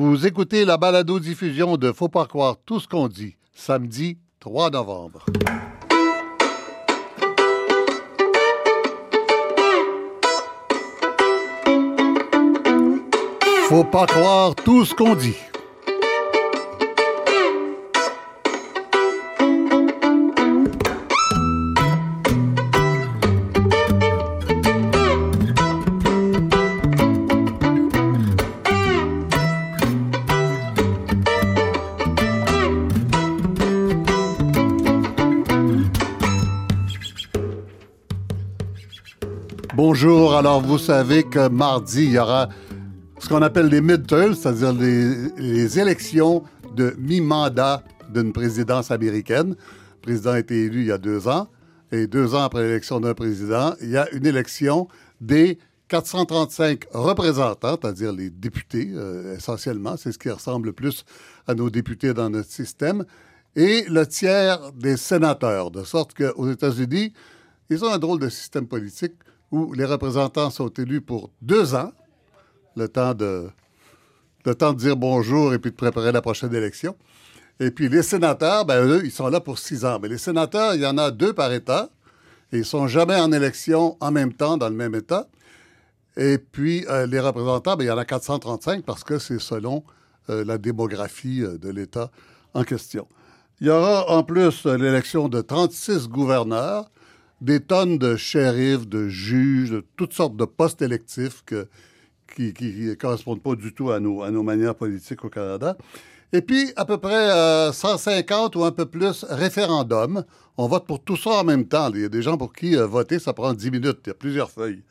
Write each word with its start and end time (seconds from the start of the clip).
Vous 0.00 0.28
écoutez 0.28 0.64
la 0.64 0.76
balado-diffusion 0.76 1.76
de 1.76 1.90
Faut 1.90 2.08
pas 2.08 2.26
croire 2.26 2.54
tout 2.64 2.78
ce 2.78 2.86
qu'on 2.86 3.08
dit, 3.08 3.34
samedi 3.52 4.16
3 4.38 4.70
novembre. 4.70 5.26
Faut 13.68 13.82
pas 13.82 14.06
croire 14.06 14.54
tout 14.54 14.84
ce 14.84 14.94
qu'on 14.94 15.16
dit. 15.16 15.34
Bonjour. 39.90 40.34
Alors, 40.34 40.60
vous 40.60 40.76
savez 40.76 41.22
que 41.22 41.48
mardi, 41.48 42.04
il 42.04 42.12
y 42.12 42.18
aura 42.18 42.50
ce 43.18 43.26
qu'on 43.26 43.40
appelle 43.40 43.68
les 43.68 43.80
midterms, 43.80 44.34
c'est-à-dire 44.34 44.74
les, 44.74 45.78
élections 45.78 46.44
de 46.76 46.94
mi-mandat 46.98 47.82
d'une 48.12 48.34
présidence 48.34 48.90
américaine. 48.90 49.56
Le 49.56 50.00
président 50.02 50.32
a 50.32 50.40
été 50.40 50.64
élu 50.64 50.82
il 50.82 50.86
y 50.88 50.92
a 50.92 50.98
deux 50.98 51.26
ans. 51.26 51.48
Et 51.90 52.06
deux 52.06 52.34
ans 52.34 52.42
après 52.42 52.64
l'élection 52.64 53.00
d'un 53.00 53.14
président, 53.14 53.72
il 53.80 53.88
y 53.88 53.96
a 53.96 54.06
une 54.12 54.26
élection 54.26 54.88
des 55.22 55.58
435 55.88 56.84
représentants, 56.92 57.78
c'est-à-dire 57.80 58.12
les 58.12 58.28
députés 58.28 58.90
euh, 58.92 59.36
essentiellement, 59.38 59.96
c'est 59.96 60.12
ce 60.12 60.18
qui 60.18 60.28
ressemble 60.28 60.66
le 60.66 60.74
plus 60.74 61.06
à 61.46 61.54
nos 61.54 61.70
députés 61.70 62.12
dans 62.12 62.28
notre 62.28 62.50
système, 62.50 63.06
et 63.56 63.86
le 63.88 64.06
tiers 64.06 64.70
des 64.72 64.98
sénateurs, 64.98 65.70
de 65.70 65.82
sorte 65.82 66.12
qu'aux 66.12 66.50
États-Unis, 66.50 67.14
ils 67.70 67.82
ont 67.86 67.90
un 67.90 67.98
drôle 67.98 68.18
de 68.20 68.28
système 68.28 68.66
politique 68.66 69.14
où 69.50 69.72
les 69.72 69.84
représentants 69.84 70.50
sont 70.50 70.68
élus 70.68 71.00
pour 71.00 71.30
deux 71.42 71.74
ans, 71.74 71.92
le 72.76 72.88
temps 72.88 73.14
de, 73.14 73.48
temps 74.58 74.72
de 74.72 74.78
dire 74.78 74.96
bonjour 74.96 75.54
et 75.54 75.58
puis 75.58 75.70
de 75.70 75.76
préparer 75.76 76.12
la 76.12 76.22
prochaine 76.22 76.54
élection. 76.54 76.96
Et 77.60 77.70
puis 77.70 77.88
les 77.88 78.02
sénateurs, 78.02 78.64
ben 78.64 78.84
eux, 78.84 79.02
ils 79.04 79.10
sont 79.10 79.28
là 79.28 79.40
pour 79.40 79.58
six 79.58 79.84
ans. 79.84 79.98
Mais 80.00 80.08
les 80.08 80.18
sénateurs, 80.18 80.74
il 80.74 80.82
y 80.82 80.86
en 80.86 80.96
a 80.96 81.10
deux 81.10 81.32
par 81.32 81.52
État. 81.52 81.90
Et 82.52 82.58
ils 82.58 82.64
sont 82.64 82.86
jamais 82.86 83.16
en 83.16 83.32
élection 83.32 83.96
en 84.00 84.10
même 84.10 84.32
temps 84.32 84.56
dans 84.56 84.68
le 84.68 84.74
même 84.74 84.94
État. 84.94 85.28
Et 86.16 86.38
puis 86.38 86.84
euh, 86.88 87.06
les 87.06 87.20
représentants, 87.20 87.76
ben, 87.76 87.84
il 87.84 87.88
y 87.88 87.90
en 87.90 87.98
a 87.98 88.04
435 88.04 88.84
parce 88.84 89.04
que 89.04 89.18
c'est 89.18 89.40
selon 89.40 89.84
euh, 90.30 90.44
la 90.44 90.58
démographie 90.58 91.42
euh, 91.42 91.58
de 91.58 91.68
l'État 91.68 92.10
en 92.54 92.64
question. 92.64 93.06
Il 93.60 93.66
y 93.66 93.70
aura 93.70 94.08
en 94.10 94.22
plus 94.22 94.66
l'élection 94.66 95.28
de 95.28 95.40
36 95.40 96.08
gouverneurs 96.08 96.90
des 97.40 97.60
tonnes 97.60 97.98
de 97.98 98.16
shérifs, 98.16 98.88
de 98.88 99.08
juges, 99.08 99.70
de 99.70 99.84
toutes 99.96 100.12
sortes 100.12 100.36
de 100.36 100.44
postes 100.44 100.82
électifs 100.82 101.44
qui 102.34 102.54
ne 102.60 102.94
correspondent 102.94 103.42
pas 103.42 103.54
du 103.54 103.72
tout 103.72 103.90
à 103.90 104.00
nos, 104.00 104.42
manières 104.42 104.74
politiques 104.74 105.24
au 105.24 105.28
Canada. 105.28 105.76
Et 106.32 106.42
puis, 106.42 106.72
à 106.76 106.84
peu 106.84 106.98
près 106.98 107.72
150 107.72 108.56
euh, 108.56 108.58
ou 108.58 108.64
un 108.64 108.72
peu 108.72 108.86
plus 108.86 109.24
référendums. 109.28 110.24
On 110.58 110.66
vote 110.66 110.86
pour 110.86 111.02
tout 111.02 111.16
ça 111.16 111.30
en 111.30 111.44
même 111.44 111.66
temps. 111.66 111.90
Il 111.94 112.02
y 112.02 112.04
a 112.04 112.08
des 112.08 112.20
gens 112.20 112.36
pour 112.36 112.52
qui 112.52 112.76
euh, 112.76 112.86
voter, 112.86 113.18
ça 113.18 113.32
prend 113.32 113.54
10 113.54 113.70
minutes. 113.70 114.00
Il 114.04 114.08
y 114.08 114.10
a 114.10 114.14
plusieurs 114.14 114.50
feuilles. 114.50 114.82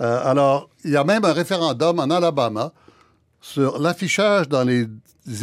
Euh, 0.00 0.20
alors, 0.24 0.68
il 0.84 0.90
y 0.90 0.96
a 0.96 1.04
même 1.04 1.24
un 1.24 1.32
référendum 1.32 2.00
en 2.00 2.10
Alabama 2.10 2.72
sur 3.40 3.78
l'affichage 3.78 4.48
dans 4.48 4.64
les 4.64 4.86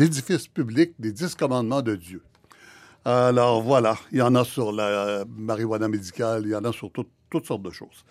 édifices 0.01 0.47
publics 0.47 0.93
des 0.99 1.13
dix 1.13 1.35
commandements 1.35 1.81
de 1.81 1.95
Dieu. 1.95 2.21
Alors 3.05 3.61
voilà, 3.61 3.97
il 4.11 4.17
y 4.17 4.21
en 4.21 4.33
a 4.33 4.43
sur 4.43 4.71
la 4.71 5.23
marijuana 5.37 5.87
médicale, 5.87 6.41
il 6.45 6.49
y 6.49 6.55
en 6.55 6.65
a 6.65 6.71
sur 6.71 6.91
toutes 6.91 7.45
sortes 7.45 7.61
de 7.61 7.69
choses. 7.69 8.03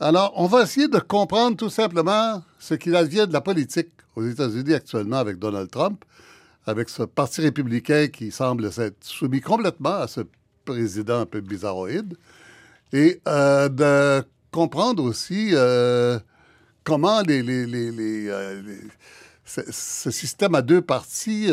Alors, 0.00 0.32
on 0.36 0.46
va 0.46 0.62
essayer 0.62 0.88
de 0.88 0.98
comprendre 0.98 1.56
tout 1.56 1.70
simplement 1.70 2.42
ce 2.58 2.74
qu'il 2.74 2.94
advient 2.96 3.26
de 3.26 3.32
la 3.32 3.40
politique 3.40 3.90
aux 4.16 4.26
États-Unis 4.26 4.74
actuellement 4.74 5.16
avec 5.16 5.38
Donald 5.38 5.70
Trump, 5.70 6.04
avec 6.66 6.88
ce 6.88 7.04
parti 7.04 7.40
républicain 7.40 8.08
qui 8.08 8.30
semble 8.30 8.70
s'être 8.72 9.02
soumis 9.04 9.40
complètement 9.40 10.00
à 10.00 10.08
ce 10.08 10.20
président 10.64 11.20
un 11.20 11.26
peu 11.26 11.40
bizarroïde, 11.40 12.16
et 12.92 13.20
euh, 13.28 13.68
de 13.68 14.26
comprendre 14.50 15.02
aussi 15.02 15.50
euh, 15.52 16.18
comment 16.82 17.22
euh, 17.28 18.52
ce, 19.44 20.10
système 20.10 20.54
à 20.54 20.62
deux 20.62 20.82
partis 20.82 21.50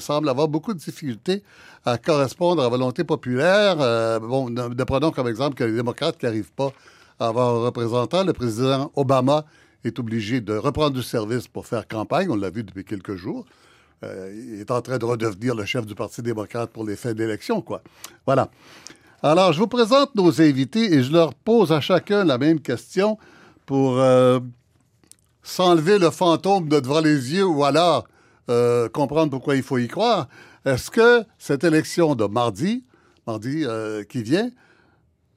semble 0.00 0.28
avoir 0.28 0.48
beaucoup 0.48 0.74
de 0.74 0.78
difficultés 0.78 1.42
à 1.84 1.98
correspondre 1.98 2.60
à 2.60 2.64
la 2.64 2.70
volonté 2.70 3.04
populaire. 3.04 3.76
Euh, 3.80 4.18
bon, 4.18 4.50
ne, 4.50 4.84
prenons 4.84 5.10
comme 5.10 5.28
exemple 5.28 5.56
que 5.56 5.64
les 5.64 5.72
démocrates 5.72 6.18
qui 6.18 6.26
n'arrivent 6.26 6.52
pas 6.52 6.72
à 7.18 7.28
avoir 7.28 7.54
un 7.54 7.64
représentant. 7.64 8.24
Le 8.24 8.32
président 8.32 8.90
Obama 8.96 9.44
est 9.84 9.98
obligé 9.98 10.40
de 10.40 10.54
reprendre 10.54 10.96
du 10.96 11.02
service 11.02 11.48
pour 11.48 11.66
faire 11.66 11.88
campagne. 11.88 12.28
On 12.30 12.36
l'a 12.36 12.50
vu 12.50 12.64
depuis 12.64 12.84
quelques 12.84 13.16
jours. 13.16 13.46
Euh, 14.04 14.32
il 14.34 14.60
est 14.60 14.70
en 14.70 14.80
train 14.80 14.98
de 14.98 15.04
redevenir 15.04 15.54
le 15.54 15.64
chef 15.64 15.86
du 15.86 15.94
Parti 15.94 16.22
démocrate 16.22 16.70
pour 16.70 16.84
les 16.84 16.96
fins 16.96 17.12
d'élection, 17.12 17.60
quoi. 17.60 17.82
Voilà. 18.26 18.50
Alors, 19.22 19.52
je 19.52 19.58
vous 19.60 19.66
présente 19.66 20.14
nos 20.14 20.40
invités 20.40 20.94
et 20.94 21.02
je 21.02 21.12
leur 21.12 21.34
pose 21.34 21.72
à 21.72 21.80
chacun 21.80 22.24
la 22.24 22.38
même 22.38 22.60
question 22.60 23.18
pour 23.66 23.98
euh, 23.98 24.40
s'enlever 25.42 25.98
le 25.98 26.10
fantôme 26.10 26.68
de 26.68 26.80
devant 26.80 27.00
les 27.00 27.34
yeux 27.34 27.44
ou 27.46 27.64
alors 27.64 28.06
comprendre 28.92 29.30
pourquoi 29.30 29.54
il 29.54 29.62
faut 29.62 29.78
y 29.78 29.86
croire. 29.86 30.26
Est-ce 30.64 30.90
que 30.90 31.24
cette 31.38 31.64
élection 31.64 32.14
de 32.14 32.26
mardi, 32.26 32.84
mardi 33.26 33.64
euh, 33.64 34.04
qui 34.04 34.22
vient, 34.22 34.50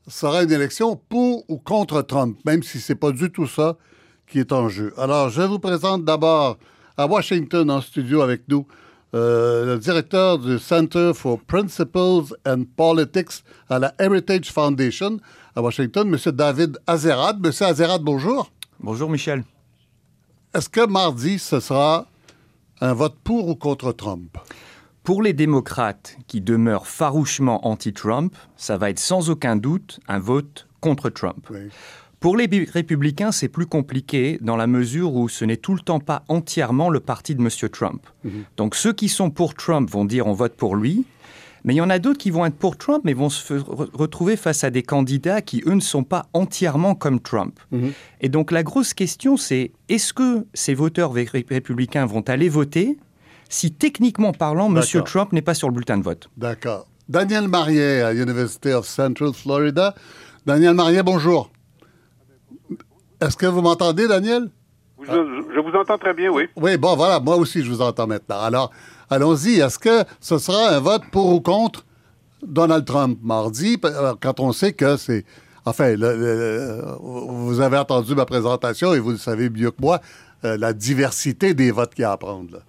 sera 0.07 0.43
une 0.43 0.51
élection 0.51 0.95
pour 0.95 1.45
ou 1.49 1.57
contre 1.57 2.01
Trump, 2.01 2.37
même 2.45 2.61
si 2.61 2.79
ce 2.79 2.91
n'est 2.91 2.99
pas 2.99 3.11
du 3.11 3.31
tout 3.31 3.47
ça 3.47 3.77
qui 4.27 4.39
est 4.39 4.51
en 4.51 4.67
jeu? 4.67 4.93
Alors, 4.97 5.29
je 5.29 5.41
vous 5.41 5.59
présente 5.59 6.03
d'abord 6.03 6.57
à 6.97 7.07
Washington 7.07 7.71
en 7.71 7.79
studio 7.79 8.21
avec 8.21 8.41
nous 8.49 8.67
euh, 9.15 9.65
le 9.65 9.79
directeur 9.79 10.39
du 10.39 10.57
Center 10.59 11.11
for 11.13 11.39
Principles 11.39 12.35
and 12.45 12.63
Politics 12.75 13.43
à 13.69 13.79
la 13.79 13.93
Heritage 13.99 14.51
Foundation 14.51 15.19
à 15.55 15.61
Washington, 15.61 16.07
M. 16.11 16.31
David 16.33 16.79
Azerad. 16.87 17.45
M. 17.45 17.51
Azerad, 17.61 18.01
bonjour. 18.01 18.51
Bonjour, 18.79 19.09
Michel. 19.09 19.43
Est-ce 20.53 20.67
que 20.67 20.85
mardi, 20.85 21.39
ce 21.39 21.59
sera 21.59 22.07
un 22.81 22.93
vote 22.93 23.15
pour 23.23 23.47
ou 23.47 23.55
contre 23.55 23.91
Trump? 23.91 24.37
Pour 25.03 25.21
les 25.21 25.33
démocrates 25.33 26.17
qui 26.27 26.39
demeurent 26.39 26.87
farouchement 26.87 27.67
anti-Trump, 27.67 28.33
ça 28.55 28.77
va 28.77 28.89
être 28.89 28.99
sans 28.99 29.29
aucun 29.29 29.57
doute 29.57 29.99
un 30.07 30.19
vote 30.19 30.67
contre 30.79 31.09
Trump. 31.09 31.49
Pour 32.21 32.37
les 32.37 32.47
républicains, 32.71 33.33
c'est 33.33 33.49
plus 33.49 33.65
compliqué 33.65 34.37
dans 34.39 34.55
la 34.55 34.65
mesure 34.65 35.13
où 35.13 35.27
ce 35.27 35.43
n'est 35.43 35.57
tout 35.57 35.73
le 35.73 35.81
temps 35.81 35.99
pas 35.99 36.23
entièrement 36.29 36.89
le 36.89 37.01
parti 37.01 37.35
de 37.35 37.41
M. 37.41 37.49
Trump. 37.69 38.01
Mhm. 38.23 38.31
Donc 38.55 38.75
ceux 38.75 38.93
qui 38.93 39.09
sont 39.09 39.29
pour 39.29 39.55
Trump 39.55 39.89
vont 39.89 40.05
dire 40.05 40.25
on 40.25 40.31
vote 40.31 40.53
pour 40.53 40.77
lui, 40.77 41.05
mais 41.65 41.73
il 41.73 41.77
y 41.77 41.81
en 41.81 41.89
a 41.89 41.99
d'autres 41.99 42.19
qui 42.19 42.31
vont 42.31 42.45
être 42.45 42.55
pour 42.55 42.77
Trump, 42.77 43.01
mais 43.03 43.11
vont 43.11 43.29
se 43.29 43.55
retrouver 43.55 44.37
face 44.37 44.63
à 44.63 44.69
des 44.69 44.83
candidats 44.83 45.41
qui, 45.41 45.63
eux, 45.65 45.73
ne 45.73 45.81
sont 45.81 46.05
pas 46.05 46.27
entièrement 46.31 46.95
comme 46.95 47.19
Trump. 47.19 47.59
Mhm. 47.71 47.91
Et 48.21 48.29
donc 48.29 48.51
la 48.51 48.63
grosse 48.63 48.93
question, 48.93 49.35
c'est 49.35 49.73
est-ce 49.89 50.13
que 50.13 50.45
ces 50.53 50.73
voteurs 50.73 51.11
républicains 51.11 52.05
vont 52.05 52.21
aller 52.21 52.47
voter 52.47 52.97
si 53.53 53.71
techniquement 53.71 54.31
parlant, 54.31 54.73
M. 54.75 54.81
Trump 55.03 55.31
n'est 55.31 55.43
pas 55.43 55.53
sur 55.53 55.67
le 55.67 55.75
bulletin 55.75 55.97
de 55.97 56.03
vote. 56.03 56.27
D'accord. 56.35 56.87
Daniel 57.07 57.47
Marier 57.47 58.01
à 58.01 58.13
University 58.13 58.71
of 58.71 58.87
Central 58.87 59.31
Florida. 59.33 59.93
Daniel 60.45 60.73
Marier, 60.73 61.03
bonjour. 61.03 61.51
Est-ce 63.21 63.37
que 63.37 63.45
vous 63.45 63.61
m'entendez, 63.61 64.07
Daniel? 64.07 64.49
Je, 65.03 65.59
vous 65.59 65.77
entends 65.77 65.97
très 65.97 66.13
bien, 66.13 66.31
oui. 66.31 66.47
Oui, 66.55 66.77
bon, 66.77 66.95
voilà, 66.95 67.19
moi 67.19 67.35
aussi, 67.35 67.63
je 67.63 67.69
vous 67.69 67.81
entends 67.81 68.07
maintenant. 68.07 68.39
Alors, 68.39 68.71
allons-y. 69.09 69.59
Est-ce 69.59 69.77
que 69.77 70.03
ce 70.19 70.39
sera 70.39 70.69
un 70.69 70.79
vote 70.79 71.03
pour 71.11 71.31
ou 71.31 71.39
contre 71.39 71.85
Donald 72.41 72.85
Trump 72.85 73.19
mardi, 73.21 73.77
euh, 73.85 74.15
quand 74.19 74.39
on 74.39 74.51
sait 74.51 74.73
que 74.73 74.97
c'est... 74.97 75.25
Enfin, 75.65 75.95
vous 75.95 77.61
avez 77.61 77.77
entendu 77.77 78.15
ma 78.15 78.25
présentation 78.25 78.93
et 78.93 78.99
vous 78.99 79.11
le 79.11 79.17
savez 79.17 79.49
mieux 79.49 79.71
que 79.71 79.81
moi, 79.81 80.01
euh, 80.43 80.57
la 80.57 80.73
diversité 80.73 81.53
des 81.53 81.71
votes 81.71 81.93
qu'il 81.93 82.01
y 82.01 82.05
a 82.05 82.11
à 82.11 82.17
prendre. 82.17 82.51
Là. 82.51 82.59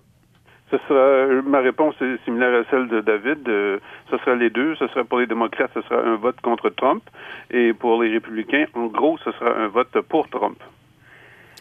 Ma 1.47 1.61
réponse 1.61 1.95
est 2.01 2.25
similaire 2.25 2.61
à 2.61 2.71
celle 2.71 2.89
de 2.89 3.01
David. 3.01 3.49
Euh, 3.49 3.79
ce 4.11 4.19
sera 4.19 4.35
les 4.35 4.51
deux. 4.51 4.75
Ce 4.77 4.87
sera 4.89 5.05
pour 5.05 5.19
les 5.19 5.27
démocrates, 5.27 5.71
ce 5.75 5.83
sera 5.83 6.01
un 6.01 6.17
vote 6.17 6.41
contre 6.43 6.71
Trump. 6.71 7.03
Et 7.51 7.73
pour 7.73 8.03
les 8.03 8.11
républicains, 8.11 8.67
en 8.75 8.87
gros, 8.87 9.19
ce 9.25 9.33
sera 9.33 9.51
un 9.51 9.69
vote 9.69 10.01
pour 10.09 10.29
Trump. 10.29 10.59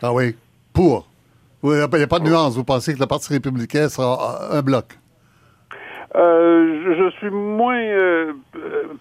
Ah 0.02 0.14
oui, 0.14 0.36
pour. 0.74 1.08
Il 1.64 1.70
n'y 1.70 1.82
a 1.82 1.88
pas 1.88 2.20
de 2.20 2.26
nuance. 2.30 2.56
Vous 2.56 2.66
pensez 2.66 2.94
que 2.94 3.00
le 3.00 3.06
Parti 3.06 3.32
républicain 3.32 3.88
sera 3.88 4.54
un 4.54 4.62
bloc? 4.62 4.98
Euh, 6.16 6.96
je, 6.96 7.10
suis 7.18 7.32
moins 7.32 7.80
euh, 7.80 8.34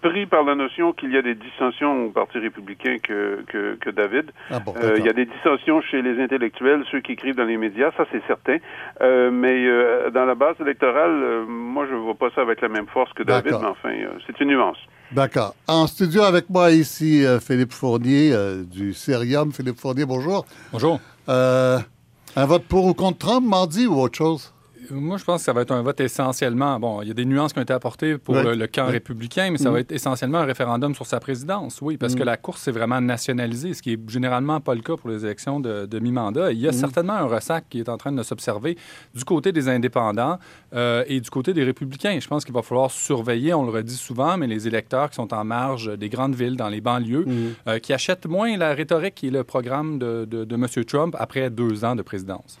pris 0.01 0.25
par 0.25 0.43
la 0.43 0.55
notion 0.55 0.93
qu'il 0.93 1.11
y 1.11 1.17
a 1.17 1.21
des 1.21 1.35
dissensions 1.35 2.05
au 2.05 2.09
Parti 2.09 2.39
républicain 2.39 2.97
que, 3.03 3.43
que, 3.47 3.75
que 3.75 3.89
David. 3.91 4.31
Ah 4.49 4.59
euh, 4.77 4.95
il 4.97 5.05
y 5.05 5.09
a 5.09 5.13
des 5.13 5.25
dissensions 5.25 5.79
chez 5.81 6.01
les 6.01 6.21
intellectuels, 6.21 6.83
ceux 6.91 7.01
qui 7.01 7.11
écrivent 7.11 7.35
dans 7.35 7.45
les 7.45 7.57
médias, 7.57 7.91
ça 7.97 8.05
c'est 8.11 8.21
certain. 8.25 8.57
Euh, 9.01 9.29
mais 9.29 9.67
euh, 9.67 10.09
dans 10.09 10.25
la 10.25 10.33
base 10.33 10.55
électorale, 10.59 11.45
moi 11.47 11.85
je 11.87 11.93
ne 11.93 11.99
vois 11.99 12.15
pas 12.15 12.29
ça 12.33 12.41
avec 12.41 12.61
la 12.61 12.69
même 12.69 12.87
force 12.87 13.13
que 13.13 13.21
David, 13.21 13.57
mais 13.61 13.67
enfin, 13.67 13.89
c'est 14.25 14.39
une 14.39 14.49
nuance. 14.49 14.77
D'accord. 15.11 15.53
En 15.67 15.85
studio 15.85 16.23
avec 16.23 16.49
moi 16.49 16.71
ici, 16.71 17.23
Philippe 17.45 17.73
Fournier 17.73 18.33
du 18.65 18.93
Cerium. 18.93 19.51
Philippe 19.51 19.79
Fournier, 19.79 20.05
bonjour. 20.05 20.45
Bonjour. 20.71 20.99
un 21.27 22.45
vote 22.47 22.63
pour 22.67 22.87
ou 22.87 22.95
contre 22.95 23.19
Trump 23.19 23.45
mardi 23.47 23.85
ou 23.85 23.99
autre 23.99 24.17
chose? 24.17 24.53
Moi, 24.89 25.17
je 25.17 25.23
pense 25.23 25.41
que 25.41 25.45
ça 25.45 25.53
va 25.53 25.61
être 25.61 25.71
un 25.71 25.81
vote 25.81 25.99
essentiellement. 25.99 26.79
Bon, 26.79 27.01
il 27.01 27.07
y 27.07 27.11
a 27.11 27.13
des 27.13 27.25
nuances 27.25 27.53
qui 27.53 27.59
ont 27.59 27.63
été 27.63 27.73
apportées 27.73 28.17
pour 28.17 28.35
le, 28.35 28.67
camp 28.67 28.87
républicain, 28.87 29.49
mais 29.51 29.57
ça 29.57 29.69
va 29.69 29.77
mm. 29.77 29.81
être 29.81 29.91
essentiellement 29.91 30.39
un 30.39 30.45
référendum 30.45 30.95
sur 30.95 31.05
sa 31.05 31.19
présidence, 31.19 31.81
oui, 31.81 31.97
parce 31.97 32.15
que 32.15 32.23
mm. 32.23 32.25
la 32.25 32.37
course 32.37 32.67
est 32.67 32.71
vraiment 32.71 33.01
nationalisée, 33.01 33.73
ce 33.73 33.81
qui 33.81 33.93
est 33.93 34.09
généralement 34.09 34.59
pas 34.61 34.75
le 34.75 34.81
cas 34.81 34.95
pour 34.95 35.09
les 35.09 35.25
élections 35.25 35.59
de, 35.59 35.99
mi-mandat. 35.99 36.51
Il 36.51 36.59
y 36.59 36.67
a 36.67 36.71
mm. 36.71 36.73
certainement 36.73 37.13
un 37.13 37.25
ressac 37.25 37.65
qui 37.69 37.79
est 37.79 37.89
en 37.89 37.97
train 37.97 38.11
de 38.11 38.23
s'observer 38.23 38.77
du 39.13 39.23
côté 39.23 39.51
des 39.51 39.69
indépendants 39.69 40.39
euh, 40.73 41.03
et 41.07 41.19
du 41.19 41.29
côté 41.29 41.53
des 41.53 41.63
républicains. 41.63 42.17
Je 42.19 42.27
pense 42.27 42.45
qu'il 42.45 42.53
va 42.53 42.61
falloir 42.61 42.91
surveiller, 42.91 43.53
on 43.53 43.63
le 43.63 43.71
redit 43.71 43.95
souvent, 43.95 44.37
mais 44.37 44.47
les 44.47 44.67
électeurs 44.67 45.09
qui 45.09 45.15
sont 45.15 45.33
en 45.33 45.43
marge 45.43 45.97
des 45.97 46.09
grandes 46.09 46.35
villes, 46.35 46.57
dans 46.57 46.69
les 46.69 46.81
banlieues, 46.81 47.25
euh, 47.67 47.79
qui 47.79 47.93
achètent 47.93 48.25
moins 48.25 48.55
la 48.57 48.73
rhétorique 48.73 49.23
et 49.23 49.29
le 49.29 49.43
programme 49.43 49.99
de, 49.99 50.25
de 50.25 50.55
M. 50.55 50.67
Trump 50.85 51.15
après 51.19 51.49
deux 51.49 51.85
ans 51.85 51.95
de 51.95 52.01
présidence. 52.01 52.59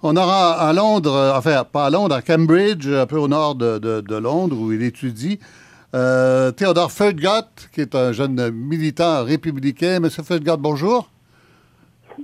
On 0.00 0.16
aura 0.16 0.52
à 0.52 0.72
Londres, 0.72 1.12
euh, 1.12 1.36
enfin 1.36 1.64
pas 1.64 1.86
à 1.86 1.90
Londres, 1.90 2.14
à 2.14 2.22
Cambridge, 2.22 2.86
un 2.86 3.06
peu 3.06 3.18
au 3.18 3.26
nord 3.26 3.56
de, 3.56 4.16
Londres, 4.16 4.56
où 4.56 4.72
il 4.72 4.84
étudie, 4.84 5.40
euh, 5.92 6.52
Théodore 6.52 6.92
Feudgott, 6.92 7.68
qui 7.72 7.80
est 7.80 7.96
un 7.96 8.12
jeune 8.12 8.50
militant 8.50 9.24
républicain. 9.24 9.98
Monsieur 9.98 10.22
Feudgott, 10.22 10.60
bonjour. 10.60 11.10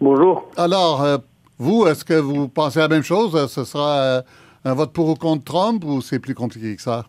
Bonjour. 0.00 0.44
Alors, 0.56 1.02
euh, 1.02 1.18
vous, 1.58 1.86
est-ce 1.88 2.04
que 2.04 2.14
vous 2.14 2.46
pensez 2.46 2.78
la 2.78 2.86
même 2.86 3.02
chose? 3.02 3.50
Ce 3.50 3.64
sera 3.64 4.22
un 4.64 4.74
vote 4.74 4.92
pour 4.92 5.08
ou 5.08 5.14
contre 5.16 5.42
Trump 5.42 5.84
ou 5.84 6.00
c'est 6.00 6.20
plus 6.20 6.34
compliqué 6.34 6.76
que 6.76 6.82
ça? 6.82 7.04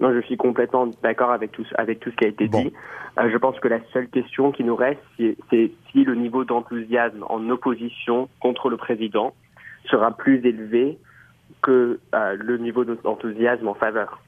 Non, 0.00 0.12
je 0.14 0.20
suis 0.20 0.36
complètement 0.36 0.88
d'accord 1.02 1.32
avec 1.32 1.52
tout, 1.52 1.64
avec 1.76 1.98
tout 2.00 2.10
ce 2.10 2.16
qui 2.16 2.24
a 2.24 2.28
été 2.28 2.46
dit. 2.48 2.72
Euh, 3.18 3.30
je 3.32 3.36
pense 3.36 3.58
que 3.58 3.66
la 3.68 3.80
seule 3.92 4.08
question 4.08 4.52
qui 4.52 4.62
nous 4.62 4.76
reste, 4.76 5.00
c'est 5.18 5.72
si 5.90 6.04
le 6.04 6.14
niveau 6.14 6.44
d'enthousiasme 6.44 7.24
en 7.28 7.48
opposition 7.50 8.28
contre 8.40 8.68
le 8.68 8.76
président 8.76 9.34
sera 9.90 10.12
plus 10.12 10.44
élevé 10.46 10.98
que 11.62 11.98
euh, 12.14 12.36
le 12.38 12.58
niveau 12.58 12.84
d'enthousiasme 12.84 13.66
en 13.66 13.74
faveur. 13.74 14.20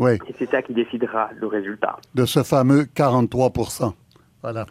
Oui. 0.00 0.14
Et 0.26 0.34
c'est 0.36 0.50
ça 0.50 0.62
qui 0.62 0.74
décidera 0.74 1.30
le 1.40 1.46
résultat. 1.46 1.96
De 2.16 2.24
ce 2.24 2.42
fameux 2.42 2.84
43 2.92 3.52
Voilà. 4.42 4.66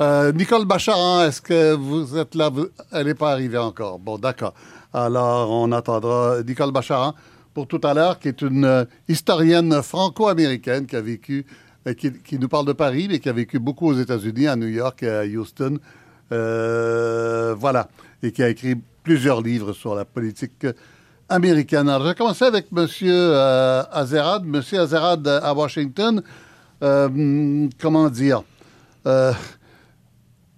Euh, 0.00 0.32
Nicole 0.32 0.64
Bacharan, 0.64 1.22
est-ce 1.22 1.40
que 1.40 1.74
vous 1.76 2.18
êtes 2.18 2.34
là? 2.34 2.50
Elle 2.92 3.06
n'est 3.06 3.14
pas 3.14 3.30
arrivée 3.30 3.58
encore. 3.58 4.00
Bon, 4.00 4.18
d'accord. 4.18 4.54
Alors, 4.92 5.52
on 5.52 5.70
attendra 5.70 6.42
Nicole 6.44 6.72
Bacharan 6.72 7.14
pour 7.54 7.68
tout 7.68 7.80
à 7.84 7.94
l'heure, 7.94 8.18
qui 8.18 8.28
est 8.28 8.42
une 8.42 8.64
euh, 8.64 8.84
historienne 9.08 9.80
franco-américaine 9.82 10.86
qui 10.86 10.96
a 10.96 11.00
vécu, 11.00 11.46
euh, 11.86 11.94
qui, 11.94 12.38
nous 12.38 12.48
parle 12.48 12.66
de 12.66 12.72
Paris, 12.72 13.06
mais 13.08 13.20
qui 13.20 13.28
a 13.28 13.32
vécu 13.32 13.60
beaucoup 13.60 13.86
aux 13.88 13.94
États-Unis, 13.94 14.48
à 14.48 14.56
New 14.56 14.66
York 14.66 15.04
à 15.04 15.24
Houston. 15.24 15.78
Euh, 16.32 17.54
voilà. 17.56 17.88
Et 18.22 18.32
qui 18.32 18.42
a 18.42 18.48
écrit 18.48 18.74
plusieurs 19.04 19.40
livres 19.40 19.72
sur 19.72 19.94
la 19.94 20.04
politique 20.04 20.66
américaine. 21.28 21.88
Alors, 21.88 22.02
je 22.02 22.08
vais 22.08 22.14
commencer 22.14 22.44
avec 22.44 22.66
M. 22.76 22.86
Azerad. 23.92 24.44
M. 24.44 24.62
Azerad 24.80 25.28
à 25.28 25.54
Washington. 25.54 26.22
comment 26.80 28.10
dire? 28.10 28.42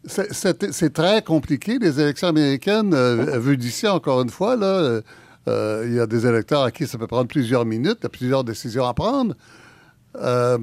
c'est 0.05 0.93
très 0.93 1.23
compliqué, 1.23 1.79
les 1.81 2.01
élections 2.01 2.29
américaines, 2.29 2.95
vues 3.39 3.57
d'ici, 3.57 3.89
encore 3.89 4.23
une 4.23 4.31
fois, 4.31 4.57
là. 4.57 5.01
Euh, 5.49 5.85
il 5.87 5.95
y 5.95 6.01
a 6.01 6.07
des 6.07 6.27
électeurs 6.27 6.63
à 6.63 6.71
qui 6.71 6.87
ça 6.87 6.99
peut 6.99 7.07
prendre 7.07 7.29
plusieurs 7.29 7.65
minutes, 7.65 7.99
il 8.01 8.05
y 8.05 8.07
a 8.07 8.11
plusieurs 8.11 8.45
décisions 8.45 8.87
à 8.87 8.95
prendre. 8.95 9.35
Euh, 10.17 10.59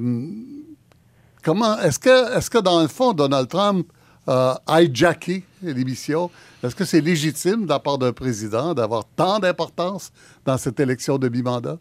comment 1.42 1.78
est-ce 1.80 1.98
que, 1.98 2.36
est-ce 2.36 2.50
que 2.50 2.58
dans 2.58 2.80
le 2.80 2.88
fond, 2.88 3.12
Donald 3.12 3.48
Trump 3.48 3.86
a 4.26 4.60
hijacké 4.80 5.44
l'émission? 5.62 6.30
Est-ce 6.62 6.74
que 6.74 6.84
c'est 6.84 7.00
légitime 7.00 7.64
de 7.64 7.68
la 7.68 7.78
part 7.78 7.98
d'un 7.98 8.12
président 8.12 8.72
d'avoir 8.72 9.04
tant 9.16 9.38
d'importance 9.38 10.12
dans 10.44 10.56
cette 10.56 10.80
élection 10.80 11.18
de 11.18 11.28
mi-mandat? 11.28 11.78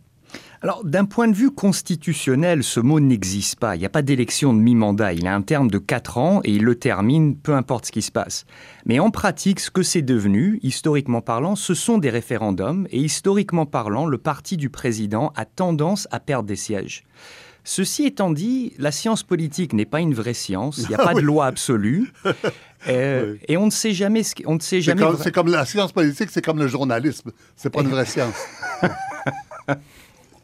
Alors, 0.64 0.86
d'un 0.86 1.04
point 1.04 1.28
de 1.28 1.36
vue 1.36 1.52
constitutionnel, 1.52 2.64
ce 2.64 2.80
mot 2.80 3.02
n'existe 3.02 3.60
pas. 3.60 3.76
Il 3.76 3.80
n'y 3.80 3.86
a 3.86 3.90
pas 3.90 4.02
d'élection 4.02 4.54
de 4.54 4.60
mi-mandat. 4.60 5.12
Il 5.12 5.28
a 5.28 5.36
un 5.36 5.42
terme 5.42 5.70
de 5.70 5.78
4 5.78 6.18
ans 6.18 6.40
et 6.46 6.52
il 6.52 6.64
le 6.64 6.76
termine, 6.76 7.36
peu 7.36 7.54
importe 7.54 7.88
ce 7.88 7.92
qui 7.92 8.02
se 8.02 8.14
passe. 8.14 8.46
Mais 8.86 8.98
en 8.98 9.12
pratique, 9.12 9.60
ce 9.60 9.70
que 9.70 9.84
c'est 9.84 10.02
devenu, 10.02 10.62
historiquement 10.64 11.20
parlant, 11.20 11.58
ce 11.58 11.74
sont 11.74 11.98
des 11.98 12.10
référendums. 12.10 12.88
Et 12.92 13.00
historiquement 13.00 13.66
parlant, 13.66 14.06
le 14.06 14.18
parti 14.18 14.56
du 14.56 14.70
président 14.70 15.34
a 15.36 15.44
tendance 15.44 16.08
à 16.12 16.22
perdre 16.22 16.48
des 16.48 16.56
sièges. 16.56 17.04
Ceci 17.66 18.06
étant 18.06 18.32
dit, 18.32 18.72
la 18.78 18.94
science 18.94 19.24
politique 19.24 19.74
n'est 19.74 19.86
pas 19.86 20.00
une 20.00 20.14
vraie 20.14 20.34
science. 20.34 20.78
Il 20.78 20.88
n'y 20.88 20.96
a 20.96 21.04
pas 21.04 21.14
de 21.14 21.20
loi 21.20 21.46
absolue. 21.46 22.14
Euh, 22.90 23.38
et 23.48 23.56
on 23.56 23.68
ne 23.68 23.72
sait 23.72 23.94
jamais 23.94 24.24
ce 24.24 24.36
on 24.46 24.56
ne 24.56 24.60
sait 24.60 24.82
jamais. 24.82 25.02
C'est 25.22 25.32
comme, 25.32 25.50
la 25.50 25.64
science 25.64 25.94
politique, 25.94 26.28
c'est 26.32 26.42
comme 26.42 26.60
le 26.60 26.68
journalisme. 26.68 27.32
C'est 27.56 27.70
pas 27.70 27.80
une 27.80 27.88
vraie 27.88 28.06
science. 28.06 28.36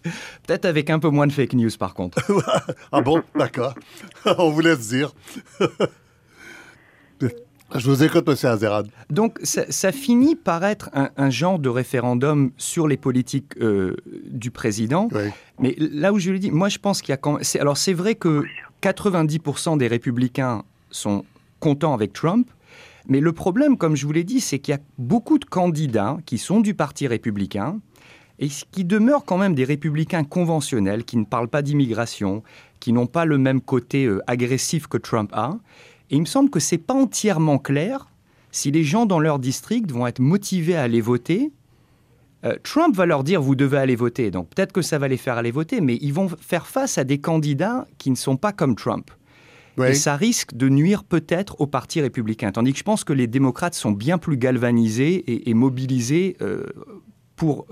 Peut-être 0.48 0.66
avec 0.66 0.90
un 0.90 1.00
peu 1.00 1.10
moins 1.10 1.28
de 1.28 1.32
fake 1.32 1.54
news, 1.54 1.72
par 1.78 1.94
contre. 1.94 2.20
ah 2.92 3.02
bon, 3.02 3.22
d'accord. 3.36 3.76
On 4.38 4.50
vous 4.50 4.62
laisse 4.62 4.88
dire. 4.90 5.14
Je 7.76 7.90
vous 7.90 8.04
écoute, 8.04 8.28
M. 8.28 8.36
Azerad. 8.50 8.88
Donc, 9.10 9.38
ça, 9.44 9.92
finit 9.92 10.36
par 10.36 10.64
être 10.64 10.90
un, 10.94 11.30
genre 11.30 11.60
de 11.60 11.70
référendum 11.70 12.52
sur 12.58 12.88
les 12.88 12.98
politiques 12.98 13.54
euh, 13.62 13.96
du 14.26 14.50
président. 14.50 15.08
Mais 15.60 15.76
là 15.78 16.12
où 16.12 16.20
je 16.20 16.32
lui 16.32 16.40
dis, 16.40 16.52
moi, 16.52 16.70
je 16.70 16.80
pense 16.80 17.02
qu'il 17.02 17.12
y 17.12 17.14
a 17.14 17.18
quand 17.18 17.34
même... 17.34 17.44
Alors, 17.60 17.78
c'est 17.78 17.94
vrai 17.94 18.16
que 18.16 18.44
90% 18.82 19.78
des 19.78 19.88
républicains 19.88 20.64
sont 20.90 21.26
contents 21.60 21.94
avec 21.94 22.14
Trump, 22.14 22.50
mais 23.08 23.20
le 23.20 23.34
problème, 23.34 23.78
comme 23.78 23.96
je 23.96 24.06
vous 24.06 24.14
l'ai 24.14 24.24
dit, 24.24 24.40
c'est 24.40 24.60
qu'il 24.60 24.74
y 24.74 24.78
a 24.78 24.82
beaucoup 24.98 25.40
de 25.40 25.46
candidats 25.46 26.18
qui 26.26 26.38
sont 26.38 26.62
du 26.62 26.74
Parti 26.74 27.08
républicain, 27.08 27.80
et 28.40 28.48
qui 28.72 28.86
demeurent 28.86 29.26
quand 29.26 29.38
même 29.38 29.54
des 29.54 29.66
républicains 29.66 30.24
conventionnels 30.24 31.04
qui 31.04 31.18
ne 31.18 31.26
parlent 31.26 31.50
pas 31.50 31.62
d'immigration, 31.62 32.42
qui 32.80 32.94
n'ont 32.94 33.08
pas 33.08 33.26
le 33.26 33.38
même 33.38 33.62
côté 33.62 34.06
euh, 34.06 34.22
agressif 34.28 34.88
que 34.88 34.98
Trump 34.98 35.30
a. 35.34 35.58
Et 36.10 36.16
il 36.16 36.22
me 36.22 36.26
semble 36.26 36.50
que 36.50 36.60
c'est 36.60 36.78
pas 36.78 36.94
entièrement 36.94 37.60
clair 37.60 38.08
si 38.52 38.72
les 38.72 38.84
gens 38.84 39.06
dans 39.06 39.20
leur 39.20 39.40
district 39.40 39.92
vont 39.92 40.08
être 40.08 40.20
motivés 40.20 40.76
à 40.76 40.84
aller 40.84 41.02
voter. 41.02 41.52
Euh, 42.46 42.56
Trump 42.64 42.96
va 42.96 43.06
leur 43.06 43.26
dire 43.26 43.42
vous 43.42 43.56
devez 43.56 43.78
aller 43.78 43.98
voter, 43.98 44.32
donc 44.32 44.50
peut-être 44.50 44.72
que 44.72 44.82
ça 44.82 44.98
va 44.98 45.10
les 45.10 45.18
faire 45.18 45.38
aller 45.38 45.52
voter, 45.52 45.82
mais 45.82 45.98
ils 46.02 46.14
vont 46.14 46.30
faire 46.40 46.68
face 46.68 46.98
à 46.98 47.04
des 47.04 47.20
candidats 47.20 47.86
qui 47.98 48.10
ne 48.10 48.16
sont 48.16 48.38
pas 48.38 48.54
comme 48.54 48.76
Trump. 48.76 49.12
Et 49.86 49.94
ça 49.94 50.18
risque 50.18 50.56
de 50.56 50.68
nuire 50.68 51.06
peut-être 51.06 51.62
au 51.62 51.66
Parti 51.66 52.02
républicain. 52.02 52.52
Tandis 52.52 52.74
que 52.74 52.80
je 52.80 52.84
pense 52.84 53.06
que 53.06 53.14
les 53.14 53.28
démocrates 53.28 53.76
sont 53.76 53.92
bien 53.92 54.18
plus 54.18 54.36
galvanisés 54.36 55.50
et, 55.50 55.54
mobilisés 55.54 56.36
euh, 56.42 56.66
pour 57.38 57.66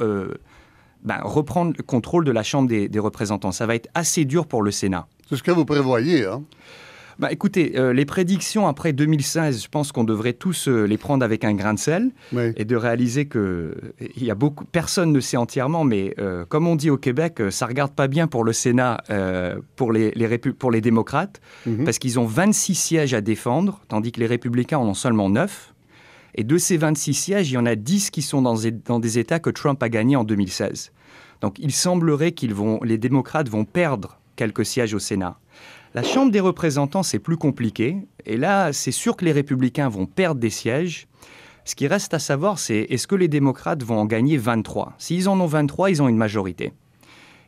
ben, 1.04 1.20
reprendre 1.24 1.74
le 1.78 1.84
contrôle 1.84 2.26
de 2.26 2.32
la 2.32 2.44
Chambre 2.44 2.68
des, 2.68 3.00
représentants. 3.00 3.52
Ça 3.52 3.66
va 3.66 3.76
être 3.76 3.90
assez 3.94 4.26
dur 4.26 4.48
pour 4.48 4.62
le 4.62 4.72
Sénat. 4.72 5.08
C'est 5.30 5.36
ce 5.36 5.44
que 5.44 5.52
vous 5.52 5.66
prévoyez, 5.66 6.26
hein 6.26 6.44
bah, 7.20 7.32
écoutez, 7.32 7.74
euh, 7.76 7.94
les 7.94 8.06
prédictions 8.06 8.68
après 8.68 8.94
2016, 8.94 9.64
je 9.64 9.68
pense 9.70 9.92
qu'on 9.92 10.04
devrait 10.04 10.34
tous 10.34 10.68
euh, 10.68 10.86
les 10.86 10.98
prendre 10.98 11.26
avec 11.26 11.44
un 11.44 11.54
grain 11.56 11.74
de 11.74 11.80
sel 11.80 12.12
et 12.56 12.64
de 12.64 12.76
réaliser 12.76 13.26
que 13.26 13.74
il 14.16 14.24
y 14.24 14.30
a 14.30 14.36
beaucoup, 14.36 14.66
personne 14.66 15.12
ne 15.12 15.20
sait 15.20 15.38
entièrement, 15.38 15.84
mais 15.84 16.14
euh, 16.20 16.46
comme 16.46 16.68
on 16.68 16.76
dit 16.76 16.92
au 16.92 16.98
Québec, 16.98 17.42
ça 17.50 17.66
regarde 17.66 17.92
pas 17.94 18.08
bien 18.08 18.28
pour 18.28 18.44
le 18.44 18.54
Sénat, 18.54 19.02
pour 19.76 19.92
les, 19.92 20.12
pour 20.60 20.72
les 20.72 20.82
démocrates, 20.82 21.42
mhm. 21.66 21.86
parce 21.86 21.98
qu'ils 21.98 22.20
ont 22.20 22.26
26 22.26 22.76
sièges 22.76 23.14
à 23.14 23.22
défendre, 23.22 23.82
tandis 23.88 24.12
que 24.12 24.20
les 24.20 24.28
républicains 24.28 24.78
en 24.78 24.88
ont 24.88 24.94
seulement 24.94 25.30
9. 25.30 25.74
Et 26.38 26.44
de 26.44 26.58
ces 26.60 26.78
26 26.78 27.14
sièges, 27.16 27.50
il 27.50 27.56
y 27.56 27.58
en 27.58 27.66
a 27.66 27.76
10 27.76 28.12
qui 28.12 28.22
sont 28.22 28.44
dans, 28.44 29.00
des 29.00 29.20
États 29.20 29.40
que 29.40 29.50
Trump 29.50 29.82
a 29.82 29.90
gagnés 29.90 30.16
en 30.16 30.24
2016. 30.24 30.92
Donc 31.42 31.58
il 31.60 31.72
semblerait 31.72 32.32
que 32.32 32.46
les 32.86 32.98
démocrates 33.00 33.50
vont 33.50 33.66
perdre 33.66 34.20
quelques 34.36 34.66
sièges 34.66 34.94
au 34.94 35.00
Sénat. 35.00 35.40
La 35.96 36.04
Chambre 36.04 36.32
des 36.32 36.40
représentants, 36.40 37.02
c'est 37.02 37.18
plus 37.18 37.38
compliqué. 37.38 37.98
Et 38.26 38.38
là, 38.38 38.72
c'est 38.72 38.92
sûr 38.92 39.16
que 39.16 39.26
les 39.26 39.32
républicains 39.32 39.90
vont 39.90 40.06
perdre 40.06 40.40
des 40.40 40.52
sièges. 40.52 41.08
Ce 41.66 41.76
qui 41.76 41.88
reste 41.88 42.14
à 42.14 42.20
savoir, 42.20 42.60
c'est 42.60 42.82
est-ce 42.90 43.08
que 43.08 43.16
les 43.16 43.28
démocrates 43.28 43.84
vont 43.84 43.98
en 43.98 44.06
gagner 44.06 44.38
23 44.38 44.94
S'ils 45.00 45.28
en 45.28 45.40
ont 45.40 45.48
23, 45.48 45.90
ils 45.90 46.02
ont 46.04 46.08
une 46.08 46.18
majorité. 46.18 46.72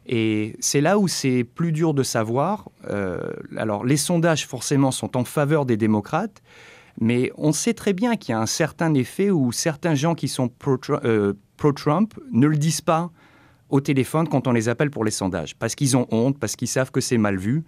Et 0.07 0.55
c'est 0.59 0.81
là 0.81 0.97
où 0.97 1.07
c'est 1.07 1.43
plus 1.43 1.71
dur 1.71 1.93
de 1.93 2.01
savoir. 2.01 2.69
Euh, 2.89 3.19
alors, 3.55 3.85
les 3.85 3.97
sondages, 3.97 4.47
forcément, 4.47 4.89
sont 4.89 5.15
en 5.15 5.23
faveur 5.23 5.67
des 5.67 5.77
démocrates. 5.77 6.41
Mais 6.99 7.31
on 7.37 7.53
sait 7.53 7.73
très 7.73 7.93
bien 7.93 8.17
qu'il 8.17 8.33
y 8.33 8.35
a 8.35 8.39
un 8.39 8.45
certain 8.45 8.93
effet 8.93 9.31
où 9.31 9.51
certains 9.51 9.95
gens 9.95 10.15
qui 10.15 10.27
sont 10.27 10.49
pro-Trump 10.49 11.03
euh, 11.05 12.23
ne 12.31 12.47
le 12.47 12.57
disent 12.57 12.81
pas 12.81 13.09
au 13.69 13.79
téléphone 13.79 14.27
quand 14.27 14.47
on 14.47 14.51
les 14.51 14.67
appelle 14.67 14.89
pour 14.89 15.05
les 15.05 15.11
sondages, 15.11 15.55
parce 15.55 15.75
qu'ils 15.75 15.95
ont 15.95 16.07
honte, 16.11 16.37
parce 16.39 16.55
qu'ils 16.55 16.67
savent 16.67 16.91
que 16.91 17.01
c'est 17.01 17.17
mal 17.17 17.37
vu. 17.37 17.63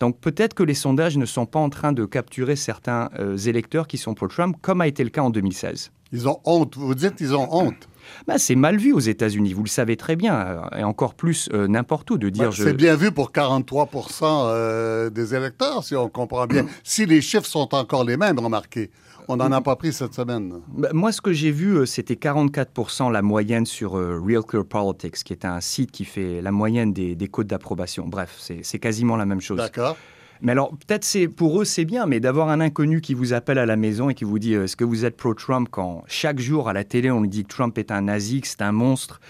Donc 0.00 0.18
peut-être 0.18 0.54
que 0.54 0.62
les 0.62 0.74
sondages 0.74 1.16
ne 1.16 1.26
sont 1.26 1.46
pas 1.46 1.60
en 1.60 1.68
train 1.68 1.92
de 1.92 2.04
capturer 2.06 2.56
certains 2.56 3.10
euh, 3.18 3.36
électeurs 3.36 3.86
qui 3.86 3.98
sont 3.98 4.14
pour 4.14 4.28
Trump, 4.28 4.56
comme 4.60 4.80
a 4.80 4.88
été 4.88 5.04
le 5.04 5.10
cas 5.10 5.22
en 5.22 5.30
2016. 5.30 5.92
Ils 6.12 6.28
ont 6.28 6.40
honte. 6.44 6.76
Vous 6.76 6.94
dites 6.94 7.14
qu'ils 7.16 7.36
ont 7.36 7.46
honte. 7.54 7.88
Bah, 8.26 8.38
c'est 8.38 8.54
mal 8.54 8.76
vu 8.76 8.92
aux 8.92 9.00
États-Unis, 9.00 9.52
vous 9.52 9.62
le 9.62 9.68
savez 9.68 9.96
très 9.96 10.16
bien, 10.16 10.34
euh, 10.34 10.78
et 10.78 10.84
encore 10.84 11.14
plus 11.14 11.48
euh, 11.52 11.66
n'importe 11.68 12.10
où 12.10 12.18
de 12.18 12.28
dire. 12.28 12.50
Bah, 12.50 12.56
c'est 12.56 12.74
bien 12.74 12.96
vu 12.96 13.12
pour 13.12 13.30
43% 13.30 15.10
des 15.10 15.34
électeurs, 15.34 15.84
si 15.84 15.96
on 15.96 16.08
comprend 16.08 16.46
bien. 16.46 16.66
si 16.84 17.06
les 17.06 17.20
chiffres 17.20 17.46
sont 17.46 17.74
encore 17.74 18.04
les 18.04 18.16
mêmes, 18.16 18.38
remarquez. 18.38 18.90
On 19.28 19.36
n'en 19.36 19.52
a 19.52 19.60
pas 19.60 19.76
pris 19.76 19.92
cette 19.92 20.14
semaine. 20.14 20.60
Bah, 20.68 20.88
moi, 20.92 21.12
ce 21.12 21.20
que 21.20 21.32
j'ai 21.32 21.50
vu, 21.50 21.76
euh, 21.76 21.86
c'était 21.86 22.16
44 22.16 23.10
la 23.10 23.22
moyenne 23.22 23.66
sur 23.66 23.96
euh, 23.96 24.20
Real 24.24 24.42
Clear 24.42 24.64
Politics, 24.64 25.22
qui 25.24 25.32
est 25.32 25.44
un 25.44 25.60
site 25.60 25.90
qui 25.90 26.04
fait 26.04 26.42
la 26.42 26.50
moyenne 26.50 26.92
des, 26.92 27.14
des 27.14 27.28
codes 27.28 27.46
d'approbation. 27.46 28.06
Bref, 28.06 28.36
c'est 28.38 28.78
quasiment 28.78 29.16
la 29.16 29.26
même 29.26 29.40
chose. 29.40 29.58
D'accord. 29.58 29.96
Mais 30.42 30.52
alors, 30.52 30.70
peut-être 30.70 31.04
c'est 31.04 31.28
pour 31.28 31.60
eux, 31.60 31.64
c'est 31.64 31.84
bien, 31.84 32.06
mais 32.06 32.20
d'avoir 32.20 32.48
un 32.50 32.60
inconnu 32.60 33.00
qui 33.00 33.14
vous 33.14 33.32
appelle 33.32 33.58
à 33.58 33.66
la 33.66 33.76
maison 33.76 34.10
et 34.10 34.14
qui 34.14 34.24
vous 34.24 34.38
dit 34.38 34.54
euh, 34.54 34.64
est-ce 34.64 34.76
que 34.76 34.84
vous 34.84 35.04
êtes 35.04 35.16
pro-Trump 35.16 35.68
quand 35.70 36.04
chaque 36.06 36.40
jour 36.40 36.68
à 36.68 36.72
la 36.72 36.84
télé 36.84 37.10
on 37.10 37.22
lui 37.22 37.28
dit 37.28 37.44
que 37.44 37.48
Trump 37.48 37.78
est 37.78 37.90
un 37.90 38.02
nazi, 38.02 38.40
que 38.40 38.48
c'est 38.48 38.62
un 38.62 38.72
monstre. 38.72 39.20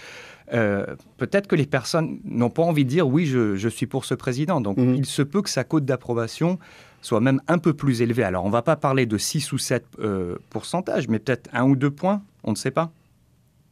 peut-être 0.49 1.47
que 1.47 1.55
les 1.55 1.65
personnes 1.65 2.19
n'ont 2.25 2.49
pas 2.49 2.63
envie 2.63 2.83
de 2.83 2.89
dire 2.89 3.07
oui, 3.07 3.25
je, 3.25 3.69
suis 3.69 3.87
pour 3.87 4.05
ce 4.05 4.13
président. 4.13 4.59
Donc, 4.59 4.77
mhm. 4.77 4.95
il 4.95 5.05
se 5.05 5.21
peut 5.21 5.41
que 5.41 5.49
sa 5.49 5.63
cote 5.63 5.85
d'approbation 5.85 6.59
soit 7.03 7.19
même 7.19 7.41
un 7.47 7.59
peu 7.59 7.73
plus 7.73 8.01
élevé. 8.01 8.23
Alors, 8.23 8.45
on 8.45 8.47
ne 8.47 8.53
va 8.53 8.61
pas 8.61 8.75
parler 8.75 9.05
de 9.05 9.17
6 9.17 9.51
ou 9.51 9.57
7 9.57 9.85
euh, 9.99 10.37
pourcentages, 10.49 11.07
mais 11.09 11.19
peut-être 11.19 11.49
un 11.53 11.65
ou 11.65 11.75
deux 11.75 11.91
points, 11.91 12.23
on 12.43 12.51
ne 12.51 12.55
sait 12.55 12.71
pas. 12.71 12.91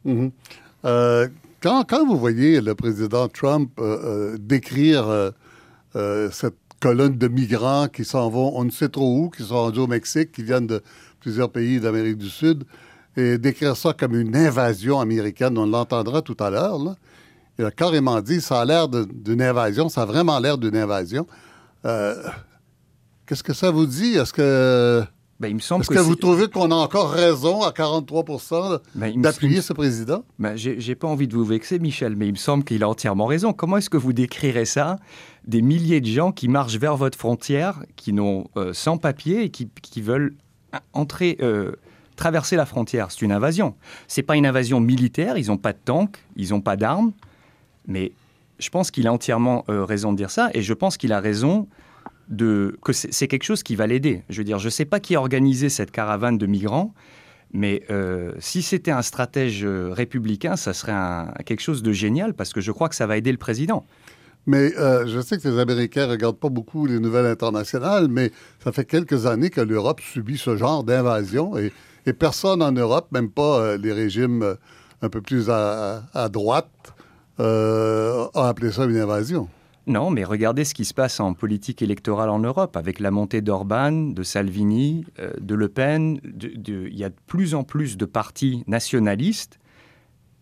Mhm. 0.04 0.30
Euh, 0.84 1.28
quand, 1.60 1.84
quand, 1.88 2.06
vous 2.06 2.18
voyez 2.18 2.60
le 2.60 2.74
président 2.74 3.28
Trump 3.28 3.70
euh, 3.80 4.36
décrire 4.38 5.32
cette 6.30 6.58
colonne 6.82 7.16
de 7.16 7.28
migrants 7.28 7.86
qui 7.86 8.04
s'en 8.04 8.28
vont, 8.28 8.58
on 8.58 8.64
ne 8.64 8.70
sait 8.70 8.88
trop 8.88 9.16
où, 9.16 9.30
qui 9.30 9.44
sont 9.44 9.54
rendus 9.54 9.78
au 9.78 9.86
Mexique, 9.86 10.32
qui 10.32 10.42
viennent 10.42 10.66
de 10.66 10.82
plusieurs 11.20 11.48
pays 11.48 11.78
d'Amérique 11.78 12.18
du 12.18 12.28
Sud, 12.28 12.64
et 13.16 13.38
décrire 13.38 13.76
ça 13.76 13.92
comme 13.92 14.16
une 14.16 14.34
invasion 14.34 14.98
américaine, 14.98 15.56
on 15.56 15.66
l'entendra 15.66 16.22
tout 16.22 16.36
à 16.40 16.50
l'heure, 16.50 16.78
il 17.58 17.64
a 17.64 17.70
carrément 17.70 18.20
dit, 18.20 18.40
ça 18.40 18.60
a 18.62 18.64
l'air 18.64 18.88
d'une 18.88 19.42
invasion, 19.42 19.88
ça 19.88 20.02
a 20.02 20.06
vraiment 20.06 20.38
l'air 20.40 20.58
d'une 20.58 20.76
invasion. 20.76 21.24
Qu'est-ce 23.26 23.44
que 23.44 23.52
ça 23.52 23.70
vous 23.70 23.86
dit? 23.86 24.14
Est-ce 24.16 24.32
que. 24.32 25.04
Ben, 25.42 25.48
il 25.48 25.56
me 25.56 25.60
semble 25.60 25.82
Est-ce 25.82 25.90
que, 25.90 25.98
vous 25.98 26.14
trouvez 26.14 26.46
qu'on 26.46 26.70
a 26.70 26.76
encore 26.76 27.10
raison 27.10 27.62
à 27.62 27.70
43% 27.70 28.78
ben, 28.94 29.20
d'appuyer 29.20 29.60
ce 29.60 29.72
président? 29.72 30.22
Ben, 30.38 30.54
J'ai 30.54 30.94
pas 30.94 31.08
envie 31.08 31.26
de 31.26 31.34
vous 31.34 31.44
vexer, 31.44 31.80
Michel, 31.80 32.14
mais 32.14 32.28
il 32.28 32.32
me 32.32 32.38
semble 32.38 32.62
qu'il 32.62 32.84
a 32.84 32.88
entièrement 32.88 33.26
raison. 33.26 33.52
Comment 33.52 33.78
est-ce 33.78 33.90
que 33.90 33.96
vous 33.96 34.12
décrirez 34.12 34.66
ça? 34.66 35.00
Des 35.44 35.60
milliers 35.60 36.00
de 36.00 36.06
gens 36.06 36.30
qui 36.30 36.46
marchent 36.46 36.76
vers 36.76 36.96
votre 36.96 37.18
frontière, 37.18 37.82
qui 37.96 38.12
n'ont 38.12 38.46
euh, 38.56 38.72
sans 38.72 38.98
papier 38.98 39.42
et 39.42 39.50
qui, 39.50 39.68
veulent 40.00 40.32
entrer, 40.92 41.38
euh, 41.42 41.72
traverser 42.14 42.54
la 42.54 42.64
frontière. 42.64 43.10
C'est 43.10 43.22
une 43.22 43.32
invasion. 43.32 43.74
C'est 44.06 44.22
pas 44.22 44.36
une 44.36 44.46
invasion 44.46 44.78
militaire, 44.78 45.38
ils 45.38 45.48
n'ont 45.48 45.56
pas 45.56 45.72
de 45.72 45.80
tanks, 45.84 46.18
ils 46.36 46.50
n'ont 46.50 46.60
pas 46.60 46.76
d'armes, 46.76 47.10
mais 47.88 48.12
je 48.60 48.70
pense 48.70 48.92
qu'il 48.92 49.08
a 49.08 49.12
entièrement 49.12 49.64
euh, 49.68 49.84
raison 49.84 50.12
de 50.12 50.18
dire 50.18 50.30
ça, 50.30 50.50
et 50.54 50.62
je 50.62 50.72
pense 50.72 50.96
qu'il 50.96 51.12
a 51.12 51.18
raison 51.18 51.66
que 52.36 52.92
c'est 52.92 53.28
quelque 53.28 53.44
chose 53.44 53.62
qui 53.62 53.76
va 53.76 53.86
l'aider. 53.86 54.22
Je 54.28 54.38
veux 54.38 54.44
dire, 54.44 54.58
je 54.58 54.66
ne 54.66 54.70
sais 54.70 54.84
pas 54.84 55.00
qui 55.00 55.14
a 55.14 55.20
organisé 55.20 55.68
cette 55.68 55.90
caravane 55.90 56.38
de 56.38 56.46
migrants, 56.46 56.94
mais 57.52 57.82
euh, 57.90 58.32
si 58.38 58.62
c'était 58.62 58.90
un 58.90 59.02
stratège 59.02 59.64
euh, 59.64 59.90
républicain, 59.92 60.56
ça 60.56 60.72
serait 60.72 60.94
quelque 61.44 61.60
chose 61.60 61.82
de 61.82 61.92
génial 61.92 62.34
parce 62.34 62.52
que 62.52 62.60
je 62.60 62.72
crois 62.72 62.88
que 62.88 62.94
ça 62.94 63.06
va 63.06 63.16
aider 63.16 63.30
le 63.30 63.38
président. 63.38 63.84
Mais 64.46 64.72
euh, 64.78 65.06
je 65.06 65.20
sais 65.20 65.38
que 65.38 65.46
les 65.46 65.58
Américains 65.58 66.06
ne 66.06 66.12
regardent 66.12 66.38
pas 66.38 66.48
beaucoup 66.48 66.86
les 66.86 66.98
nouvelles 66.98 67.26
internationales, 67.26 68.08
mais 68.08 68.32
ça 68.64 68.72
fait 68.72 68.86
quelques 68.86 69.26
années 69.26 69.50
que 69.50 69.60
l'Europe 69.60 70.00
subit 70.00 70.38
ce 70.38 70.56
genre 70.56 70.82
d'invasion 70.82 71.56
et, 71.58 71.72
personne 72.18 72.62
en 72.62 72.72
Europe, 72.72 73.06
même 73.12 73.30
pas 73.30 73.76
les 73.76 73.92
régimes 73.92 74.56
un 75.02 75.08
peu 75.08 75.20
plus 75.20 75.48
à 75.48 76.28
droite, 76.32 76.66
a 77.38 78.28
appelé 78.34 78.72
ça 78.72 78.86
une 78.86 78.96
invasion. 78.96 79.48
Non, 79.86 80.10
mais 80.10 80.22
regardez 80.22 80.64
ce 80.64 80.74
qui 80.74 80.84
se 80.84 80.94
passe 80.94 81.18
en 81.18 81.34
politique 81.34 81.82
électorale 81.82 82.30
en 82.30 82.38
Europe, 82.38 82.76
avec 82.76 83.00
la 83.00 83.10
montée 83.10 83.40
d'Orban, 83.40 83.90
de 83.90 84.22
Salvini, 84.22 85.04
euh, 85.18 85.32
de 85.40 85.56
Le 85.56 85.68
Pen. 85.68 86.20
Il 86.22 86.96
y 86.96 87.02
a 87.02 87.08
de 87.08 87.16
plus 87.26 87.54
en 87.54 87.64
plus 87.64 87.96
de 87.96 88.04
partis 88.04 88.62
nationalistes 88.68 89.58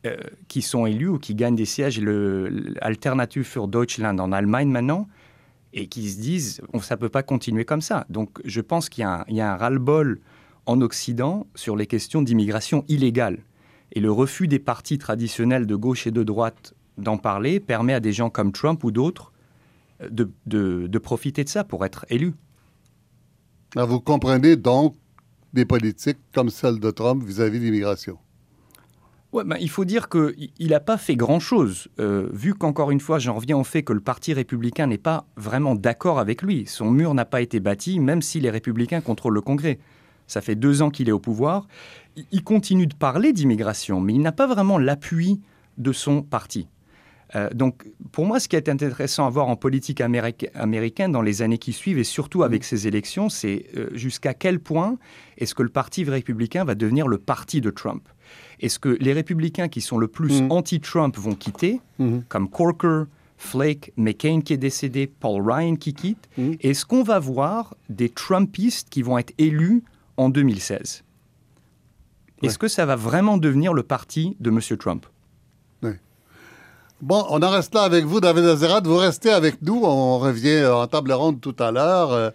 euh, 0.04 0.16
qui 0.48 0.60
sont 0.60 0.84
élus 0.84 1.08
ou 1.08 1.18
qui 1.18 1.34
gagnent 1.34 1.56
des 1.56 1.64
sièges. 1.64 1.98
L'Alternative 2.00 3.44
für 3.44 3.66
Deutschland 3.66 4.18
en 4.20 4.30
Allemagne 4.30 4.68
maintenant, 4.68 5.08
et 5.72 5.86
qui 5.86 6.10
se 6.10 6.20
disent 6.20 6.60
ça 6.82 6.96
ne 6.96 7.00
peut 7.00 7.08
pas 7.08 7.22
continuer 7.22 7.64
comme 7.64 7.80
ça. 7.80 8.04
Donc 8.10 8.40
je 8.44 8.60
pense 8.60 8.90
qu'il 8.90 9.04
y, 9.04 9.34
y, 9.34 9.40
a 9.40 9.52
un 9.54 9.56
ras-le-bol 9.56 10.20
en 10.66 10.82
Occident 10.82 11.46
sur 11.54 11.76
les 11.76 11.86
questions 11.86 12.20
d'immigration 12.20 12.84
illégale. 12.88 13.38
Et 13.92 14.00
le 14.00 14.12
refus 14.12 14.48
des 14.48 14.58
partis 14.58 14.98
traditionnels 14.98 15.66
de 15.66 15.76
gauche 15.76 16.06
et 16.06 16.10
de 16.10 16.22
droite 16.22 16.74
d'en 17.00 17.18
parler 17.18 17.60
permet 17.60 17.94
à 17.94 18.00
des 18.00 18.12
gens 18.12 18.30
comme 18.30 18.52
Trump 18.52 18.82
ou 18.84 18.90
d'autres 18.90 19.32
de, 20.08 20.30
de, 20.46 20.98
profiter 20.98 21.44
de 21.44 21.48
ça 21.48 21.64
pour 21.64 21.84
être 21.84 22.06
élus. 22.08 22.34
vous 23.74 24.00
comprenez 24.00 24.56
donc 24.56 24.94
des 25.52 25.64
politiques 25.64 26.18
comme 26.32 26.48
celle 26.48 26.78
de 26.78 26.90
Trump 26.90 27.22
vis-à-vis 27.24 27.58
de 27.58 27.64
l'immigration. 27.64 28.18
Ouais, 29.32 29.44
ben, 29.44 29.56
il 29.60 29.70
faut 29.70 29.84
dire 29.84 30.08
qu'il 30.08 30.70
n'a 30.70 30.80
pas 30.80 30.96
fait 30.96 31.14
grand-chose, 31.14 31.88
euh, 32.00 32.28
vu 32.32 32.52
qu'encore 32.52 32.90
une 32.90 32.98
fois, 32.98 33.20
j'en 33.20 33.34
reviens 33.34 33.56
au 33.56 33.62
fait 33.62 33.84
que 33.84 33.92
le 33.92 34.00
Parti 34.00 34.32
républicain 34.32 34.88
n'est 34.88 34.98
pas 34.98 35.24
vraiment 35.36 35.76
d'accord 35.76 36.18
avec 36.18 36.42
lui. 36.42 36.66
Son 36.66 36.90
mur 36.90 37.14
n'a 37.14 37.24
pas 37.24 37.40
été 37.40 37.60
bâti, 37.60 38.00
même 38.00 38.22
si 38.22 38.40
les 38.40 38.50
républicains 38.50 39.00
contrôlent 39.00 39.34
le 39.34 39.40
Congrès. 39.40 39.78
Ça 40.26 40.40
fait 40.40 40.56
deux 40.56 40.82
ans 40.82 40.90
qu'il 40.90 41.08
est 41.08 41.12
au 41.12 41.20
pouvoir. 41.20 41.68
Il 42.32 42.42
continue 42.42 42.88
de 42.88 42.94
parler 42.94 43.32
d'immigration, 43.32 44.00
mais 44.00 44.14
il 44.14 44.20
n'a 44.20 44.32
pas 44.32 44.48
vraiment 44.48 44.78
l'appui 44.78 45.40
de 45.78 45.92
son 45.92 46.22
parti. 46.22 46.66
Euh, 47.36 47.48
donc, 47.54 47.86
pour 48.12 48.26
moi, 48.26 48.40
ce 48.40 48.48
qui 48.48 48.56
est 48.56 48.68
intéressant 48.68 49.26
à 49.26 49.30
voir 49.30 49.48
en 49.48 49.56
politique 49.56 50.00
américaine 50.00 51.12
dans 51.12 51.22
les 51.22 51.42
années 51.42 51.58
qui 51.58 51.72
suivent, 51.72 51.98
et 51.98 52.04
surtout 52.04 52.42
avec 52.42 52.64
ces 52.64 52.86
élections, 52.86 53.28
c'est 53.28 53.66
euh, 53.76 53.88
jusqu'à 53.92 54.34
quel 54.34 54.58
point 54.58 54.98
est-ce 55.38 55.54
que 55.54 55.62
le 55.62 55.68
Parti 55.68 56.04
républicain 56.04 56.64
va 56.64 56.74
devenir 56.74 57.08
le 57.08 57.18
parti 57.18 57.60
de 57.60 57.70
Trump? 57.70 58.08
Est-ce 58.60 58.78
que 58.78 58.96
les 59.00 59.12
républicains 59.12 59.68
qui 59.68 59.80
sont 59.80 59.98
le 59.98 60.08
plus 60.08 60.42
mm. 60.42 60.52
anti-Trump 60.52 61.16
vont 61.16 61.34
quitter, 61.34 61.80
mm-hmm. 62.00 62.24
comme 62.28 62.48
Corker, 62.48 63.04
Flake, 63.36 63.92
McCain 63.96 64.42
qui 64.42 64.52
est 64.52 64.58
décédé, 64.58 65.06
Paul 65.06 65.42
Ryan 65.42 65.76
qui 65.76 65.94
quitte 65.94 66.28
mm. 66.36 66.52
Est-ce 66.60 66.84
qu'on 66.84 67.02
va 67.02 67.18
voir 67.18 67.74
des 67.88 68.08
Trumpistes 68.08 68.90
qui 68.90 69.02
vont 69.02 69.18
être 69.18 69.32
élus 69.38 69.82
en 70.16 70.28
2016 70.28 71.04
Est-ce 72.42 72.58
que 72.58 72.68
ça 72.68 72.84
va 72.86 72.96
vraiment 72.96 73.38
devenir 73.38 73.72
le 73.72 73.82
parti 73.82 74.36
de 74.40 74.50
M. 74.50 74.60
Trump? 74.78 75.06
Bon, 77.02 77.24
on 77.30 77.42
en 77.42 77.48
reste 77.48 77.74
là 77.74 77.82
avec 77.82 78.04
vous, 78.04 78.20
David 78.20 78.44
Azerat. 78.44 78.82
Vous 78.82 78.98
restez 78.98 79.30
avec 79.30 79.62
nous. 79.62 79.80
On 79.84 80.18
revient 80.18 80.66
en 80.66 80.86
table 80.86 81.12
ronde 81.12 81.40
tout 81.40 81.56
à 81.58 81.70
l'heure. 81.70 82.12
Euh, 82.12 82.30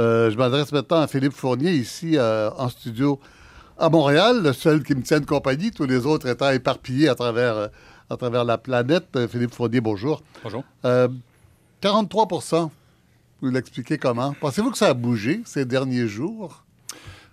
euh, 0.00 0.30
je 0.32 0.36
m'adresse 0.36 0.72
maintenant 0.72 1.00
à 1.00 1.06
Philippe 1.06 1.32
Fournier, 1.32 1.70
ici 1.72 2.16
euh, 2.16 2.50
en 2.58 2.68
studio 2.68 3.20
à 3.78 3.88
Montréal, 3.88 4.42
le 4.42 4.52
seul 4.52 4.82
qui 4.82 4.96
me 4.96 5.02
tienne 5.02 5.24
compagnie, 5.24 5.70
tous 5.70 5.86
les 5.86 6.06
autres 6.06 6.26
étant 6.28 6.50
éparpillés 6.50 7.08
à 7.08 7.14
travers, 7.14 7.68
à 8.10 8.16
travers 8.16 8.44
la 8.44 8.58
planète. 8.58 9.26
Philippe 9.28 9.54
Fournier, 9.54 9.80
bonjour. 9.80 10.22
Bonjour. 10.42 10.64
43% 10.84 12.70
vous 13.42 13.50
l'expliquez 13.50 13.96
comment? 13.96 14.34
Pensez-vous 14.38 14.70
que 14.70 14.76
ça 14.76 14.88
a 14.88 14.94
bougé 14.94 15.40
ces 15.46 15.64
derniers 15.64 16.08
jours? 16.08 16.64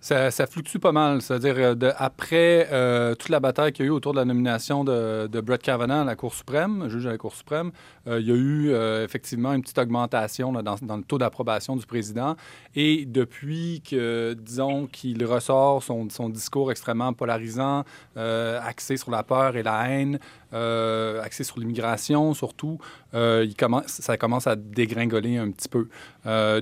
Ça, 0.08 0.48
fluctue 0.48 0.78
pas 0.78 0.94
mal. 0.94 1.22
C'est-à-dire, 1.22 1.56
euh, 1.58 1.92
après 1.98 2.70
euh, 2.72 3.14
toute 3.14 3.28
la 3.28 3.42
bataille 3.42 3.74
qu'il 3.74 3.86
y 3.86 3.90
a 3.90 3.92
eu 3.92 3.94
autour 3.94 4.14
de 4.14 4.20
la 4.20 4.24
nomination 4.24 4.86
de, 4.86 5.42
Brett 5.42 5.62
Kavanaugh 5.62 6.04
à 6.04 6.06
la 6.06 6.16
Cour 6.16 6.34
suprême, 6.34 6.88
juge 6.88 7.08
à 7.08 7.10
la 7.10 7.18
Cour 7.18 7.36
suprême, 7.36 7.72
euh, 8.08 8.22
il 8.22 8.28
y 8.28 8.32
a 8.32 8.36
eu 8.36 9.04
effectivement 9.04 9.52
une 9.52 9.62
petite 9.62 9.78
augmentation 9.78 10.54
dans, 10.54 10.76
le 10.96 11.04
taux 11.04 11.18
d'approbation 11.18 11.76
du 11.76 11.86
président. 11.86 12.38
Et 12.74 13.06
depuis 13.06 13.82
que, 13.82 14.34
disons, 14.34 14.88
qu'il 14.88 15.26
ressort 15.26 15.84
son, 15.84 16.30
discours 16.30 16.72
extrêmement 16.72 17.12
polarisant, 17.12 17.84
axé 18.16 18.96
sur 18.96 19.12
la 19.12 19.24
peur 19.24 19.58
et 19.58 19.64
la 19.64 19.90
haine, 19.90 20.20
axé 20.54 21.44
sur 21.44 21.60
l'immigration 21.60 22.34
surtout, 22.34 22.80
il 23.14 23.54
commence, 23.58 23.88
ça 23.88 24.18
commence 24.18 24.48
à 24.48 24.56
dégringoler 24.56 25.38
un 25.38 25.52
petit 25.52 25.70
peu. 25.70 25.88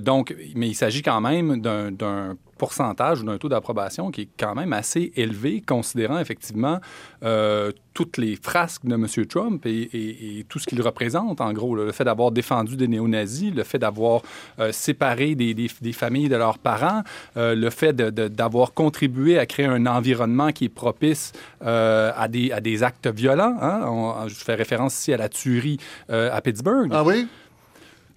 donc, 0.00 0.34
mais 0.54 0.68
il 0.68 0.74
s'agit 0.74 1.02
quand 1.02 1.20
même 1.20 1.60
d'un 1.60 2.36
pourcentage 2.58 3.20
ou 3.20 3.24
d'un 3.24 3.38
taux 3.38 3.48
d'approbation 3.48 4.10
qui 4.10 4.22
est 4.22 4.28
quand 4.38 4.54
même 4.54 4.72
assez 4.72 5.12
élevé, 5.16 5.60
considérant 5.60 6.18
effectivement 6.18 6.80
euh, 7.22 7.72
toutes 7.94 8.18
les 8.18 8.36
frasques 8.36 8.84
de 8.84 8.94
M. 8.94 9.06
Trump 9.26 9.64
et, 9.64 10.44
tout 10.48 10.58
ce 10.58 10.66
qu'il 10.66 10.82
représente, 10.82 11.40
en 11.40 11.52
gros. 11.52 11.74
le 11.74 11.92
fait 11.92 12.04
d'avoir 12.04 12.30
défendu 12.30 12.76
des 12.76 12.88
néo-nazis, 12.88 13.54
le 13.54 13.64
fait 13.64 13.78
d'avoir 13.78 14.20
euh, 14.58 14.70
séparé 14.70 15.34
des, 15.34 15.68
familles 15.92 16.28
de 16.28 16.36
leurs 16.36 16.58
parents, 16.58 17.02
euh, 17.36 17.54
le 17.54 17.70
fait 17.70 17.96
d'avoir 17.96 18.74
contribué 18.74 19.38
à 19.38 19.46
créer 19.46 19.66
un 19.66 19.86
environnement 19.86 20.52
qui 20.52 20.66
est 20.66 20.68
propice 20.68 21.32
à, 21.62 22.28
des, 22.28 22.82
actes 22.82 23.08
violents. 23.08 23.56
Hein. 23.60 24.26
je 24.28 24.34
fais 24.34 24.54
référence 24.54 24.98
ici 24.98 25.12
à 25.12 25.16
la 25.16 25.28
tuerie 25.28 25.78
à 26.08 26.40
Pittsburgh. 26.42 26.90
Ah 26.92 27.02
oui? 27.02 27.26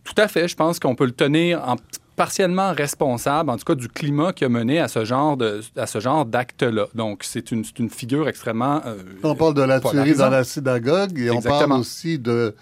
Tout 0.04 0.16
à 0.18 0.28
fait. 0.28 0.48
Je 0.48 0.56
pense 0.56 0.80
qu'on 0.80 0.96
peut 0.96 1.06
le 1.06 1.12
tenir 1.12 1.62
en 1.68 1.76
partiellement 2.20 2.74
responsable, 2.74 3.50
en 3.50 3.56
tout 3.56 3.64
cas, 3.64 3.76
du 3.76 3.88
climat 3.88 4.34
qui 4.34 4.44
a 4.44 4.50
mené 4.50 4.78
à 4.78 4.90
ce 4.90 5.06
genre 5.06 5.38
de, 5.38 5.62
à 5.78 5.88
ce 5.88 6.02
genre 6.02 6.26
d'acte-là. 6.26 6.88
Donc, 6.94 7.24
c'est 7.24 7.50
une, 7.54 7.64
une, 7.80 7.90
figure 7.90 8.28
extrêmement. 8.28 8.82
Euh, 8.86 8.98
on 9.24 9.36
parle 9.36 9.54
de 9.54 9.62
la 9.62 9.80
tuerie 9.80 10.16
dans 10.16 10.30
la 10.30 10.44
synagogue 10.44 11.18
et 11.18 11.32
on 11.32 11.42
parle 11.42 11.72
aussi 11.72 12.20
de. 12.20 12.54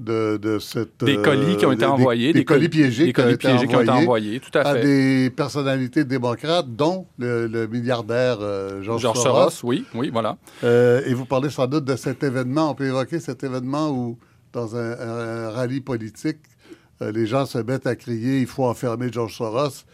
De, 0.00 0.38
de 0.40 0.60
cette, 0.60 1.02
des 1.04 1.16
colis 1.16 1.56
qui 1.56 1.66
ont 1.66 1.72
été 1.72 1.84
euh, 1.84 1.88
envoyés. 1.88 2.32
Des, 2.32 2.44
colis 2.44 2.68
piégés, 2.68 3.06
des 3.06 3.12
colis 3.12 3.36
piégés 3.36 3.66
qui 3.66 3.74
ont 3.74 3.80
été 3.80 3.90
envoyés, 3.90 4.38
tout 4.38 4.56
à 4.56 4.62
fait. 4.62 4.68
À 4.68 4.80
des 4.80 5.28
personnalités 5.28 6.04
démocrates, 6.04 6.68
dont 6.68 7.06
le, 7.18 7.66
milliardaire 7.66 8.38
euh, 8.40 8.80
George, 8.80 9.02
George 9.02 9.18
Soros. 9.18 9.50
Oui, 9.64 9.84
oui, 9.96 10.10
voilà. 10.12 10.36
et 10.62 11.14
vous 11.14 11.24
parlez 11.24 11.50
sans 11.50 11.66
doute 11.66 11.84
de 11.84 11.96
cet 11.96 12.22
événement. 12.22 12.70
On 12.70 12.74
peut 12.76 12.86
évoquer 12.86 13.18
cet 13.18 13.42
événement 13.42 13.90
où, 13.90 14.16
dans 14.52 14.76
un, 14.76 14.92
un 15.00 15.50
rallye 15.50 15.80
politique, 15.80 16.38
euh, 16.38 16.57
les 17.00 17.26
gens 17.26 17.46
se 17.46 17.58
mettent 17.58 17.86
à 17.86 17.96
crier 17.96 18.40
il 18.40 18.46
faut 18.46 18.64
enfermer 18.64 19.10
George 19.12 19.36
Soros. 19.36 19.84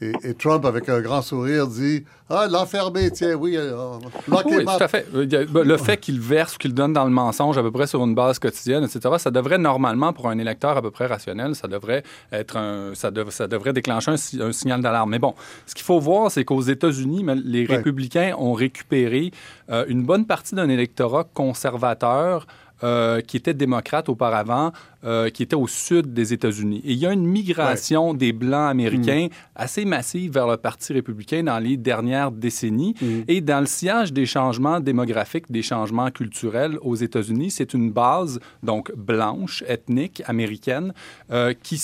Et, 0.00 0.34
Trump, 0.34 0.64
avec 0.64 0.88
un 0.88 1.00
grand 1.00 1.22
sourire, 1.22 1.66
dit 1.66 2.04
Ah, 2.30 2.46
l'enfermer, 2.48 3.10
tiens, 3.10 3.34
oui, 3.34 3.56
euh, 3.56 3.98
oui 4.28 4.64
tout 4.64 4.70
à 4.80 4.86
fait. 4.86 5.08
Ben, 5.12 5.62
le 5.64 5.76
fait 5.76 5.96
qu'il 5.96 6.20
verse, 6.20 6.56
qu'il 6.56 6.72
donne 6.72 6.92
dans 6.92 7.04
le 7.04 7.10
mensonge 7.10 7.58
à 7.58 7.62
peu 7.62 7.72
près 7.72 7.88
sur 7.88 8.04
une 8.04 8.14
base 8.14 8.38
quotidienne, 8.38 8.84
etc., 8.84 9.16
ça 9.18 9.32
devrait 9.32 9.58
normalement, 9.58 10.12
pour 10.12 10.28
un 10.28 10.38
électeur 10.38 10.76
à 10.76 10.82
peu 10.82 10.92
près 10.92 11.06
rationnel, 11.06 11.56
ça 11.56 11.66
devrait 11.66 12.04
être 12.30 12.56
un, 12.56 12.94
ça, 12.94 13.10
ça 13.30 13.48
devrait 13.48 13.72
déclencher 13.72 14.12
un, 14.12 14.52
signal 14.52 14.82
d'alarme. 14.82 15.10
Mais 15.10 15.18
bon, 15.18 15.34
ce 15.66 15.74
qu'il 15.74 15.84
faut 15.84 15.98
voir, 15.98 16.30
c'est 16.30 16.44
qu'aux 16.44 16.62
États-Unis, 16.62 17.26
les 17.44 17.64
républicains 17.64 18.36
ont 18.38 18.52
récupéré 18.52 19.32
euh, 19.68 19.84
une 19.88 20.04
bonne 20.04 20.26
partie 20.26 20.54
d'un 20.54 20.68
électorat 20.68 21.24
conservateur 21.24 22.46
euh, 22.84 23.20
qui 23.20 23.36
était 23.36 23.54
démocrate 23.54 24.08
auparavant, 24.08 24.70
euh, 25.04 25.30
qui 25.30 25.44
était 25.44 25.54
au 25.54 25.68
sud 25.68 26.12
des 26.12 26.32
États-Unis. 26.32 26.82
Et 26.84 26.90
il 26.90 26.98
y 26.98 27.06
a 27.06 27.12
une 27.12 27.24
migration 27.24 28.14
des 28.14 28.32
Blancs 28.32 28.68
américains 28.68 29.28
mm. 29.28 29.34
assez 29.54 29.84
massive 29.84 30.32
vers 30.32 30.48
le 30.48 30.56
Parti 30.56 30.92
républicain 30.92 31.44
dans 31.44 31.60
les 31.60 31.76
dernières 31.76 32.32
décennies. 32.32 32.96
Mm. 33.00 33.20
Et 33.28 33.40
dans 33.40 33.60
le 33.60 33.66
sillage 33.66 34.12
des 34.12 34.26
changements 34.26 34.80
démographiques, 34.80 35.52
des 35.52 35.62
changements 35.62 36.10
culturels 36.10 36.78
aux 36.82 36.96
États-Unis, 36.96 37.52
c'est 37.52 37.74
une 37.74 37.92
base, 37.92 38.40
donc 38.64 38.92
blanche, 38.96 39.62
ethnique, 39.68 40.20
américaine, 40.26 40.92
euh, 41.30 41.54
qui, 41.62 41.80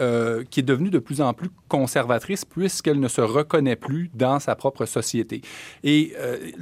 euh, 0.00 0.42
qui 0.50 0.58
est 0.58 0.64
devenue 0.64 0.90
de 0.90 0.98
plus 0.98 1.20
en 1.20 1.34
plus 1.34 1.50
conservatrice 1.68 2.44
puisqu'elle 2.44 2.98
ne 2.98 3.06
se 3.06 3.20
reconnaît 3.20 3.76
plus 3.76 4.10
dans 4.12 4.40
sa 4.40 4.56
propre 4.56 4.86
société. 4.86 5.40
Et 5.84 6.14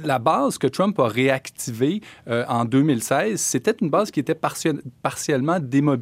la 0.03 0.19
base 0.19 0.59
que 0.59 0.67
Trump 0.67 0.99
a 0.99 1.07
réactivée 1.07 2.01
en 2.27 2.65
2016, 2.65 3.39
c'était 3.39 3.75
une 3.81 3.89
base 3.89 4.11
qui 4.11 4.19
était 4.19 4.35
partiellement 4.35 5.59
démobilisée, 5.59 5.94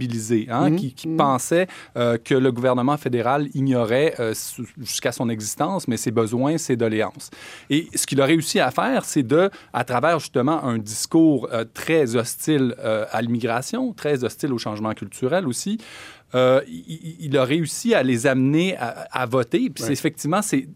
hein, 0.49 0.69
mmh. 0.69 0.75
qui, 0.75 1.07
mmh. 1.07 1.17
pensait 1.17 1.67
euh, 1.97 2.17
que 2.17 2.35
le 2.35 2.51
gouvernement 2.51 2.97
fédéral 2.97 3.47
ignorait 3.53 4.15
euh, 4.19 4.33
jusqu'à 4.79 5.11
son 5.11 5.29
existence, 5.29 5.87
mais 5.87 5.97
ses 5.97 6.11
besoins, 6.11 6.57
ses 6.57 6.75
doléances. 6.75 7.29
Et 7.69 7.87
ce 7.95 8.05
qu'il 8.05 8.21
a 8.21 8.25
réussi 8.25 8.59
à 8.59 8.71
faire, 8.71 9.05
c'est 9.05 9.23
de, 9.23 9.49
à 9.73 9.83
travers 9.83 10.19
justement 10.19 10.63
un 10.63 10.77
discours 10.77 11.49
euh, 11.51 11.65
très 11.73 12.15
hostile 12.15 12.75
à 13.11 13.21
l'immigration, 13.21 13.93
très 13.93 14.23
hostile 14.23 14.53
au 14.53 14.57
changement 14.57 14.93
culturel 14.93 15.47
aussi, 15.47 15.77
il, 16.33 17.37
a 17.37 17.45
réussi 17.45 17.93
à 17.93 18.01
les 18.01 18.25
amener 18.25 18.75
à, 18.77 19.25
voter. 19.25 19.69
Puis 19.69 19.85
effectivement, 19.91 20.41
c'est 20.41 20.67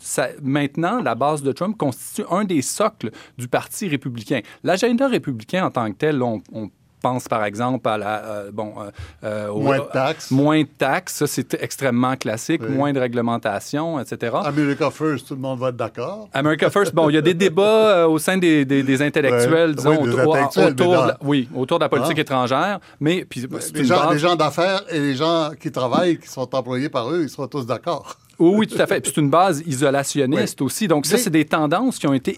maintenant 0.42 1.02
la 1.02 1.16
base 1.16 1.42
de 1.42 1.52
Trump 1.52 1.76
constitue 1.78 2.28
un 2.30 2.46
des 2.46 2.62
socles 2.62 3.12
du 3.38 3.48
Parti 3.48 3.88
républicain. 3.88 4.42
L'agenda 4.64 5.08
républicain 5.08 5.66
en 5.66 5.72
tant 5.72 5.92
que 5.92 5.98
tel, 5.98 6.22
on, 6.22 6.42
on 6.54 6.70
pense 7.02 7.28
par 7.28 7.44
exemple 7.44 7.88
à 7.88 7.98
la 7.98 8.26
euh, 8.26 8.52
bon 8.52 8.74
euh, 8.80 8.92
euh, 9.24 9.54
moins 9.54 9.80
de 9.80 9.92
taxes. 9.92 10.32
moins 10.32 10.62
de 10.62 10.68
taxes, 10.78 11.16
ça 11.16 11.28
c'est 11.28 11.54
extrêmement 11.62 12.16
classique, 12.16 12.62
moins 12.68 12.94
de 12.94 13.00
réglementation, 13.00 14.00
etc. 14.00 14.36
America 14.46 14.90
First, 14.92 15.28
tout 15.28 15.36
le 15.36 15.42
monde 15.42 15.60
va 15.60 15.70
être 15.70 15.76
d'accord. 15.76 16.30
America 16.34 16.70
First, 16.70 16.94
bon, 16.94 17.10
il 17.10 17.14
y 17.14 17.18
a 17.18 17.22
des 17.22 17.34
débats 17.48 18.08
au 18.08 18.20
sein 18.20 18.38
des, 18.38 18.66
des, 18.66 19.02
intellectuels, 19.02 19.76
disons, 19.76 20.02
autour, 20.02 20.36
de 20.36 21.08
la, 21.08 21.18
oui, 21.22 21.48
autour 21.56 21.80
de 21.80 21.84
la 21.84 21.90
politique 21.90 22.18
ah. 22.18 22.22
étrangère, 22.22 22.80
mais 23.00 23.26
puis 23.26 23.46
les 23.74 23.86
gens, 23.86 24.10
les 24.12 24.20
gens 24.20 24.36
d'affaires 24.36 24.84
et 24.90 25.00
les 25.00 25.16
gens 25.16 25.52
qui 25.60 25.72
travaillent, 25.72 26.20
qui 26.20 26.28
sont 26.28 26.54
employés 26.56 26.90
par 26.90 27.10
eux, 27.12 27.24
ils 27.24 27.30
seront 27.30 27.48
tous 27.48 27.66
d'accord. 27.66 28.18
Oui, 28.40 28.68
tout 28.68 28.80
à 28.80 28.86
fait. 28.86 29.04
c'est 29.06 29.18
une 29.18 29.30
base 29.30 29.64
isolationniste 29.66 30.62
aussi. 30.62 30.88
Donc, 30.88 31.06
ça, 31.06 31.18
c'est 31.18 31.30
des 31.30 31.46
tendances 31.46 31.98
qui 31.98 32.08
ont 32.08 32.14
été 32.14 32.38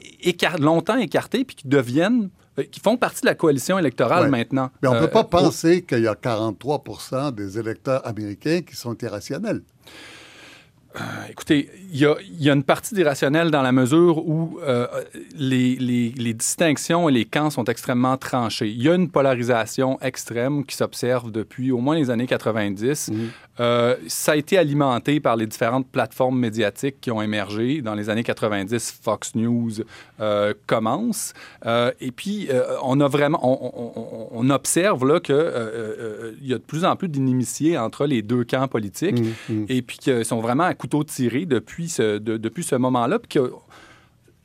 longtemps 0.60 0.98
écartées 0.98 1.43
puis 1.43 1.56
qui 1.56 1.67
deviennent 1.67 2.30
qui 2.63 2.80
font 2.80 2.98
partie 2.98 3.22
de 3.22 3.28
la 3.28 3.36
coalition 3.36 3.78
électorale 3.78 4.30
maintenant. 4.30 4.72
Mais 4.82 4.89
on 4.89 4.95
ne 4.95 5.00
peut 5.00 5.10
pas 5.10 5.22
euh, 5.22 5.24
penser 5.24 5.84
qu'il 5.84 6.02
y 6.02 6.08
a 6.08 6.13
43% 6.13 7.34
des 7.34 7.60
électeurs 7.60 8.06
américains 8.08 8.62
qui 8.62 8.76
sont 8.76 8.98
irrationnels. 8.98 9.62
Euh, 10.95 11.02
écoutez, 11.30 11.69
il 11.91 11.99
y, 11.99 12.06
a, 12.49 12.54
une 12.54 12.63
partie 12.63 12.95
d'irrationnel 12.95 13.52
dans 13.52 13.62
la 13.62 13.71
mesure 13.71 14.28
où 14.28 14.60
les, 15.36 16.34
distinctions 16.34 17.10
et 17.10 17.12
les 17.12 17.25
camps 17.25 17.49
sont 17.49 17.65
extrêmement 17.65 18.17
tranchés. 18.17 18.69
Il 18.69 18.82
y 18.82 18.89
a 18.89 18.95
une 18.95 19.10
polarisation 19.10 19.99
extrême 20.02 20.65
qui 20.65 20.75
s'observe 20.75 21.32
depuis 21.32 21.71
au 21.71 21.78
moins 21.78 21.95
les 21.95 22.10
années 22.10 22.28
90. 22.28 23.12
Euh, 23.60 23.95
ça 24.08 24.34
a 24.34 24.36
été 24.36 24.58
alimenté 24.58 25.19
par 25.19 25.36
les 25.36 25.45
différentes 25.45 25.88
plateformes 25.88 26.39
médiatiques 26.39 27.02
qui 27.02 27.12
ont 27.12 27.21
émergé. 27.21 27.82
Dans 27.82 27.93
les 27.93 28.10
années 28.10 28.23
90, 28.23 28.99
Fox 29.02 29.36
News 29.36 29.71
euh, 30.19 30.54
commence. 30.65 31.34
Euh, 31.65 31.91
et 31.99 32.12
puis, 32.12 32.49
on 32.84 32.99
a 33.02 33.08
vraiment, 33.08 33.39
on, 33.43 34.49
observe 34.49 35.06
là 35.06 35.19
qu'il 35.19 35.36
y 36.41 36.54
a 36.54 36.58
de 36.58 36.63
plus 36.63 36.86
en 36.86 36.95
plus 36.95 37.08
d'inimitiés 37.08 37.78
entre 37.78 38.08
les 38.08 38.21
deux 38.21 38.43
camps 38.43 38.67
politiques 38.67 39.19
mmh, 39.19 39.54
mmh. 39.54 39.65
et 39.69 39.82
puis 39.84 39.97
qu'ils 39.97 40.25
sont 40.25 40.39
vraiment 40.39 40.63
à 40.63 40.73
couteau 40.89 41.04
tiré 41.04 41.45
depuis 41.45 41.88
ce, 41.89 42.17
depuis 42.17 42.63
ce 42.63 42.75
moment-là. 42.75 43.19
Puis 43.19 43.39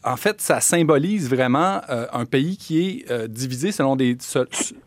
en 0.04 0.16
fait, 0.16 0.40
ça 0.42 0.61
symbolise 0.61 1.30
vraiment 1.30 1.80
euh, 1.88 2.07
un 2.12 2.26
pays 2.26 2.59
qui 2.59 2.87
est 2.87 3.11
euh, 3.11 3.26
divisé 3.26 3.72
selon 3.72 3.96
des, 3.96 4.18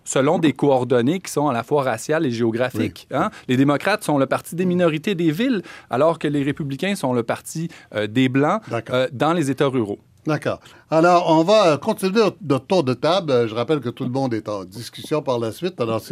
selon 0.05 0.37
des 0.37 0.53
coordonnées 0.53 1.19
qui 1.19 1.31
sont 1.31 1.47
à 1.47 1.53
la 1.53 1.63
fois 1.63 1.81
raciales 1.81 2.27
et 2.27 2.31
géographiques. 2.31 3.07
Hein. 3.11 3.31
Les 3.47 3.57
démocrates 3.57 4.03
sont 4.03 4.19
le 4.19 4.27
parti 4.27 4.55
des 4.55 4.65
minorités 4.65 5.15
des 5.15 5.31
villes, 5.31 5.63
alors 5.89 6.19
que 6.19 6.27
les 6.27 6.43
républicains 6.43 6.95
sont 6.95 7.13
le 7.13 7.23
parti 7.23 7.69
euh, 7.95 8.05
des 8.05 8.29
Blancs 8.29 8.61
dans 9.11 9.33
les 9.33 9.49
États 9.49 9.67
ruraux. 9.67 9.99
D'accord. 10.27 10.59
Alors, 10.91 11.31
on 11.31 11.43
va 11.43 11.77
continuer 11.77 12.21
de 12.41 12.57
tour 12.57 12.83
de 12.83 12.93
table. 12.93 13.47
Je 13.47 13.55
rappelle 13.55 13.79
que 13.79 13.89
tout 13.89 14.03
le 14.03 14.11
monde 14.11 14.33
est 14.33 14.49
en 14.49 14.65
discussion 14.65 15.23
par 15.23 15.39
la 15.39 15.51
suite. 15.51 15.79
Alors, 15.81 16.03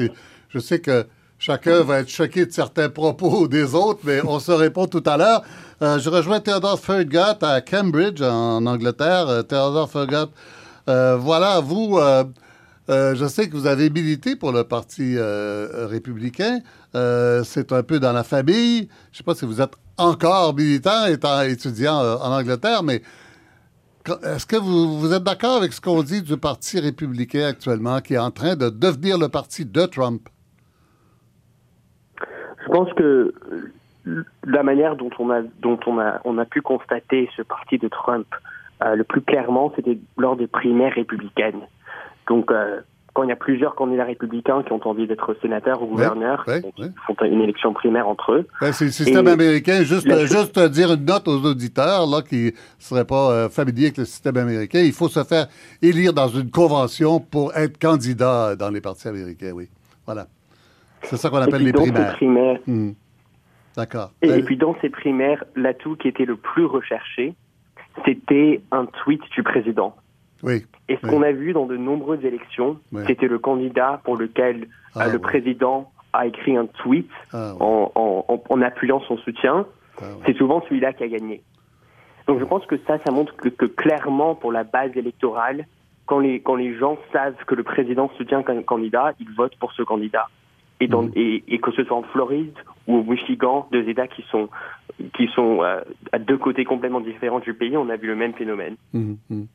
je 0.49 0.59
sais 0.59 0.79
que 0.79 1.05
chacun 1.45 1.83
va 1.83 1.99
être 1.99 2.09
choqué 2.09 2.47
de 2.47 2.51
certains 2.51 2.89
propos 2.89 3.47
des 3.55 3.75
autres, 3.75 3.99
mais 4.03 4.19
on 4.25 4.39
se 4.39 4.51
répond 4.51 4.87
tout 4.87 5.03
à 5.05 5.15
l'heure. 5.15 5.43
Euh, 5.81 5.99
je 5.99 6.09
rejoins 6.09 6.39
Theodore 6.39 6.79
Fergat 6.79 7.37
à 7.41 7.61
Cambridge, 7.61 8.21
en 8.21 8.65
Angleterre. 8.65 9.27
Euh, 9.29 9.43
Theodore 9.43 9.91
Fergat, 9.91 10.29
euh, 10.89 11.17
voilà, 11.17 11.59
vous, 11.59 11.99
je 12.89 13.27
sais 13.27 13.47
que 13.47 13.55
vous 13.55 13.67
avez 13.67 13.91
milité 13.91 14.35
pour 14.35 14.51
le 14.51 14.63
Parti 14.63 15.17
républicain. 15.19 16.61
C'est 16.93 17.71
un 17.71 17.83
peu 17.83 17.99
dans 17.99 18.13
la 18.13 18.23
famille. 18.23 18.89
Je 19.11 19.13
ne 19.13 19.17
sais 19.17 19.23
pas 19.23 19.35
si 19.35 19.45
vous 19.45 19.61
êtes 19.61 19.73
encore 19.97 20.55
militant, 20.55 21.05
étant 21.05 21.41
étudiant 21.41 21.97
en 21.97 22.31
Angleterre, 22.31 22.81
mais 22.81 23.03
est-ce 24.23 24.45
que 24.47 24.55
vous, 24.55 24.99
vous 24.99 25.13
êtes 25.13 25.23
d'accord 25.23 25.57
avec 25.57 25.73
ce 25.73 25.81
qu'on 25.81 26.01
dit 26.01 26.23
du 26.23 26.37
Parti 26.37 26.79
républicain 26.79 27.47
actuellement, 27.47 28.01
qui 28.01 28.15
est 28.15 28.19
en 28.19 28.31
train 28.31 28.55
de 28.55 28.69
devenir 28.69 29.19
le 29.19 29.29
parti 29.29 29.65
de 29.65 29.85
Trump? 29.85 30.27
Je 32.65 32.69
pense 32.69 32.91
que 32.93 33.33
la 34.45 34.63
manière 34.63 34.95
dont 34.95 35.09
on 35.19 35.29
a 35.31 35.41
dont 35.59 35.79
on 35.85 35.99
a 35.99 36.21
on 36.25 36.37
a 36.37 36.45
pu 36.45 36.61
constater 36.61 37.29
ce 37.35 37.41
parti 37.41 37.77
de 37.77 37.87
Trump 37.87 38.27
euh, 38.83 38.95
le 38.95 39.03
plus 39.03 39.21
clairement, 39.21 39.71
c'était 39.75 39.97
lors 40.17 40.35
des 40.35 40.47
primaires 40.47 40.93
républicaines. 40.93 41.61
Donc 42.27 42.51
euh, 42.51 42.81
quand 43.13 43.23
il 43.23 43.29
y 43.29 43.31
a 43.31 43.37
plusieurs 43.37 43.75
candidats 43.75 44.03
républicains 44.03 44.61
qui 44.63 44.73
ont 44.73 44.85
envie 44.85 45.07
d'être 45.07 45.37
sénateurs 45.41 45.81
ou 45.81 45.87
gouverneurs, 45.87 46.43
ils 46.47 46.91
font 47.07 47.15
une 47.23 47.41
élection 47.41 47.71
primaire 47.73 48.09
entre 48.09 48.33
eux. 48.33 48.47
c'est 48.73 48.85
le 48.85 48.91
système 48.91 49.27
américain. 49.27 49.83
Juste, 49.83 50.09
juste 50.25 50.59
dire 50.59 50.91
une 50.91 51.05
note 51.05 51.25
aux 51.29 51.45
auditeurs 51.45 52.05
là, 52.07 52.21
qui 52.21 52.47
ne 52.47 52.51
seraient 52.77 53.05
pas 53.05 53.31
euh, 53.31 53.49
familiers 53.49 53.85
avec 53.85 53.97
le 53.97 54.05
système 54.05 54.35
américain. 54.35 54.81
Il 54.81 54.91
faut 54.91 55.07
se 55.07 55.23
faire 55.23 55.47
élire 55.81 56.11
dans 56.11 56.27
une 56.27 56.51
convention 56.51 57.21
pour 57.21 57.55
être 57.55 57.79
candidat 57.79 58.57
dans 58.57 58.69
les 58.69 58.81
partis 58.81 59.07
américains, 59.07 59.51
oui. 59.53 59.69
Voilà. 60.05 60.27
C'est 61.05 61.17
ça 61.17 61.29
qu'on 61.29 61.37
appelle 61.37 61.63
les 61.63 61.73
primaires. 61.73 62.13
primaires 62.13 62.59
D'accord. 63.75 64.11
Et, 64.21 64.41
puis 64.43 64.57
dans 64.57 64.75
ces 64.81 64.89
primaires, 64.89 65.43
l'atout 65.55 65.95
qui 65.95 66.07
était 66.07 66.25
le 66.25 66.37
plus 66.37 66.65
recherché, 66.65 67.33
c'était 68.05 68.61
un 68.71 68.85
tweet 68.85 69.21
du 69.31 69.43
président. 69.43 69.95
Oui. 70.43 70.65
Et 70.87 70.97
ce 70.97 71.07
qu'on 71.07 71.23
a 71.23 71.31
vu 71.31 71.53
dans 71.53 71.65
de 71.65 71.75
nombreuses 71.75 72.23
élections, 72.23 72.79
c'était 73.07 73.27
le 73.27 73.39
candidat 73.39 74.01
pour 74.03 74.17
lequel 74.17 74.67
ah, 74.95 75.07
le 75.07 75.19
président 75.19 75.91
a 76.13 76.27
écrit 76.27 76.55
un 76.55 76.67
tweet 76.67 77.09
ah, 77.33 77.53
en, 77.59 78.61
appuyant 78.61 79.01
son 79.01 79.17
soutien. 79.17 79.65
Ah, 80.01 80.05
C'est 80.25 80.37
souvent 80.37 80.61
celui-là 80.61 80.93
qui 80.93 81.03
a 81.03 81.07
gagné. 81.07 81.41
Donc 82.27 82.39
je 82.39 82.45
pense 82.45 82.65
que 82.65 82.77
ça, 82.87 82.97
ça 83.05 83.11
montre 83.11 83.35
que, 83.35 83.49
que, 83.49 83.65
clairement 83.65 84.35
pour 84.35 84.51
la 84.51 84.63
base 84.63 84.95
électorale, 84.95 85.65
quand 86.05 86.19
les, 86.19 86.39
quand 86.39 86.55
les 86.55 86.75
gens 86.77 86.97
savent 87.11 87.35
que 87.45 87.55
le 87.55 87.63
président 87.63 88.09
soutient 88.17 88.43
un 88.47 88.61
candidat, 88.61 89.13
ils 89.19 89.31
votent 89.31 89.57
pour 89.57 89.73
ce 89.73 89.83
candidat. 89.83 90.27
Et, 90.81 90.87
dans, 90.87 91.03
mhm. 91.03 91.11
et, 91.15 91.59
que 91.59 91.71
ce 91.71 91.83
soit 91.85 91.97
en 91.97 92.03
Floride 92.03 92.53
ou 92.87 92.97
au 92.97 93.03
Michigan, 93.03 93.67
deux 93.71 93.87
États 93.87 94.07
qui 94.07 94.23
sont, 94.29 94.49
qui 95.15 95.27
sont 95.33 95.63
euh, 95.63 95.81
à 96.11 96.19
deux 96.19 96.37
côtés 96.37 96.65
complètement 96.65 96.99
différents 96.99 97.39
du 97.39 97.53
pays, 97.53 97.77
on 97.77 97.89
a 97.89 97.95
vu 97.95 98.07
le 98.07 98.15
même 98.15 98.33
phénomène. 98.33 98.75
Mhm. 98.93 99.47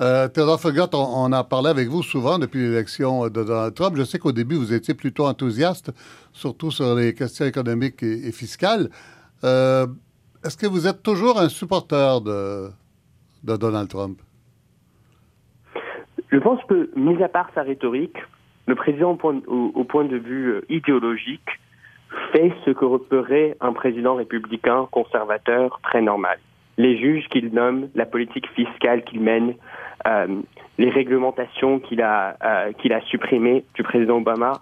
Euh, 0.00 0.26
Theodore 0.28 0.58
on, 0.94 1.32
a 1.32 1.44
parlé 1.44 1.68
avec 1.68 1.88
vous 1.88 2.02
souvent 2.02 2.38
depuis 2.38 2.60
l'élection 2.60 3.24
de 3.24 3.44
Donald 3.44 3.74
Trump. 3.74 3.94
Je 3.96 4.04
sais 4.04 4.18
qu'au 4.18 4.32
début, 4.32 4.56
vous 4.56 4.72
étiez 4.72 4.94
plutôt 4.94 5.26
enthousiaste, 5.26 5.92
surtout 6.32 6.70
sur 6.70 6.94
les 6.94 7.14
questions 7.14 7.44
économiques 7.44 8.02
et, 8.02 8.32
fiscales. 8.32 8.88
Euh, 9.44 9.86
est-ce 10.44 10.56
que 10.56 10.66
vous 10.66 10.86
êtes 10.86 11.02
toujours 11.02 11.38
un 11.38 11.48
supporter 11.48 12.20
de, 12.22 12.70
de 13.44 13.56
Donald 13.56 13.88
Trump? 13.88 14.20
Je 16.30 16.38
pense 16.38 16.60
que, 16.64 16.90
mis 16.96 17.22
à 17.22 17.28
part 17.28 17.50
sa 17.54 17.62
rhétorique, 17.62 18.16
le 18.66 18.74
président, 18.74 19.18
au, 19.46 19.84
point 19.84 20.04
de 20.04 20.16
vue 20.16 20.52
euh, 20.52 20.64
idéologique, 20.68 21.60
fait 22.32 22.52
ce 22.64 22.70
que 22.70 22.86
ferait 23.10 23.56
un 23.60 23.72
président 23.72 24.14
républicain 24.14 24.86
conservateur 24.90 25.80
très 25.82 26.02
normal. 26.02 26.38
Les 26.78 26.96
juges 26.98 27.26
qu'il 27.28 27.52
nomme, 27.52 27.88
la 27.94 28.06
politique 28.06 28.48
fiscale 28.50 29.02
qu'il 29.04 29.20
mène, 29.20 29.54
euh, 30.06 30.40
les 30.78 30.90
réglementations 30.90 31.80
qu'il 31.80 32.02
a, 32.02 32.36
euh, 32.44 32.72
qu'il 32.72 32.92
a 32.92 33.00
supprimées 33.02 33.64
du 33.74 33.82
président 33.82 34.18
Obama, 34.18 34.60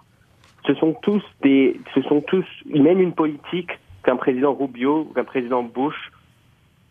ce 0.65 0.73
sont 0.75 0.93
tous 1.01 1.23
des, 1.41 1.79
ce 1.93 2.01
sont 2.03 2.21
tous, 2.21 2.45
il 2.65 2.83
mène 2.83 2.99
une 2.99 3.13
politique 3.13 3.71
qu'un 4.03 4.15
président 4.15 4.53
Rubio 4.53 5.01
ou 5.01 5.13
qu'un 5.13 5.23
président 5.23 5.63
Bush 5.63 6.11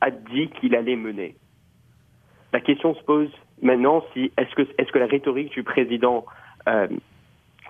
a 0.01 0.11
dit 0.11 0.49
qu'il 0.61 0.75
allait 0.75 0.97
mener. 0.97 1.37
La 2.53 2.61
question 2.61 2.95
se 2.95 3.03
pose 3.03 3.31
maintenant 3.63 4.05
si 4.13 4.33
est-ce 4.37 4.55
que 4.55 4.63
est-ce 4.79 4.91
que 4.91 4.99
la 4.99 5.07
rhétorique 5.07 5.53
du 5.53 5.63
président 5.63 6.25
euh, 6.69 6.87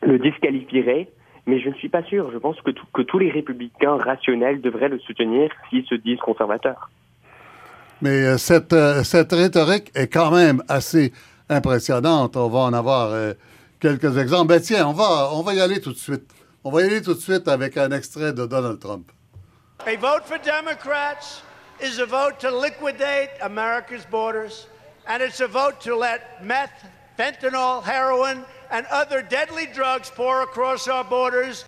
le 0.03 0.19
disqualifierait 0.19 1.09
mais 1.47 1.59
je 1.59 1.71
ne 1.71 1.75
suis 1.75 1.89
pas 1.89 2.03
sûr. 2.05 2.31
Je 2.31 2.39
pense 2.39 2.61
que, 2.61 2.71
que 2.93 3.03
tous 3.03 3.19
les 3.19 3.31
républicains 3.31 3.97
rationnels 3.97 4.61
devraient 4.61 4.91
le 4.91 5.01
soutenir 5.01 5.51
s'ils 5.69 5.85
se 5.87 5.97
disent 5.97 6.21
conservateurs. 6.21 6.91
Mais 8.03 8.25
euh, 8.25 8.37
cette, 8.37 8.73
euh, 8.73 9.03
cette 9.03 9.33
rhétorique 9.33 9.91
est 9.97 10.07
quand 10.07 10.31
même 10.31 10.63
assez 10.69 11.13
impressionnante. 11.49 12.37
On 12.37 12.49
va 12.49 12.59
en 12.61 12.73
avoir 12.73 13.35
quelques 13.81 14.17
exemples. 14.19 14.49
Ben 14.49 14.61
tiens, 14.61 14.87
on 14.87 14.93
va, 14.93 15.31
on 15.33 15.43
va 15.43 15.55
y 15.55 15.61
aller 15.61 15.81
tout 15.81 15.93
de 15.93 15.99
suite. 15.99 16.31
On 16.63 16.71
va 16.71 16.83
y 16.83 16.85
aller 16.85 17.03
tout 17.03 17.15
de 17.15 17.21
suite 17.21 17.49
avec 17.49 17.77
un 17.79 17.91
extrait 17.91 18.33
de 18.33 18.47
Donald 18.47 18.79
Trump. 18.79 19.11
A 19.87 19.97
vote 19.97 20.25
for 20.27 20.39
Democrats 20.39 21.43
is 21.83 21.99
a 21.99 22.07
vote 22.07 22.39
to 22.39 22.51
liquidate 22.51 23.31
America's 23.43 24.05
borders. 24.09 24.69
and 25.11 25.23
it's 25.23 25.41
a 25.41 25.49
vote 25.49 25.81
to 25.81 25.97
let 25.97 26.45
meth, 26.45 26.87
fentanyl, 27.19 27.83
heroin, 27.83 28.45
and 28.71 28.87
other 28.87 29.23
deadly 29.23 29.67
drugs 29.67 30.11
pour 30.11 30.43
across 30.43 30.89
our 30.89 31.05
borders. 31.05 31.65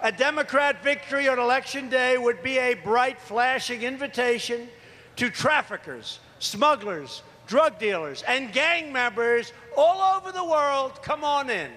A 0.00 0.12
Democrat 0.12 0.82
victory 0.82 1.28
on 1.28 1.38
Election 1.38 1.88
Day 1.88 2.18
would 2.18 2.42
be 2.42 2.58
a 2.58 2.74
bright, 2.74 3.20
flashing 3.20 3.82
invitation 3.82 4.68
to 5.16 5.30
traffickers, 5.30 6.20
smugglers, 6.38 7.22
drug 7.46 7.78
dealers, 7.78 8.22
and 8.28 8.52
gang 8.52 8.92
members 8.92 9.52
all 9.76 10.16
over 10.16 10.32
the 10.32 10.44
world. 10.44 11.00
Come 11.02 11.24
on 11.24 11.48
in. 11.48 11.70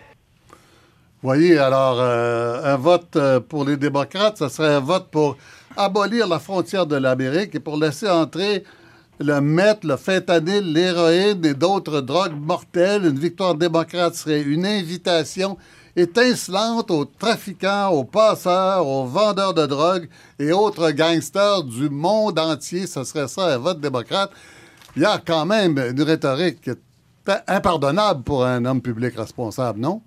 Voyez, 1.22 1.58
alors, 1.58 2.00
euh, 2.00 2.64
un 2.64 2.78
vote 2.78 3.16
euh, 3.18 3.40
pour 3.42 3.66
les 3.66 3.76
démocrates, 3.76 4.38
ce 4.38 4.48
serait 4.48 4.76
un 4.76 4.80
vote 4.80 5.10
pour 5.12 5.36
abolir 5.76 6.28
la 6.28 6.40
frontière 6.40 6.86
de 6.86 6.96
l'Amérique 6.96 7.56
et 7.56 7.60
pour 7.60 7.78
laisser 7.78 8.10
entrer 8.10 8.64
le 9.20 9.42
meth, 9.42 9.84
le 9.84 9.98
fentanyl, 9.98 10.74
l'héroïne 10.74 11.46
et 11.46 11.54
d'autres 11.54 12.02
drogues 12.02 12.40
mortelles. 12.40 13.06
Une 13.06 13.20
victoire 13.20 13.56
démocrate 13.56 14.16
serait 14.16 14.42
une 14.42 14.66
invitation 14.66 15.58
étincelante 15.96 16.90
aux 16.92 17.06
trafiquants, 17.06 17.90
aux 17.90 18.06
passeurs, 18.06 18.88
aux 18.88 19.06
vendeurs 19.06 19.54
de 19.54 19.66
drogue 19.66 20.08
et 20.40 20.54
autres 20.54 20.92
gangsters 20.92 21.64
du 21.64 21.90
monde 21.90 22.40
entier. 22.40 22.88
Ce 22.88 23.04
serait 23.04 23.28
ça, 23.28 23.54
un 23.54 23.58
vote 23.58 23.82
démocrate. 23.82 24.32
Il 24.96 25.02
y 25.02 25.06
a 25.06 25.18
quand 25.18 25.46
même 25.46 25.78
une 25.78 26.02
rhétorique 26.02 26.70
impardonnable 27.48 28.24
pour 28.24 28.46
un 28.46 28.64
homme 28.66 28.82
public 28.82 29.16
responsable, 29.16 29.80
non? 29.80 30.02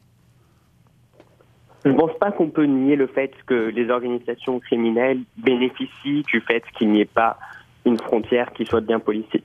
Je 1.84 1.90
ne 1.90 1.96
pense 1.96 2.16
pas 2.18 2.30
qu'on 2.30 2.48
peut 2.48 2.64
nier 2.64 2.94
le 2.94 3.08
fait 3.08 3.32
que 3.46 3.54
les 3.54 3.90
organisations 3.90 4.60
criminelles 4.60 5.20
bénéficient 5.36 6.22
du 6.22 6.40
fait 6.40 6.62
qu'il 6.78 6.92
n'y 6.92 7.00
ait 7.00 7.04
pas 7.04 7.36
une 7.84 7.98
frontière 7.98 8.52
qui 8.52 8.64
soit 8.64 8.80
bien 8.80 9.00
policière. 9.00 9.42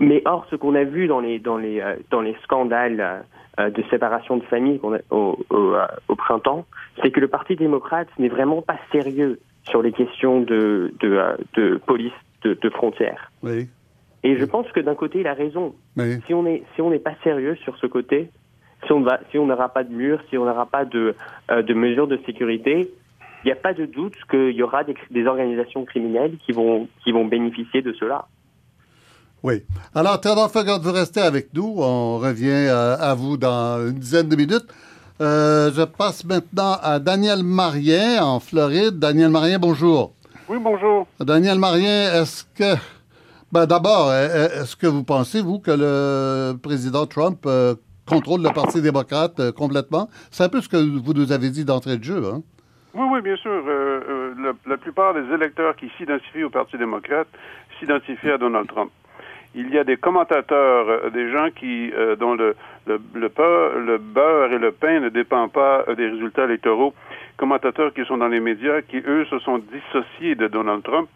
Mais 0.00 0.22
or, 0.24 0.46
ce 0.50 0.56
qu'on 0.56 0.74
a 0.74 0.84
vu 0.84 1.06
dans 1.06 1.20
les, 1.20 1.38
dans 1.38 1.56
les, 1.56 1.80
euh, 1.80 1.96
dans 2.10 2.20
les 2.20 2.34
scandales 2.42 3.24
euh, 3.60 3.70
de 3.70 3.82
séparation 3.90 4.36
de 4.36 4.44
famille 4.44 4.80
au, 4.82 5.38
euh, 5.52 5.86
au, 6.08 6.16
printemps, 6.16 6.66
c'est 7.00 7.10
que 7.10 7.20
le 7.20 7.28
Parti 7.28 7.54
démocrate 7.56 8.08
n'est 8.18 8.28
vraiment 8.28 8.62
pas 8.62 8.78
sérieux 8.90 9.38
sur 9.68 9.82
les 9.82 9.92
questions 9.92 10.40
de, 10.40 10.92
de, 11.00 11.20
de 11.54 11.80
police 11.86 12.12
de, 12.42 12.58
de, 12.60 12.70
frontières. 12.70 13.30
Oui. 13.42 13.68
Et 14.24 14.36
je 14.36 14.44
pense 14.44 14.70
que 14.72 14.80
d'un 14.80 14.94
côté, 14.94 15.20
il 15.20 15.26
a 15.26 15.34
raison. 15.34 15.74
Si 16.26 16.34
on 16.34 16.46
est 16.46 16.62
si 16.74 16.82
on 16.82 16.90
n'est 16.90 16.98
pas 16.98 17.14
sérieux 17.22 17.56
sur 17.56 17.76
ce 17.76 17.86
côté, 17.86 18.30
si 18.86 18.92
on 18.92 19.02
va 19.02 19.20
si 19.30 19.38
on 19.38 19.46
n'aura 19.46 19.68
pas 19.68 19.84
de 19.84 19.92
mur, 19.92 20.20
si 20.28 20.38
on 20.38 20.44
n'aura 20.44 20.66
pas 20.66 20.84
de, 20.84 21.14
de 21.50 21.74
mesures 21.74 22.08
de 22.08 22.18
sécurité, 22.24 22.90
il 23.44 23.48
n'y 23.48 23.52
a 23.52 23.56
pas 23.56 23.74
de 23.74 23.84
doute 23.84 24.14
qu'il 24.30 24.52
y 24.52 24.62
aura 24.62 24.84
des, 24.84 25.26
organisations 25.26 25.84
criminelles 25.84 26.38
qui 26.46 26.52
vont, 26.52 26.88
qui 27.02 27.12
vont 27.12 27.26
bénéficier 27.26 27.82
de 27.82 27.92
cela. 27.92 28.26
Oui. 29.42 29.62
Alors, 29.94 30.18
Theodore 30.18 30.50
Fugard, 30.50 30.80
vous 30.80 30.92
restez 30.92 31.20
avec 31.20 31.52
nous. 31.52 31.74
On 31.76 32.16
revient 32.18 32.48
euh, 32.48 32.96
à, 32.98 33.14
vous 33.14 33.36
dans 33.36 33.86
une 33.86 33.98
dizaine 33.98 34.28
de 34.30 34.36
minutes. 34.36 34.66
Euh, 35.20 35.70
je 35.74 35.82
passe 35.82 36.24
maintenant 36.24 36.78
à 36.82 36.98
Daniel 36.98 37.42
Marien 37.42 38.24
en 38.24 38.40
Floride. 38.40 38.98
Daniel 38.98 39.28
Marien, 39.28 39.58
bonjour. 39.58 40.14
Oui, 40.48 40.56
bonjour. 40.58 41.06
Daniel 41.20 41.58
Marien, 41.58 42.22
est-ce 42.22 42.44
que. 42.54 42.78
Ben, 43.52 43.66
D'abord, 43.66 44.12
est-ce 44.12 44.74
que 44.74 44.86
vous 44.86 45.04
pensez, 45.04 45.42
vous, 45.42 45.58
que 45.58 45.70
le 45.70 46.56
président 46.56 47.06
Trump 47.06 47.40
euh, 47.44 47.74
contrôle 48.08 48.42
le 48.42 48.48
Parti 48.48 48.80
démocrate 48.80 49.50
complètement? 49.50 50.08
C'est 50.30 50.44
un 50.44 50.48
peu 50.48 50.62
ce 50.62 50.68
que 50.68 50.78
vous 50.78 51.12
nous 51.12 51.30
avez 51.30 51.50
dit 51.50 51.66
d'entrée 51.66 51.98
de 51.98 52.02
jeu. 52.04 52.24
Hein? 52.24 52.42
Oui, 52.94 53.06
oui, 53.10 53.20
bien 53.22 53.36
sûr. 53.36 53.50
Euh, 53.50 54.00
euh, 54.08 54.52
la, 54.66 54.76
plupart 54.76 55.14
des 55.14 55.34
électeurs 55.34 55.74
qui 55.74 55.90
s'identifient 55.96 56.44
au 56.44 56.50
Parti 56.50 56.78
démocrate 56.78 57.26
s'identifient 57.78 58.30
à 58.30 58.38
Donald 58.38 58.68
Trump. 58.68 58.92
Il 59.56 59.68
y 59.70 59.78
a 59.78 59.84
des 59.84 59.96
commentateurs, 59.96 60.88
euh, 60.88 61.10
des 61.10 61.30
gens 61.32 61.48
qui 61.50 61.92
dont 62.20 62.34
le, 62.34 62.54
le, 62.86 63.00
le, 63.14 63.30
le, 63.84 63.98
beurre 63.98 64.52
et 64.52 64.58
le 64.58 64.70
pain 64.70 65.00
ne 65.00 65.08
dépendent 65.08 65.52
pas 65.52 65.84
des 65.96 66.08
résultats 66.08 66.44
électoraux. 66.44 66.94
Commentateurs 67.36 67.92
qui 67.92 68.04
sont 68.04 68.18
dans 68.18 68.28
les 68.28 68.38
médias, 68.40 68.80
qui 68.82 68.98
eux 68.98 69.24
se 69.24 69.40
sont 69.40 69.58
dissociés 69.58 70.36
de 70.36 70.46
Donald 70.46 70.84
Trump. 70.84 71.08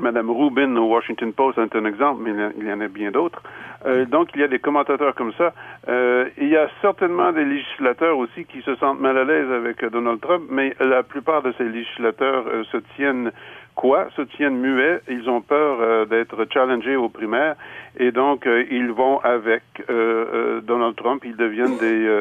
Madame 0.00 0.30
Rubin 0.30 0.76
au 0.76 0.86
Washington 0.86 1.32
Post 1.32 1.58
est 1.58 1.74
un 1.74 1.84
exemple, 1.84 2.22
mais 2.22 2.30
il 2.56 2.68
y 2.68 2.72
en 2.72 2.80
a 2.80 2.86
bien 2.86 3.10
d'autres. 3.10 3.42
Euh, 3.86 4.04
donc, 4.06 4.30
il 4.34 4.40
y 4.40 4.44
a 4.44 4.48
des 4.48 4.58
commentateurs 4.58 5.14
comme 5.14 5.32
ça. 5.34 5.52
Euh, 5.88 6.28
il 6.38 6.48
y 6.48 6.56
a 6.56 6.68
certainement 6.80 7.32
des 7.32 7.44
législateurs 7.44 8.18
aussi 8.18 8.44
qui 8.44 8.60
se 8.62 8.74
sentent 8.76 9.00
mal 9.00 9.16
à 9.16 9.24
l'aise 9.24 9.50
avec 9.50 9.84
Donald 9.84 10.20
Trump, 10.20 10.44
mais 10.50 10.74
la 10.80 11.02
plupart 11.02 11.42
de 11.42 11.52
ces 11.56 11.64
législateurs 11.64 12.44
euh, 12.46 12.64
se 12.64 12.78
tiennent 12.96 13.30
quoi? 13.74 14.08
Se 14.16 14.22
tiennent 14.22 14.58
muets. 14.58 15.00
Ils 15.08 15.30
ont 15.30 15.40
peur 15.40 15.78
euh, 15.80 16.04
d'être 16.04 16.46
challengés 16.52 16.96
aux 16.96 17.08
primaires 17.08 17.54
et 17.96 18.10
donc 18.10 18.46
ils 18.70 18.92
vont 18.92 19.18
avec 19.20 19.62
Donald 19.88 20.94
Trump. 20.94 21.22
Ils 21.24 21.36
deviennent 21.36 21.78
des 21.78 22.20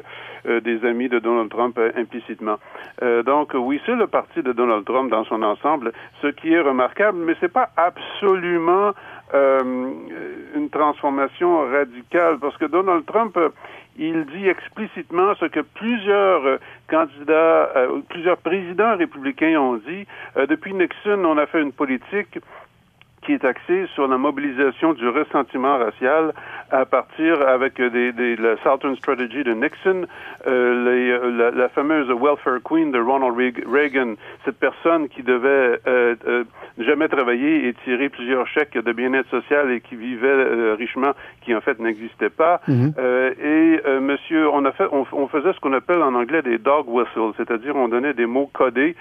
des 0.62 0.86
amis 0.86 1.10
de 1.10 1.20
Donald 1.20 1.50
Trump 1.50 1.80
implicitement. 1.96 2.58
donc 3.26 3.52
oui, 3.54 3.80
c'est 3.86 3.96
le 3.96 4.08
parti 4.08 4.41
de 4.41 4.54
Donald 4.54 4.86
Trump 4.86 5.12
dans 5.12 5.24
son 5.26 5.43
ensemble, 5.43 5.91
ce 6.22 6.28
qui 6.28 6.54
est 6.54 6.62
remarquable, 6.62 7.20
mais 7.20 7.36
c'est 7.39 7.52
pas 7.52 7.70
absolument 7.76 8.93
une 9.34 10.70
transformation 10.72 11.70
radicale 11.70 12.40
parce 12.40 12.58
que 12.58 12.66
Donald 12.66 13.06
Trump 13.06 13.38
il 13.98 14.26
dit 14.26 14.48
explicitement 14.48 15.34
ce 15.40 15.46
que 15.46 15.62
plusieurs 15.62 16.46
euh, 16.46 16.58
candidats, 16.88 17.72
euh, 17.76 18.02
plusieurs 18.10 18.38
présidents 18.38 18.96
républicains 18.96 19.60
ont 19.60 19.76
dit. 19.78 20.06
Euh, 20.38 20.46
depuis 20.46 20.74
Nixon, 20.74 21.24
on 21.26 21.38
a 21.38 21.48
fait 21.48 21.62
une 21.62 21.72
politique 21.72 22.40
qui 23.28 23.34
est 23.34 23.44
axé 23.44 23.88
sur 23.94 24.08
la 24.08 24.18
mobilisation 24.18 24.94
du 24.94 25.06
ressentiment 25.10 25.78
racial 25.78 26.34
à 26.72 26.86
partir 26.86 27.46
avec 27.46 27.76
des, 27.76 28.13
des 28.13 28.38
la 28.38 28.56
Southern 28.63 28.96
Strategy 28.96 29.44
de 29.44 29.54
Nixon, 29.54 30.08
euh, 30.48 30.86
les, 30.86 31.52
la, 31.54 31.70
fameuse 31.70 32.08
welfare 32.08 32.60
queen 32.63 32.92
de 32.92 33.00
Ronald 33.00 33.36
Reagan, 33.70 34.16
cette 34.46 34.58
personne 34.60 35.10
qui 35.10 35.24
devait 35.24 35.80
euh, 35.88 36.16
euh, 36.26 36.44
jamais 36.78 37.10
travailler 37.10 37.68
et 37.68 37.74
tirer 37.84 38.08
plusieurs 38.08 38.48
chèques 38.48 38.78
de 38.78 38.94
bien-être 38.94 39.30
social 39.30 39.72
et 39.72 39.82
qui 39.82 39.96
vivait 39.96 40.74
richement, 40.76 41.12
qui 41.42 41.54
en 41.54 41.60
fait 41.60 41.80
n'existait 41.80 42.30
pas. 42.30 42.62
Mhm. 42.68 42.94
et 43.44 43.82
monsieur, 44.00 44.50
on 44.50 44.63
a 44.63 44.72
fait, 44.72 44.88
on, 44.92 45.06
on 45.12 45.28
faisait 45.28 45.52
ce 45.52 45.60
qu'on 45.60 45.74
appelle 45.74 46.02
en 46.02 46.13
anglais 46.16 46.42
des 46.42 46.58
dog 46.58 46.88
whistles, 46.88 47.34
c'est-à-dire 47.36 47.76
on 47.76 47.90
donnait 47.90 48.13
des 48.13 48.26
mots 48.26 48.50
codés 48.54 48.96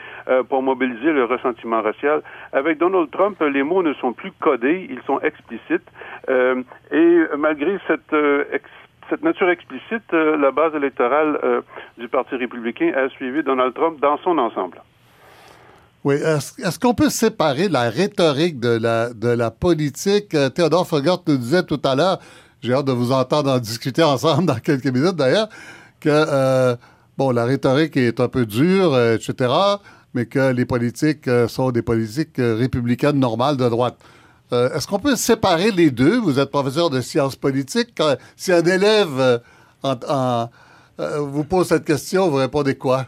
pour 0.49 0.63
mobiliser 0.63 1.13
le 1.13 1.25
ressentiment 1.25 1.83
racial. 1.83 2.23
Avec 2.53 2.79
Donald 2.79 3.11
Trump, 3.11 3.41
les 3.41 3.63
mots 3.63 3.83
ne 3.83 3.95
sont 3.95 4.16
plus 4.17 4.33
codés, 4.33 4.87
ils 4.91 5.03
sont 5.07 5.21
explicites. 5.21 5.89
et 6.29 7.19
malgré 7.37 7.79
cette 7.87 8.15
cette 9.09 9.23
nature 9.23 9.49
explicite, 9.51 10.13
euh, 10.13 10.37
la 10.37 10.51
base 10.51 10.75
électorale 10.75 11.39
euh, 11.45 11.61
du 11.99 12.09
Parti 12.09 12.35
républicain 12.35 12.93
a 12.97 13.09
suivi 13.11 13.43
Donald 13.43 13.75
Trump 13.75 14.01
dans 14.01 14.19
son 14.19 14.37
ensemble. 14.39 14.83
Oui. 16.05 16.15
Est-ce 16.15 16.79
qu'on 16.79 16.95
peut 16.95 17.11
séparer 17.11 17.69
la 17.69 17.91
rhétorique 17.91 18.61
de 18.61 18.79
la, 18.81 19.13
de 19.13 19.29
la 19.29 19.51
politique? 19.51 20.35
Euh, 20.35 20.49
Théodore 20.51 20.87
Fogart 20.87 21.23
nous 21.27 21.37
disait 21.37 21.65
tout 21.65 21.81
à 21.85 21.95
l'heure, 21.95 22.19
j'ai 22.63 22.73
hâte 22.73 22.87
de 22.87 22.93
vous 22.93 23.13
entendre 23.13 23.51
en 23.51 23.59
discuter 23.59 24.03
ensemble 24.03 24.47
dans 24.47 24.59
quelques 24.59 24.87
minutes 24.87 25.17
d'ailleurs, 25.17 25.49
que 26.01 26.77
bon, 27.17 27.31
la 27.31 27.45
rhétorique 27.45 27.97
est 27.97 28.21
un 28.21 28.29
peu 28.29 28.47
dure, 28.47 28.99
etc., 29.15 29.51
mais 30.17 30.27
que 30.27 30.53
les 30.53 30.65
politiques 30.65 31.31
sont 31.47 31.71
des 31.71 31.83
politiques 31.83 32.39
républicaines 32.39 33.21
normales 33.21 33.57
de 33.57 33.69
droite. 33.69 33.97
Euh, 34.53 34.69
est-ce 34.75 34.87
qu'on 34.87 35.01
peut 35.01 35.17
séparer 35.17 35.71
les 35.71 35.91
deux? 35.91 36.19
Vous 36.19 36.39
êtes 36.39 36.51
professeur 36.51 36.89
de 36.89 37.01
sciences 37.01 37.37
politiques. 37.37 38.01
si 38.37 38.53
un 38.53 38.63
élève 38.63 39.19
euh, 39.19 39.39
euh, 39.85 41.19
vous 41.19 41.45
pose 41.45 41.67
cette 41.69 41.85
question, 41.85 42.29
vous 42.29 42.37
répondez 42.37 42.77
quoi? 42.77 43.07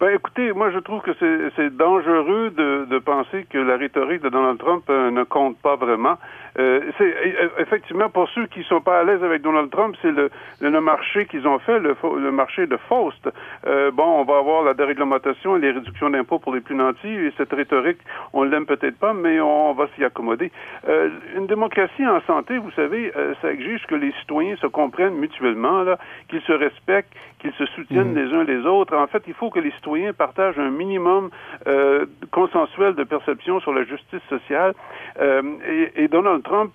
Ben, 0.00 0.14
écoutez, 0.14 0.52
moi, 0.52 0.70
je 0.70 0.78
trouve 0.78 1.02
que 1.02 1.10
c'est 1.18 1.76
dangereux 1.76 2.50
de, 2.50 2.98
penser 3.00 3.46
que 3.50 3.58
la 3.58 3.76
rhétorique 3.76 4.22
de 4.22 4.28
Donald 4.28 4.58
Trump 4.58 4.88
ne 4.88 5.24
compte 5.24 5.58
pas 5.58 5.74
vraiment. 5.74 6.16
Euh, 6.58 6.80
c'est 6.98 7.14
effectivement 7.58 8.08
pour 8.08 8.28
ceux 8.30 8.46
qui 8.46 8.62
sont 8.64 8.80
pas 8.80 9.00
à 9.00 9.04
l'aise 9.04 9.22
avec 9.22 9.42
Donald 9.42 9.70
Trump, 9.70 9.96
c'est 10.02 10.10
le, 10.10 10.30
le, 10.60 10.80
marché 10.80 11.26
qu'ils 11.26 11.46
ont 11.46 11.58
fait, 11.58 11.78
le, 11.78 11.96
le 12.18 12.32
marché 12.32 12.66
de 12.66 12.76
Faust. 12.76 13.28
Euh, 13.66 13.90
bon, 13.90 14.20
on 14.20 14.24
va 14.24 14.38
avoir 14.38 14.62
la 14.62 14.74
déréglementation 14.74 15.56
et 15.56 15.60
les 15.60 15.70
réductions 15.70 16.10
d'impôts 16.10 16.38
pour 16.38 16.54
les 16.54 16.60
plus 16.60 16.74
nantis. 16.74 17.06
Et 17.06 17.32
cette 17.36 17.52
rhétorique, 17.52 17.98
on 18.32 18.42
l'aime 18.42 18.66
peut-être 18.66 18.98
pas, 18.98 19.12
mais 19.12 19.40
on 19.40 19.72
va 19.72 19.86
s'y 19.94 20.04
accommoder. 20.04 20.50
Euh, 20.88 21.10
une 21.36 21.46
démocratie 21.46 22.06
en 22.06 22.20
santé, 22.22 22.58
vous 22.58 22.70
savez, 22.72 23.12
euh, 23.16 23.34
ça 23.40 23.52
exige 23.52 23.86
que 23.86 23.94
les 23.94 24.12
citoyens 24.20 24.56
se 24.56 24.66
comprennent 24.66 25.14
mutuellement, 25.14 25.82
là, 25.82 25.98
qu'ils 26.28 26.42
se 26.42 26.52
respectent, 26.52 27.12
qu'ils 27.38 27.52
se 27.52 27.66
soutiennent 27.66 28.12
mmh. 28.12 28.18
les 28.18 28.34
uns 28.34 28.44
les 28.44 28.66
autres. 28.66 28.96
En 28.96 29.06
fait, 29.06 29.22
il 29.28 29.34
faut 29.34 29.50
que 29.50 29.60
les 29.60 29.70
citoyens 29.72 30.12
partagent 30.12 30.58
un 30.58 30.70
minimum 30.70 31.30
euh, 31.66 32.06
consensuel 32.30 32.94
de 32.94 33.04
perception 33.04 33.60
sur 33.60 33.72
la 33.72 33.84
justice 33.84 34.22
sociale. 34.28 34.74
Euh, 35.20 35.42
et, 35.68 36.04
et 36.04 36.08
Donald 36.08 36.42
Trump 36.48 36.74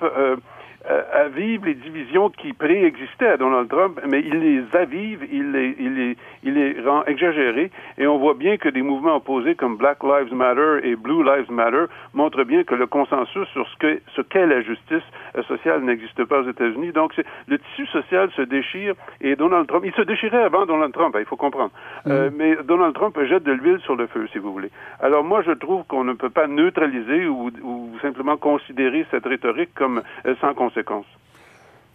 euh, 0.89 0.93
euh, 0.93 1.25
avive 1.25 1.65
les 1.65 1.73
divisions 1.73 2.29
qui 2.29 2.53
préexistaient 2.53 3.27
à 3.27 3.37
Donald 3.37 3.69
Trump, 3.69 3.99
mais 4.07 4.19
il 4.19 4.39
les 4.39 4.63
avive, 4.77 5.25
il 5.31 5.51
les, 5.51 5.75
il 5.79 5.95
les, 5.95 6.17
il 6.43 6.53
les 6.53 6.81
rend 6.81 7.03
exagérées, 7.05 7.71
et 7.97 8.07
on 8.07 8.17
voit 8.17 8.33
bien 8.33 8.57
que 8.57 8.69
des 8.69 8.81
mouvements 8.81 9.15
opposés 9.15 9.55
comme 9.55 9.77
Black 9.77 10.03
Lives 10.03 10.33
Matter 10.33 10.79
et 10.83 10.95
Blue 10.95 11.23
Lives 11.23 11.51
Matter 11.51 11.85
montrent 12.13 12.43
bien 12.43 12.63
que 12.63 12.75
le 12.75 12.87
consensus 12.87 13.47
sur 13.49 13.67
ce 13.69 13.77
que 13.77 14.01
ce 14.15 14.21
qu'est 14.21 14.45
la 14.45 14.61
justice 14.61 15.03
euh, 15.35 15.43
sociale 15.43 15.81
n'existe 15.83 16.23
pas 16.25 16.41
aux 16.41 16.49
États-Unis. 16.49 16.91
Donc 16.91 17.13
le 17.47 17.57
tissu 17.59 17.85
social 17.87 18.29
se 18.35 18.41
déchire, 18.41 18.93
et 19.21 19.35
Donald 19.35 19.67
Trump, 19.67 19.83
il 19.85 19.93
se 19.93 20.01
déchirait 20.01 20.43
avant 20.43 20.65
Donald 20.65 20.93
Trump, 20.93 21.15
hein, 21.15 21.19
il 21.21 21.25
faut 21.25 21.37
comprendre, 21.37 21.71
euh, 22.07 22.29
mm. 22.29 22.33
mais 22.35 22.57
Donald 22.63 22.93
Trump 22.93 23.17
jette 23.23 23.43
de 23.43 23.53
l'huile 23.53 23.79
sur 23.79 23.95
le 23.95 24.07
feu, 24.07 24.27
si 24.31 24.37
vous 24.37 24.51
voulez. 24.51 24.69
Alors 24.99 25.23
moi, 25.23 25.41
je 25.43 25.51
trouve 25.51 25.83
qu'on 25.85 26.03
ne 26.03 26.13
peut 26.13 26.29
pas 26.29 26.47
neutraliser 26.47 27.25
ou, 27.27 27.51
ou 27.63 27.89
simplement 28.01 28.37
considérer 28.37 29.05
cette 29.11 29.25
rhétorique 29.25 29.73
comme 29.75 30.01
sans 30.41 30.53
conséquence 30.53 30.72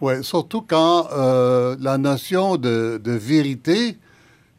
oui, 0.01 0.23
surtout 0.23 0.61
quand 0.61 1.09
euh, 1.11 1.75
la 1.81 1.97
notion 1.97 2.55
de, 2.55 3.01
vérité 3.05 3.97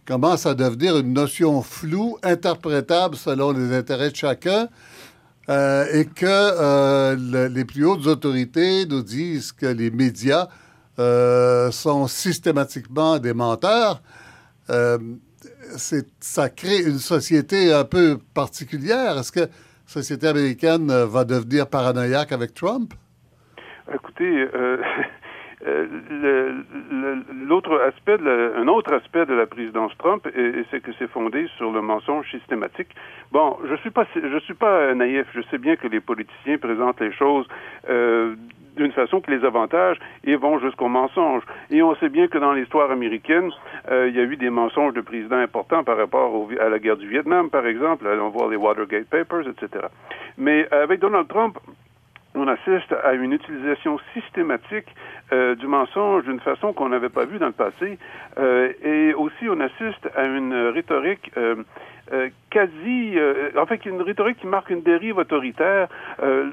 commence 0.06 0.44
à 0.44 0.54
devenir 0.54 0.98
une 0.98 1.14
notion 1.14 1.62
floue, 1.62 2.18
interprétable 2.22 3.16
selon 3.16 3.52
les 3.52 3.74
intérêts 3.74 4.10
de 4.10 4.16
chacun, 4.16 4.68
euh, 5.48 5.86
et 5.94 6.04
que 6.04 6.26
euh, 6.26 7.48
les 7.48 7.64
plus 7.64 7.86
hautes 7.86 8.06
autorités 8.06 8.84
nous 8.84 9.02
disent 9.02 9.52
que 9.52 9.66
les 9.66 9.90
médias 9.90 10.48
sont 11.72 12.06
systématiquement 12.06 13.18
des 13.18 13.32
menteurs. 13.32 14.02
ça 16.20 16.50
crée 16.50 16.82
une 16.82 16.98
société 16.98 17.72
un 17.72 17.84
peu 17.84 18.18
particulière. 18.34 19.16
Est-ce 19.16 19.32
que 19.32 19.40
la 19.40 19.48
société 19.86 20.28
américaine 20.28 20.92
va 21.04 21.24
devenir 21.24 21.66
paranoïaque 21.66 22.32
avec 22.32 22.52
Trump? 22.52 22.92
Écoutez, 23.94 24.48
euh, 24.54 24.76
euh 25.66 25.86
l'autre 27.46 27.78
aspect, 27.80 28.16
un 28.22 28.68
autre 28.68 28.94
aspect 28.94 29.26
de 29.26 29.34
la 29.34 29.46
présidence 29.46 29.92
Trump, 29.98 30.26
c'est 30.70 30.80
que 30.80 30.92
c'est 30.98 31.10
fondé 31.10 31.46
sur 31.56 31.70
le 31.72 31.82
mensonge 31.82 32.30
systématique. 32.30 32.88
Bon, 33.32 33.58
je 33.68 33.74
suis 33.76 33.90
pas, 33.90 34.06
je 34.14 34.38
suis 34.40 34.54
pas 34.54 34.94
naïf. 34.94 35.26
Je 35.34 35.42
sais 35.50 35.58
bien 35.58 35.76
que 35.76 35.86
les 35.88 36.00
politiciens 36.00 36.58
présentent 36.58 37.00
les 37.00 37.12
choses 37.12 37.46
euh, 37.88 38.34
d'une 38.76 38.92
façon 38.92 39.20
qui 39.20 39.32
les 39.32 39.44
avantage 39.44 39.98
et 40.24 40.36
vont 40.36 40.58
jusqu'au 40.60 40.88
mensonge. 40.88 41.42
Et 41.70 41.82
on 41.82 41.94
sait 41.96 42.08
bien 42.08 42.28
que 42.28 42.38
dans 42.38 42.52
l'histoire 42.52 42.90
américaine, 42.90 43.50
il 43.90 44.14
y 44.14 44.20
a 44.20 44.22
eu 44.22 44.36
des 44.36 44.50
mensonges 44.50 44.94
de 44.94 45.00
présidents 45.00 45.36
importants 45.36 45.82
par 45.82 45.96
rapport 45.96 46.48
à 46.60 46.68
la 46.68 46.78
guerre 46.78 46.96
du 46.96 47.08
Vietnam, 47.08 47.50
par 47.50 47.66
exemple. 47.66 48.06
Allons 48.06 48.30
voir 48.30 48.48
les 48.48 48.56
Watergate 48.56 49.08
Papers, 49.08 49.48
etc. 49.48 49.86
Mais 50.38 50.68
avec 50.70 51.00
Donald 51.00 51.28
Trump, 51.28 51.58
on 52.34 52.46
assiste 52.46 52.92
à 53.04 53.14
une 53.14 53.32
utilisation 53.32 53.98
systématique 54.14 54.86
euh, 55.32 55.54
du 55.56 55.66
mensonge 55.66 56.24
d'une 56.24 56.40
façon 56.40 56.72
qu'on 56.72 56.88
n'avait 56.88 57.08
pas 57.08 57.24
vue 57.24 57.38
dans 57.38 57.46
le 57.46 57.52
passé. 57.52 57.98
Euh, 58.38 58.72
et 58.82 59.14
aussi, 59.14 59.48
on 59.48 59.60
assiste 59.60 60.08
à 60.14 60.24
une 60.24 60.54
rhétorique 60.54 61.30
euh, 61.36 61.56
quasi, 62.50 63.14
en 63.56 63.66
fait, 63.66 63.84
une 63.86 64.02
rhétorique 64.02 64.38
qui 64.38 64.46
marque 64.46 64.70
une 64.70 64.82
dérive 64.82 65.18
autoritaire. 65.18 65.88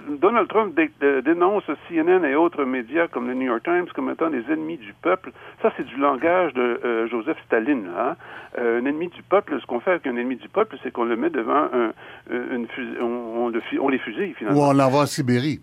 Donald 0.10 0.48
Trump 0.48 0.80
dénonce 1.26 1.64
CNN 1.90 2.24
et 2.26 2.36
autres 2.36 2.64
médias 2.64 3.08
comme 3.08 3.28
le 3.28 3.34
New 3.34 3.48
York 3.48 3.64
Times 3.64 3.88
comme 3.96 4.10
étant 4.10 4.30
des 4.30 4.44
ennemis 4.52 4.78
du 4.78 4.94
peuple. 5.02 5.32
Ça, 5.62 5.72
c'est 5.76 5.86
du 5.86 5.98
langage 5.98 6.54
de 6.54 7.08
Joseph 7.10 7.38
Staline. 7.46 7.90
Hein? 7.98 8.16
un 8.58 8.86
ennemi 8.86 9.08
du 9.10 9.22
peuple, 9.24 9.60
ce 9.62 9.66
qu'on 9.66 9.80
fait 9.80 9.92
avec 9.92 10.08
un 10.08 10.16
ennemi 10.16 10.36
du 10.36 10.50
peuple, 10.50 10.78
c'est 10.84 10.92
qu'on 10.92 11.06
le 11.06 11.16
met 11.16 11.30
devant 11.30 11.68
un, 11.74 11.92
une 12.30 12.68
on, 13.02 13.52
on, 13.80 13.90
les 13.90 14.00
fusille 14.00 14.34
finalement. 14.34 14.60
Ou 14.60 14.64
on 14.64 14.74
l'envoie 14.74 15.02
en 15.02 15.06
Sibérie. 15.06 15.60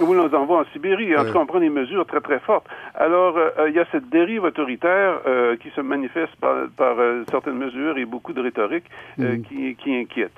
Oui, 0.00 0.16
on 0.16 0.26
les 0.26 0.34
envoie 0.34 0.60
en 0.60 0.64
Sibérie. 0.72 1.16
En 1.16 1.24
tout 1.24 1.32
cas, 1.32 1.38
on 1.38 1.46
prend 1.46 1.60
des 1.60 1.70
mesures 1.70 2.06
très, 2.06 2.20
très 2.20 2.38
fortes. 2.40 2.66
Alors, 2.94 3.36
euh, 3.36 3.50
euh, 3.58 3.68
il 3.68 3.74
y 3.74 3.80
a 3.80 3.86
cette 3.90 4.08
dérive 4.10 4.44
autoritaire 4.44 5.20
euh, 5.26 5.56
qui 5.56 5.70
se 5.74 5.80
manifeste 5.80 6.34
par, 6.36 6.96
certaines 7.30 7.58
mesures 7.58 7.98
et 7.98 8.04
beaucoup 8.04 8.32
de 8.32 8.40
rhétorique 8.40 8.84
mm. 9.16 9.42
qui, 9.42 9.76
qui 9.76 9.94
inquiète. 9.94 10.32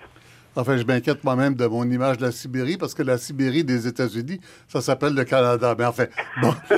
Enfin, 0.56 0.76
je 0.76 0.84
m'inquiète 0.84 1.22
moi-même 1.22 1.54
de 1.54 1.66
mon 1.66 1.84
image 1.84 2.18
de 2.18 2.22
la 2.22 2.32
Sibérie 2.32 2.76
parce 2.76 2.94
que 2.94 3.02
la 3.02 3.18
Sibérie 3.18 3.62
des 3.62 3.86
États-Unis, 3.86 4.40
ça 4.66 4.80
s'appelle 4.80 5.14
le 5.14 5.24
Canada. 5.24 5.74
Mais 5.78 5.84
enfin, 5.84 6.06
bon. 6.42 6.52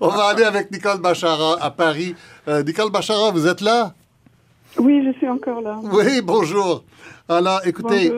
on 0.00 0.08
va 0.08 0.24
aller 0.26 0.44
avec 0.44 0.70
Nicole 0.70 1.00
Bachara 1.00 1.56
à 1.62 1.70
Paris. 1.70 2.14
Nicole 2.46 2.90
Bachara, 2.90 3.30
vous 3.30 3.46
êtes 3.46 3.62
là? 3.62 3.94
Oui, 4.76 5.02
je 5.06 5.16
suis 5.18 5.28
encore 5.28 5.62
là. 5.62 5.78
Oui, 5.82 6.20
bonjour. 6.22 6.84
Alors, 7.28 7.60
écoutez, 7.64 8.12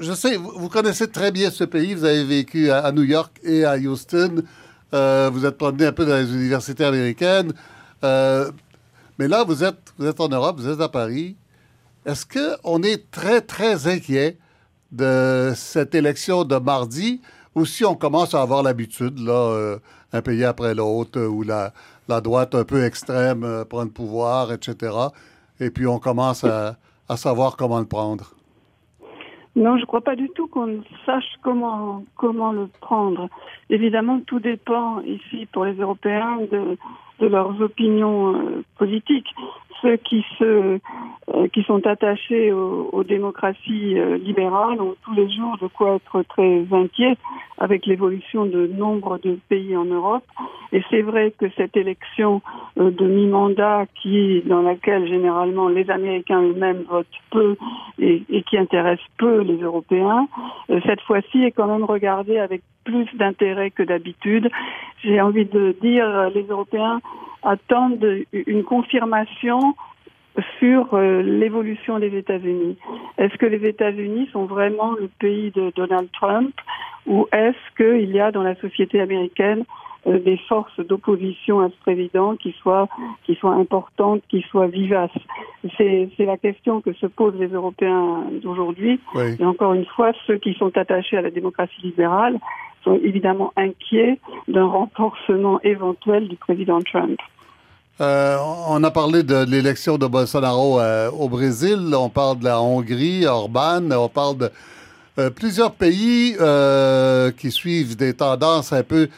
je 0.00 0.12
sais, 0.12 0.36
vous, 0.36 0.68
connaissez 0.68 1.08
très 1.08 1.30
bien 1.30 1.50
ce 1.50 1.64
pays. 1.64 1.94
Vous 1.94 2.04
avez 2.04 2.24
vécu 2.24 2.70
à, 2.70 2.90
New 2.92 3.02
York 3.02 3.38
et 3.42 3.64
à 3.64 3.76
Houston. 3.76 4.42
Euh, 4.94 5.30
vous 5.32 5.46
êtes 5.46 5.56
promené 5.56 5.86
un 5.86 5.92
peu 5.92 6.04
dans 6.04 6.16
les 6.16 6.32
universités 6.32 6.84
américaines. 6.84 7.52
Euh, 8.04 8.50
mais 9.18 9.28
là, 9.28 9.44
vous 9.44 9.62
êtes, 9.62 9.92
vous 9.98 10.06
êtes 10.06 10.20
en 10.20 10.28
Europe, 10.28 10.58
vous 10.58 10.68
êtes 10.68 10.80
à 10.80 10.88
Paris. 10.88 11.36
Est-ce 12.06 12.24
qu'on 12.26 12.82
est 12.82 13.10
très, 13.10 13.40
très 13.40 13.86
inquiet 13.86 14.38
de 14.90 15.52
cette 15.54 15.94
élection 15.94 16.44
de 16.44 16.56
mardi 16.56 17.20
ou 17.54 17.66
si 17.66 17.84
on 17.84 17.94
commence 17.94 18.34
à 18.34 18.42
avoir 18.42 18.62
l'habitude, 18.62 19.18
là, 19.18 19.32
euh, 19.32 19.78
un 20.12 20.22
pays 20.22 20.44
après 20.44 20.74
l'autre, 20.74 21.20
où 21.20 21.42
la 21.42 21.72
droite 22.20 22.54
un 22.54 22.64
peu 22.64 22.84
extrême 22.84 23.64
prend 23.68 23.82
le 23.82 23.90
pouvoir, 23.90 24.52
etc. 24.52 24.92
Et 25.60 25.70
puis 25.70 25.86
on 25.86 25.98
commence 25.98 26.44
à 26.44 27.16
savoir 27.16 27.56
comment 27.56 27.78
le 27.78 27.86
prendre? 27.86 28.34
Non, 29.56 29.76
je 29.76 29.82
ne 29.82 29.86
crois 29.86 30.00
pas 30.00 30.14
du 30.14 30.28
tout 30.30 30.46
qu'on 30.46 30.82
sache 31.04 31.34
comment 31.42 32.04
comment 32.16 32.52
le 32.52 32.68
prendre. 32.80 33.28
Évidemment, 33.68 34.20
tout 34.20 34.38
dépend 34.38 35.00
ici 35.00 35.46
pour 35.52 35.64
les 35.64 35.74
Européens 35.74 36.38
de, 36.50 36.78
de 37.18 37.26
leurs 37.26 37.60
opinions 37.60 38.36
euh, 38.36 38.64
politiques. 38.78 39.34
Ceux 39.82 39.98
euh, 40.42 40.78
qui 41.52 41.62
sont 41.62 41.86
attachés 41.86 42.52
aux, 42.52 43.04
démocraties 43.04 43.98
euh, 43.98 44.18
libérales 44.18 44.80
ont 44.80 44.94
tous 45.04 45.12
les 45.14 45.30
jours 45.30 45.56
de 45.60 45.68
quoi 45.68 45.96
être 45.96 46.22
très 46.22 46.64
inquiets 46.72 47.16
avec 47.58 47.86
l'évolution 47.86 48.46
de 48.46 48.66
nombre 48.66 49.18
de 49.18 49.38
pays 49.48 49.76
en 49.76 49.84
Europe. 49.84 50.24
Et 50.72 50.82
c'est 50.90 51.02
vrai 51.02 51.32
que 51.36 51.46
cette 51.56 51.76
élection 51.76 52.42
euh, 52.78 52.90
de 52.90 53.06
mi-mandat, 53.06 53.86
dans 54.46 54.62
laquelle 54.62 55.06
généralement 55.06 55.68
les 55.68 55.88
Américains 55.90 56.42
eux-mêmes 56.42 56.84
votent 56.88 57.06
peu 57.30 57.56
et, 57.98 58.22
et, 58.30 58.42
qui 58.42 58.56
intéresse 58.56 59.00
peu 59.18 59.42
les 59.42 59.58
Européens, 59.58 60.26
cette 60.86 61.00
fois-ci 61.02 61.44
est 61.44 61.50
quand 61.50 61.66
même 61.66 61.84
regardée 61.84 62.38
avec 62.38 62.62
plus 62.84 63.06
d'intérêt 63.14 63.70
que 63.70 63.82
d'habitude. 63.82 64.48
J'ai 65.04 65.20
envie 65.20 65.44
de 65.44 65.76
dire, 65.80 66.30
les 66.34 66.44
Européens 66.44 67.00
attendent 67.42 68.24
une 68.32 68.64
confirmation 68.64 69.74
sur 70.58 70.94
euh, 70.94 71.22
l'évolution 71.22 71.98
des 71.98 72.16
États-Unis. 72.16 72.76
Est-ce 73.18 73.36
que 73.36 73.46
les 73.46 73.66
États-Unis 73.66 74.28
sont 74.32 74.44
vraiment 74.44 74.92
le 74.92 75.08
pays 75.18 75.50
de 75.50 75.72
Donald 75.74 76.08
Trump 76.12 76.54
ou 77.06 77.26
est-ce 77.32 77.76
qu'il 77.76 78.10
y 78.10 78.20
a 78.20 78.30
dans 78.30 78.42
la 78.42 78.54
société 78.56 79.00
américaine 79.00 79.64
euh, 80.06 80.18
des 80.18 80.38
forces 80.48 80.78
d'opposition 80.80 81.60
à 81.60 81.68
ce 81.68 81.76
président 81.80 82.36
qui 82.36 82.52
soient 82.60 82.88
qui 83.24 83.34
soient 83.34 83.54
importantes, 83.54 84.22
qui 84.28 84.42
soient 84.42 84.68
vivaces? 84.68 85.10
C'est 85.76 86.08
la 86.20 86.38
question 86.38 86.80
que 86.80 86.92
se 86.94 87.06
posent 87.06 87.38
les 87.38 87.48
Européens 87.48 88.24
d'aujourd'hui. 88.42 89.00
Et 89.38 89.44
encore 89.44 89.74
une 89.74 89.84
fois, 89.84 90.12
ceux 90.26 90.38
qui 90.38 90.54
sont 90.54 90.76
attachés 90.76 91.16
à 91.16 91.22
la 91.22 91.30
démocratie 91.30 91.82
libérale 91.82 92.38
sont 92.84 92.98
évidemment 93.02 93.52
inquiets 93.56 94.18
d'un 94.48 94.66
renforcement 94.66 95.60
éventuel 95.62 96.28
du 96.28 96.36
président 96.36 96.80
Trump. 96.80 97.18
Euh, 98.00 98.38
on 98.68 98.82
a 98.82 98.90
parlé 98.90 99.22
de 99.22 99.44
l'élection 99.44 99.98
de 99.98 100.06
Bolsonaro 100.06 100.80
euh, 100.80 101.10
au 101.10 101.28
Brésil, 101.28 101.94
on 101.94 102.08
parle 102.08 102.38
de 102.38 102.44
la 102.44 102.62
Hongrie, 102.62 103.26
Orban, 103.26 103.90
on 103.90 104.08
parle 104.08 104.38
de 104.38 104.50
euh, 105.18 105.28
plusieurs 105.28 105.72
pays 105.72 106.34
qui 107.36 107.50
suivent 107.50 107.96
des 107.96 108.14
tendances 108.14 108.72
un 108.72 108.82
peu 108.82 109.08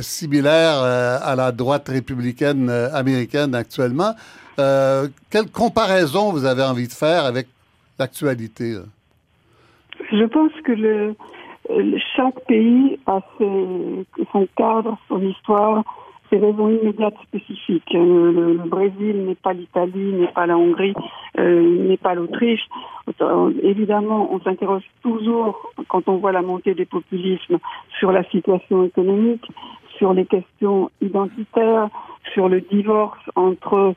similaires 0.00 0.82
à 0.82 1.36
la 1.36 1.52
droite 1.52 1.88
républicaine 1.88 2.68
américaine 2.92 3.54
actuellement. 3.54 4.14
quelle 4.56 5.50
comparaison 5.52 6.32
vous 6.32 6.44
avez 6.44 6.64
envie 6.64 6.88
de 6.88 6.92
faire 6.92 7.24
avec 7.24 7.46
l'actualité? 7.98 8.78
Je 10.10 10.24
pense 10.24 10.52
que 10.64 10.72
le, 10.72 11.14
chaque 12.16 12.40
pays 12.46 12.98
a 13.06 13.20
son 13.38 14.46
cadre, 14.56 14.96
son 15.08 15.22
histoire, 15.22 15.84
ses 16.30 16.38
raisons 16.38 16.68
immédiates 16.68 17.16
spécifiques. 17.26 17.94
Euh, 17.94 18.32
le, 18.32 18.68
Brésil 18.68 19.24
n'est 19.26 19.34
pas 19.34 19.52
l'Italie, 19.52 20.12
n'est 20.12 20.32
pas 20.32 20.46
la 20.46 20.56
Hongrie, 20.56 20.94
euh, 21.38 21.88
n'est 21.88 21.96
pas 21.96 22.14
l'Autriche. 22.14 22.66
Euh, 23.20 23.52
évidemment, 23.62 24.32
on 24.32 24.40
s'interroge 24.40 24.84
toujours, 25.02 25.72
quand 25.88 26.08
on 26.08 26.16
voit 26.16 26.32
la 26.32 26.42
montée 26.42 26.74
des 26.74 26.86
populismes, 26.86 27.58
sur 27.98 28.12
la 28.12 28.22
situation 28.24 28.84
économique, 28.84 29.46
sur 29.98 30.14
les 30.14 30.24
questions 30.24 30.90
identitaires, 31.00 31.88
sur 32.32 32.48
le 32.48 32.60
divorce 32.60 33.20
entre 33.34 33.94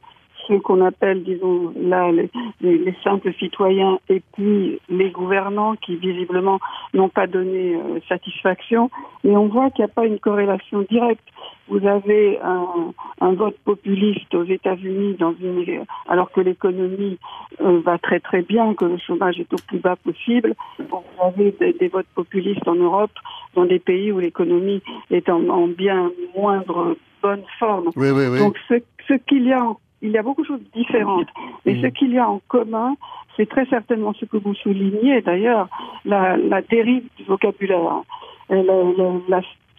ceux 0.47 0.59
qu'on 0.59 0.85
appelle, 0.85 1.23
disons, 1.23 1.73
là, 1.75 2.11
les, 2.11 2.29
les, 2.61 2.95
simples 3.03 3.33
citoyens 3.33 3.99
et 4.09 4.21
puis 4.33 4.79
les 4.89 5.09
gouvernants 5.11 5.75
qui 5.75 5.95
visiblement 5.95 6.59
n'ont 6.93 7.09
pas 7.09 7.27
donné 7.27 7.75
euh, 7.75 7.99
satisfaction. 8.07 8.89
Mais 9.23 9.35
on 9.35 9.47
voit 9.47 9.69
qu'il 9.71 9.85
n'y 9.85 9.91
a 9.91 9.93
pas 9.93 10.05
une 10.05 10.19
corrélation 10.19 10.81
directe. 10.89 11.23
Vous 11.69 11.85
avez 11.87 12.39
un, 12.41 12.93
un 13.21 13.33
vote 13.33 13.57
populiste 13.63 14.33
aux 14.35 14.43
États-Unis 14.43 15.15
dans 15.17 15.33
une, 15.41 15.85
alors 16.07 16.31
que 16.31 16.41
l'économie 16.41 17.17
euh, 17.61 17.79
va 17.81 17.97
très 17.97 18.19
très 18.19 18.41
bien, 18.41 18.73
que 18.73 18.85
le 18.85 18.97
chômage 18.97 19.39
est 19.39 19.53
au 19.53 19.57
plus 19.67 19.79
bas 19.79 19.95
possible. 19.95 20.55
Vous 20.77 21.03
avez 21.21 21.55
des, 21.79 21.87
votes 21.87 22.07
populistes 22.15 22.67
en 22.67 22.75
Europe, 22.75 23.11
dans 23.55 23.65
des 23.65 23.79
pays 23.79 24.11
où 24.11 24.19
l'économie 24.19 24.81
est 25.09 25.29
en, 25.29 25.47
en, 25.49 25.67
bien 25.67 26.11
moindre 26.35 26.97
bonne 27.21 27.43
forme. 27.57 27.89
Oui, 27.95 28.09
oui, 28.11 28.25
oui. 28.29 28.39
Donc 28.39 28.57
ce, 28.67 28.75
ce 29.07 29.13
qu'il 29.13 29.45
y 29.45 29.53
a 29.53 29.63
en 29.63 29.79
il 30.03 30.11
y 30.11 30.17
a 30.17 30.21
beaucoup 30.21 30.43
de 30.43 30.47
choses 30.47 30.61
différentes. 30.75 31.29
Mais 31.65 31.81
ce 31.81 31.87
qu'il 31.87 32.11
y 32.11 32.19
a 32.19 32.29
en 32.29 32.41
commun, 32.47 32.95
c'est 33.35 33.49
très 33.49 33.65
certainement 33.65 34.13
ce 34.13 34.25
que 34.25 34.37
vous 34.37 34.53
soulignez, 34.53 35.21
d'ailleurs, 35.21 35.67
la, 36.05 36.37
la 36.37 36.61
dérive 36.61 37.05
du 37.17 37.23
vocabulaire. 37.23 38.03
Euh, 38.51 39.17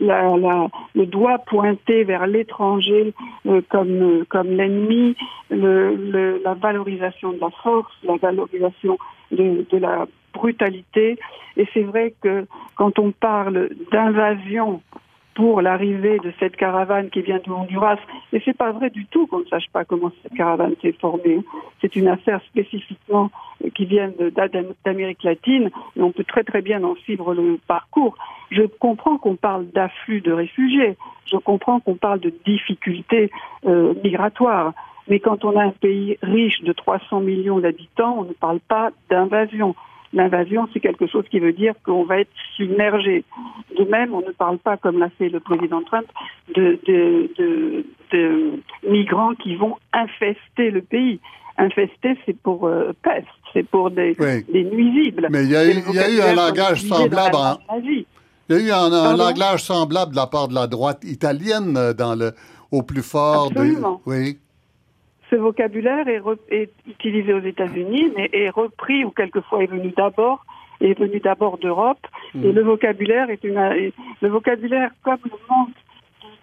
le 0.01 1.07
doigt 1.07 1.39
pointé 1.39 2.03
vers 2.03 2.27
l'étranger 2.27 3.15
euh, 3.47 3.61
comme, 3.69 4.25
comme 4.29 4.49
l'ennemi, 4.49 5.15
le, 5.51 6.41
la 6.43 6.55
valorisation 6.55 7.33
de 7.33 7.39
la 7.41 7.51
force, 7.51 7.93
la 8.03 8.17
valorisation 8.17 8.99
de, 9.31 9.65
de 9.71 9.79
la 9.79 10.07
brutalité. 10.33 11.17
Et 11.57 11.69
c'est 11.73 11.83
vrai 11.83 12.15
que 12.23 12.47
quand 12.75 12.99
on 12.99 13.13
parle 13.13 13.69
d'invasion 13.93 14.81
pour 15.35 15.61
l'arrivée 15.63 16.19
de 16.19 16.33
cette 16.39 16.57
caravane 16.57 17.11
qui 17.11 17.23
vient 17.23 17.41
de 17.45 17.51
Honduras. 17.51 17.99
Et 18.33 18.41
c'est 18.45 18.57
pas 18.57 18.73
vrai 18.73 18.91
du 18.91 19.07
tout 19.07 19.27
qu'on 19.27 19.41
ne 19.41 19.47
sache 19.47 19.69
pas 19.73 19.85
comment 19.85 20.13
cette 20.23 20.35
caravane 20.35 20.75
s'est 20.81 20.95
formée. 21.01 21.41
C'est 21.81 21.97
une 21.97 22.09
affaire 22.09 22.41
spécifiquement 22.43 23.31
qui 23.75 23.85
vient 23.85 24.13
d'Amérique 24.85 25.23
latine 25.23 25.71
et 25.97 26.03
on 26.03 26.13
peut 26.13 26.25
très 26.25 26.45
très 26.45 26.63
bien 26.63 26.83
en 26.85 26.95
suivre 26.97 27.35
le 27.35 27.59
parcours. 27.67 28.17
Je 28.51 28.63
comprends 28.63 29.19
qu'on 29.19 29.37
parle 29.37 29.67
d'afflux 29.67 30.21
de 30.21 30.33
réfugiés. 30.33 30.97
Je 31.27 31.37
comprends 31.37 31.81
qu'on 31.81 31.97
parle 31.97 32.21
de 32.21 32.33
difficultés 32.45 33.31
euh, 33.67 33.95
migratoires. 34.03 34.73
Mais 35.09 35.21
quand 35.21 35.45
on 35.45 35.57
a 35.59 35.65
un 35.65 35.71
pays 35.71 36.17
riche 36.23 36.63
de 36.63 36.73
300 36.73 37.21
millions 37.21 37.59
d'habitants, 37.59 38.17
on 38.21 38.25
ne 38.25 38.33
parle 38.33 38.61
pas 38.61 38.91
d'invasion. 39.11 39.75
L'invasion, 40.15 40.69
c'est 40.73 40.79
quelque 40.79 41.09
chose 41.09 41.25
qui 41.29 41.41
veut 41.41 41.53
dire 41.53 41.75
qu'on 41.85 42.05
va 42.05 42.21
être 42.21 42.31
submergé. 42.57 43.25
De 43.77 43.85
même, 43.85 44.15
on 44.15 44.21
ne 44.21 44.31
parle 44.31 44.59
pas, 44.59 44.77
comme 44.77 44.99
l'a 44.99 45.11
fait 45.11 45.29
le 45.29 45.41
président 45.41 45.83
Trump, 45.83 46.07
de, 46.55 47.29
migrants 48.89 49.35
qui 49.35 49.57
vont 49.57 49.77
infester 49.93 50.71
le 50.71 50.83
pays. 50.83 51.19
Infester, 51.59 52.17
c'est 52.25 52.37
pour 52.37 52.67
euh, 52.67 52.93
peste, 53.03 53.27
c'est 53.53 53.65
pour 53.65 53.91
des, 53.91 54.17
nuisibles. 54.53 55.29
Mais 55.31 55.45
il 55.45 55.51
y 55.51 55.57
a 55.57 55.65
eu, 55.65 56.21
un 56.21 56.35
langage 56.35 56.83
semblable. 56.83 57.37
Il 57.83 58.05
y 58.51 58.55
a 58.55 58.61
eu 58.61 58.71
un, 58.71 59.17
langage 59.17 59.65
semblable 59.65 60.13
de 60.13 60.17
la 60.17 60.29
part 60.29 60.47
de 60.47 60.55
la 60.55 60.69
droite 60.69 61.03
italienne 61.03 61.77
euh, 61.77 61.93
dans 61.93 62.15
le, 62.15 62.33
au 62.71 62.83
plus 62.83 63.03
fort. 63.03 63.49
Absolument. 63.51 64.01
Oui 64.07 64.39
ce 65.35 65.39
vocabulaire 65.41 66.07
est, 66.09 66.71
utilisé 66.87 67.33
aux 67.33 67.41
États-Unis, 67.41 68.13
mais 68.17 68.31
est 68.33 68.51
repris 68.51 69.05
ou 69.05 69.11
quelquefois 69.11 69.65
est 69.65 69.67
venu 69.67 69.93
d'abord 69.97 70.45
est 70.81 70.99
venu 70.99 71.21
d'abord 71.21 71.57
d'Europe. 71.59 72.07
Et 72.35 72.39
mm. 72.39 72.51
le 72.51 72.63
vocabulaire 72.63 73.31
est 73.31 73.43
une, 73.45 73.93
le 74.21 74.29
vocabulaire 74.29 74.91
comme 75.03 75.19
le 75.25 75.31
manque 75.49 75.71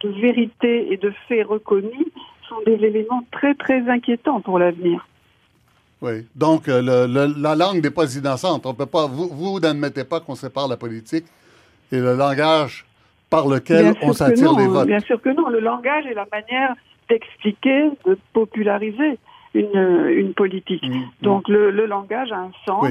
de 0.01 0.09
vérité 0.09 0.91
et 0.91 0.97
de 0.97 1.13
faits 1.27 1.45
reconnus 1.45 2.07
sont 2.49 2.55
des 2.65 2.83
éléments 2.85 3.23
très 3.31 3.53
très 3.53 3.87
inquiétants 3.87 4.41
pour 4.41 4.57
l'avenir. 4.57 5.07
Oui. 6.01 6.25
Donc 6.35 6.67
euh, 6.67 6.81
la 7.07 7.55
langue 7.55 7.83
n'est 7.83 7.91
pas 7.91 8.15
innocente. 8.15 8.65
On 8.65 8.73
peut 8.73 8.87
pas. 8.87 9.05
Vous, 9.05 9.27
vous 9.27 9.59
n'admettez 9.59 10.05
pas 10.05 10.19
qu'on 10.19 10.35
sépare 10.35 10.67
la 10.67 10.77
politique 10.77 11.25
et 11.91 11.99
le 11.99 12.15
langage 12.15 12.85
par 13.29 13.47
lequel 13.47 13.93
on 14.01 14.13
s'attire 14.13 14.57
les 14.57 14.67
votes. 14.67 14.87
Bien 14.87 14.99
sûr 14.99 15.21
que 15.21 15.29
non. 15.29 15.49
Le 15.49 15.59
langage 15.59 16.05
est 16.07 16.15
la 16.15 16.25
manière 16.31 16.73
d'expliquer, 17.11 17.89
de 18.05 18.17
populariser 18.33 19.17
une, 19.53 20.07
une 20.09 20.33
politique. 20.33 20.83
Mm, 20.83 20.95
mm. 20.95 21.09
Donc 21.21 21.47
le, 21.47 21.71
le, 21.71 21.85
langage 21.85 22.31
a 22.31 22.37
un 22.37 22.51
sens. 22.65 22.87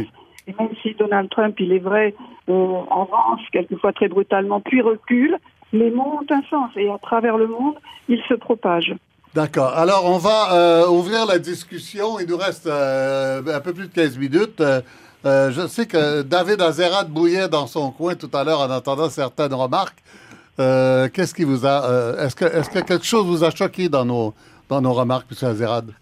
Et 0.47 0.55
même 0.59 0.71
si 0.83 0.95
Donald 0.95 1.31
Trump, 1.31 1.55
il 1.59 1.73
est 1.73 1.79
vrai, 1.79 2.15
euh, 2.49 2.81
avance 2.91 3.41
quelquefois 3.53 3.93
très 3.93 4.09
brutalement, 4.09 4.61
puis 4.61 4.81
recule, 4.83 5.37
les 5.73 5.91
mots 5.91 6.19
ont 6.21 6.35
un 6.35 6.43
sens. 6.51 6.71
Et 6.77 6.89
à 6.91 6.99
travers 6.99 7.37
le 7.37 7.47
monde, 7.47 7.77
ils 8.09 8.23
se 8.29 8.35
propagent. 8.35 8.95
D'accord. 9.35 9.73
Alors, 9.77 10.05
on 10.07 10.19
va 10.19 10.53
euh, 10.53 10.89
ouvrir 10.89 11.25
la 11.25 11.39
discussion. 11.39 12.19
Il 12.19 12.27
nous 12.27 12.37
reste 12.37 12.67
euh, 12.67 13.43
un 13.47 13.61
peu 13.61 13.73
plus 13.73 13.87
de 13.87 13.93
15 13.93 14.19
minutes. 14.19 14.63
je 15.25 15.67
sais 15.69 15.87
que 15.87 16.23
David 16.23 16.61
Azerad 16.61 17.09
bouillait 17.09 17.49
dans 17.49 17.67
son 17.67 17.93
coin 17.93 18.17
tout 18.17 18.31
à 18.35 18.43
l'heure 18.43 18.61
en 18.61 18.71
entendant 18.71 19.09
certaines 19.09 19.55
remarques. 19.55 20.03
Euh, 20.59 21.09
qu'est-ce 21.09 21.35
qui 21.35 21.45
vous 21.45 21.65
a. 21.67 21.91
Euh, 21.91 22.27
est-ce, 22.27 22.37
que, 22.37 22.45
est 22.45 22.69
que 22.71 22.81
quelque 22.81 23.05
chose 23.05 23.27
vous 23.27 23.45
a 23.45 23.51
choqué 23.51 23.89
dans 23.89 24.05
nos, 24.05 24.35
dans 24.69 24.81
nos 24.81 24.93
remarques, 24.93 25.27
M. 25.31 25.49
Azerad? 25.49 25.93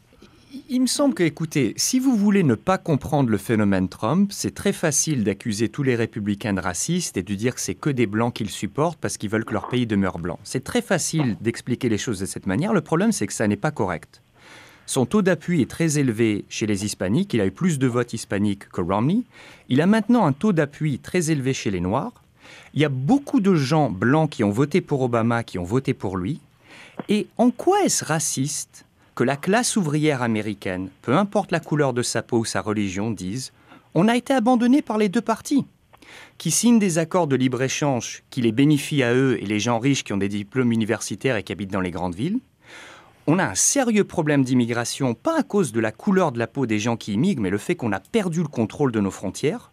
Il 0.71 0.81
me 0.81 0.87
semble 0.87 1.15
que, 1.15 1.23
écoutez, 1.23 1.75
si 1.77 1.99
vous 1.99 2.17
voulez 2.17 2.43
ne 2.43 2.55
pas 2.55 2.79
comprendre 2.79 3.29
le 3.29 3.37
phénomène 3.37 3.89
Trump, 3.89 4.31
c'est 4.33 4.55
très 4.55 4.73
facile 4.73 5.23
d'accuser 5.23 5.69
tous 5.69 5.83
les 5.83 5.95
républicains 5.95 6.55
de 6.55 6.61
racistes 6.61 7.19
et 7.19 7.23
de 7.23 7.35
dire 7.35 7.55
que 7.55 7.61
c'est 7.61 7.75
que 7.75 7.91
des 7.91 8.07
blancs 8.07 8.35
qu'ils 8.35 8.51
supportent 8.51 8.99
parce 8.99 9.19
qu'ils 9.19 9.29
veulent 9.29 9.45
que 9.45 9.53
leur 9.53 9.69
pays 9.69 9.87
demeure 9.87 10.19
blanc. 10.19 10.39
C'est 10.45 10.65
très 10.65 10.81
facile 10.81 11.37
d'expliquer 11.43 11.91
les 11.91 11.99
choses 11.99 12.19
de 12.19 12.27
cette 12.27 12.47
manière. 12.47 12.73
Le 12.73 12.81
problème, 12.81 13.13
c'est 13.13 13.27
que 13.27 13.33
ça 13.35 13.47
n'est 13.47 13.57
pas 13.57 13.71
correct. 13.71 14.23
Son 14.87 15.05
taux 15.05 15.21
d'appui 15.21 15.61
est 15.61 15.71
très 15.71 15.99
élevé 15.99 16.47
chez 16.49 16.65
les 16.65 16.87
hispaniques. 16.87 17.35
Il 17.35 17.43
a 17.43 17.47
eu 17.47 17.51
plus 17.51 17.79
de 17.79 17.87
votes 17.87 18.15
hispaniques 18.15 18.71
que 18.71 18.81
Romney. 18.81 19.25
Il 19.69 19.83
a 19.83 19.87
maintenant 19.87 20.25
un 20.25 20.33
taux 20.33 20.55
d'appui 20.55 20.99
très 20.99 21.31
élevé 21.31 21.53
chez 21.53 21.71
les 21.71 21.81
noirs. 21.81 22.25
Il 22.75 22.81
y 22.81 22.85
a 22.85 22.89
beaucoup 22.89 23.41
de 23.41 23.55
gens 23.55 23.91
blancs 23.91 24.31
qui 24.31 24.45
ont 24.45 24.51
voté 24.51 24.81
pour 24.81 25.03
Obama, 25.03 25.43
qui 25.43 25.59
ont 25.59 25.65
voté 25.65 25.95
pour 25.95 26.17
lui. 26.17 26.41
Et 27.09 27.27
en 27.37 27.51
quoi 27.51 27.83
est-ce 27.85 28.05
raciste 28.05 28.85
que 29.15 29.25
la 29.25 29.37
classe 29.37 29.77
ouvrière 29.77 30.23
américaine, 30.23 30.91
peu 31.03 31.17
importe 31.17 31.53
la 31.53 31.61
couleur 31.61 31.93
de 31.93 32.03
sa 32.03 32.23
peau 32.23 32.39
ou 32.39 32.45
sa 32.45 32.61
religion, 32.61 33.11
dise 33.11 33.53
On 33.95 34.09
a 34.09 34.17
été 34.17 34.33
abandonné 34.33 34.83
par 34.83 34.99
les 34.99 35.09
deux 35.09 35.21
partis 35.21 35.65
qui 36.39 36.51
signent 36.51 36.79
des 36.79 36.99
accords 36.99 37.27
de 37.27 37.37
libre-échange 37.37 38.23
qui 38.31 38.41
les 38.41 38.53
bénéficient 38.53 39.03
à 39.03 39.13
eux 39.13 39.37
et 39.41 39.47
les 39.47 39.61
gens 39.61 39.79
riches 39.79 40.05
qui 40.05 40.13
ont 40.13 40.19
des 40.19 40.29
diplômes 40.29 40.73
universitaires 40.73 41.37
et 41.37 41.43
qui 41.43 41.53
habitent 41.53 41.73
dans 41.73 41.81
les 41.81 41.91
grandes 41.91 42.15
villes. 42.15 42.39
On 43.27 43.39
a 43.39 43.45
un 43.45 43.55
sérieux 43.55 44.05
problème 44.05 44.43
d'immigration, 44.43 45.15
pas 45.15 45.39
à 45.39 45.43
cause 45.43 45.73
de 45.73 45.81
la 45.81 45.93
couleur 45.93 46.33
de 46.33 46.39
la 46.39 46.47
peau 46.47 46.65
des 46.65 46.79
gens 46.79 46.97
qui 46.97 47.13
immigrent, 47.13 47.43
mais 47.43 47.51
le 47.51 47.59
fait 47.59 47.77
qu'on 47.77 47.93
a 47.93 48.01
perdu 48.01 48.41
le 48.41 48.49
contrôle 48.49 48.91
de 48.91 49.01
nos 49.01 49.11
frontières, 49.11 49.73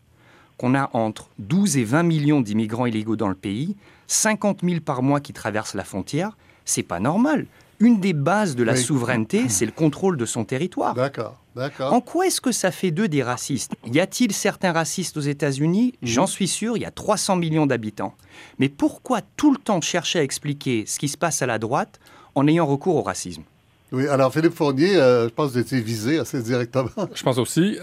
qu'on 0.58 0.76
a 0.76 0.90
entre 0.94 1.30
12 1.40 1.78
et 1.78 1.84
20 1.84 2.04
millions 2.04 2.42
d'immigrants 2.42 2.86
illégaux 2.86 3.16
dans 3.16 3.28
le 3.28 3.36
pays, 3.36 3.76
50 4.08 4.62
000 4.64 4.82
par 4.82 5.04
mois 5.04 5.20
qui 5.20 5.34
traversent 5.34 5.74
la 5.74 5.84
frontière, 5.84 6.38
c'est 6.64 6.84
pas 6.84 7.00
normal. 7.00 7.46
Une 7.80 8.00
des 8.00 8.14
bases 8.14 8.56
de 8.56 8.64
la 8.64 8.76
souveraineté, 8.76 9.46
c'est 9.50 9.66
le 9.66 9.72
contrôle 9.72 10.18
de 10.18 10.26
son 10.26 10.46
territoire. 10.46 10.94
D'accord. 10.94 11.38
En 11.80 12.02
quoi 12.02 12.28
est-ce 12.28 12.42
que 12.42 12.52
ça 12.52 12.70
fait 12.70 12.92
d'eux 12.92 13.08
des 13.08 13.24
racistes? 13.24 13.74
Y 13.86 14.00
a-t-il 14.00 14.34
certains 14.34 14.74
racistes 14.74 15.16
aux 15.16 15.22
États-Unis? 15.22 15.94
Mhm. 16.02 16.08
J'en 16.08 16.28
suis 16.28 16.48
sûr, 16.48 16.76
il 16.76 16.82
y 16.82 16.86
a 16.86 16.92
300 16.92 17.38
millions 17.38 17.66
d'habitants. 17.66 18.14
Mais 18.60 18.68
pourquoi 18.68 19.22
tout 19.38 19.52
le 19.52 19.58
temps 19.58 19.80
chercher 19.80 20.20
à 20.20 20.24
expliquer 20.24 20.84
ce 20.86 21.00
qui 21.00 21.08
se 21.08 21.18
passe 21.18 21.42
à 21.42 21.46
la 21.46 21.58
droite 21.58 22.00
en 22.36 22.48
ayant 22.48 22.66
recours 22.66 22.98
au 22.98 23.04
racisme? 23.04 23.44
Oui, 23.92 24.08
alors 24.08 24.34
Philippe 24.34 24.54
Fournier, 24.56 24.98
euh, 24.98 25.30
je 25.30 25.34
pense 25.34 25.50
que 25.50 25.54
vous 25.54 25.60
étiez 25.60 25.80
visé 25.80 26.20
assez 26.20 26.42
directement. 26.42 26.90
Je 27.14 27.24
pense 27.24 27.38
aussi. 27.38 27.78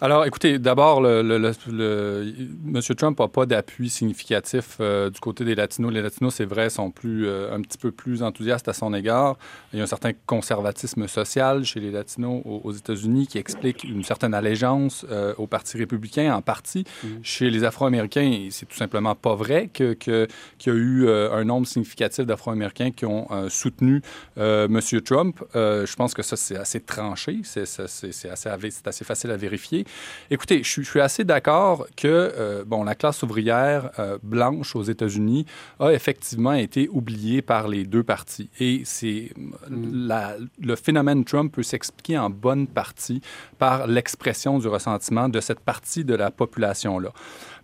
Alors, 0.00 0.24
écoutez, 0.24 0.60
d'abord, 0.60 1.00
le, 1.00 1.20
M. 1.28 2.82
Trump 2.96 3.18
n'a 3.18 3.26
pas 3.26 3.46
d'appui 3.46 3.90
significatif 3.90 4.76
euh, 4.78 5.10
du 5.10 5.18
côté 5.18 5.44
des 5.44 5.56
Latinos. 5.56 5.92
Les 5.92 6.02
Latinos, 6.02 6.36
c'est 6.36 6.44
vrai, 6.44 6.70
sont 6.70 6.92
plus, 6.92 7.26
euh, 7.26 7.52
un 7.52 7.60
petit 7.62 7.78
peu 7.78 7.90
plus 7.90 8.22
enthousiastes 8.22 8.68
à 8.68 8.72
son 8.72 8.94
égard. 8.94 9.36
Il 9.72 9.78
y 9.78 9.80
a 9.80 9.82
un 9.82 9.88
certain 9.88 10.12
conservatisme 10.26 11.08
social 11.08 11.64
chez 11.64 11.80
les 11.80 11.90
Latinos 11.90 12.42
aux, 12.44 12.70
États-Unis 12.70 13.26
qui 13.26 13.38
explique 13.38 13.82
une 13.82 14.04
certaine 14.04 14.34
allégeance 14.34 15.04
euh, 15.10 15.34
au 15.36 15.48
Parti 15.48 15.76
républicain, 15.78 16.32
en 16.32 16.42
partie. 16.42 16.84
Mm-hmm. 16.84 17.08
Chez 17.24 17.50
les 17.50 17.64
Afro-Américains, 17.64 18.48
c'est 18.50 18.66
tout 18.66 18.76
simplement 18.76 19.16
pas 19.16 19.34
vrai 19.34 19.68
qu'il 19.72 19.96
que, 19.96 20.28
qu'il 20.58 20.72
y 20.72 20.76
a 20.76 20.78
eu 20.78 21.08
un 21.10 21.42
nombre 21.42 21.66
significatif 21.66 22.24
d'Afro-Américains 22.24 22.92
qui 22.92 23.04
ont 23.04 23.26
soutenu 23.48 24.02
M. 24.36 24.80
Trump. 25.04 25.42
je 25.54 25.96
pense 25.96 26.14
que 26.14 26.22
ça, 26.22 26.36
c'est 26.36 26.56
assez 26.56 26.80
tranché. 26.80 27.40
C'est 27.42 27.62
assez, 27.62 28.48
assez 28.84 29.04
facile 29.04 29.30
à 29.32 29.36
vérifier. 29.36 29.87
Écoutez, 30.30 30.62
je, 30.62 30.82
suis 30.82 31.00
assez 31.00 31.24
d'accord 31.24 31.86
que 31.96 32.06
euh, 32.08 32.64
bon, 32.64 32.84
la 32.84 32.94
classe 32.94 33.22
ouvrière 33.22 33.90
euh, 33.98 34.18
blanche 34.22 34.76
aux 34.76 34.82
États-Unis 34.82 35.46
a 35.80 35.92
effectivement 35.92 36.52
été 36.52 36.88
oubliée 36.90 37.42
par 37.42 37.68
les 37.68 37.84
deux 37.84 38.02
partis. 38.02 38.50
Et 38.60 38.82
c'est 38.84 39.32
mm. 39.68 40.38
le 40.60 40.76
phénomène 40.76 41.24
Trump 41.24 41.52
peut 41.52 41.62
s'expliquer 41.62 42.18
en 42.18 42.30
bonne 42.30 42.66
partie 42.66 43.20
par 43.58 43.86
l'expression 43.86 44.58
du 44.58 44.68
ressentiment 44.68 45.28
de 45.28 45.40
cette 45.40 45.60
partie 45.60 46.04
de 46.04 46.14
la 46.14 46.30
population-là. 46.30 47.12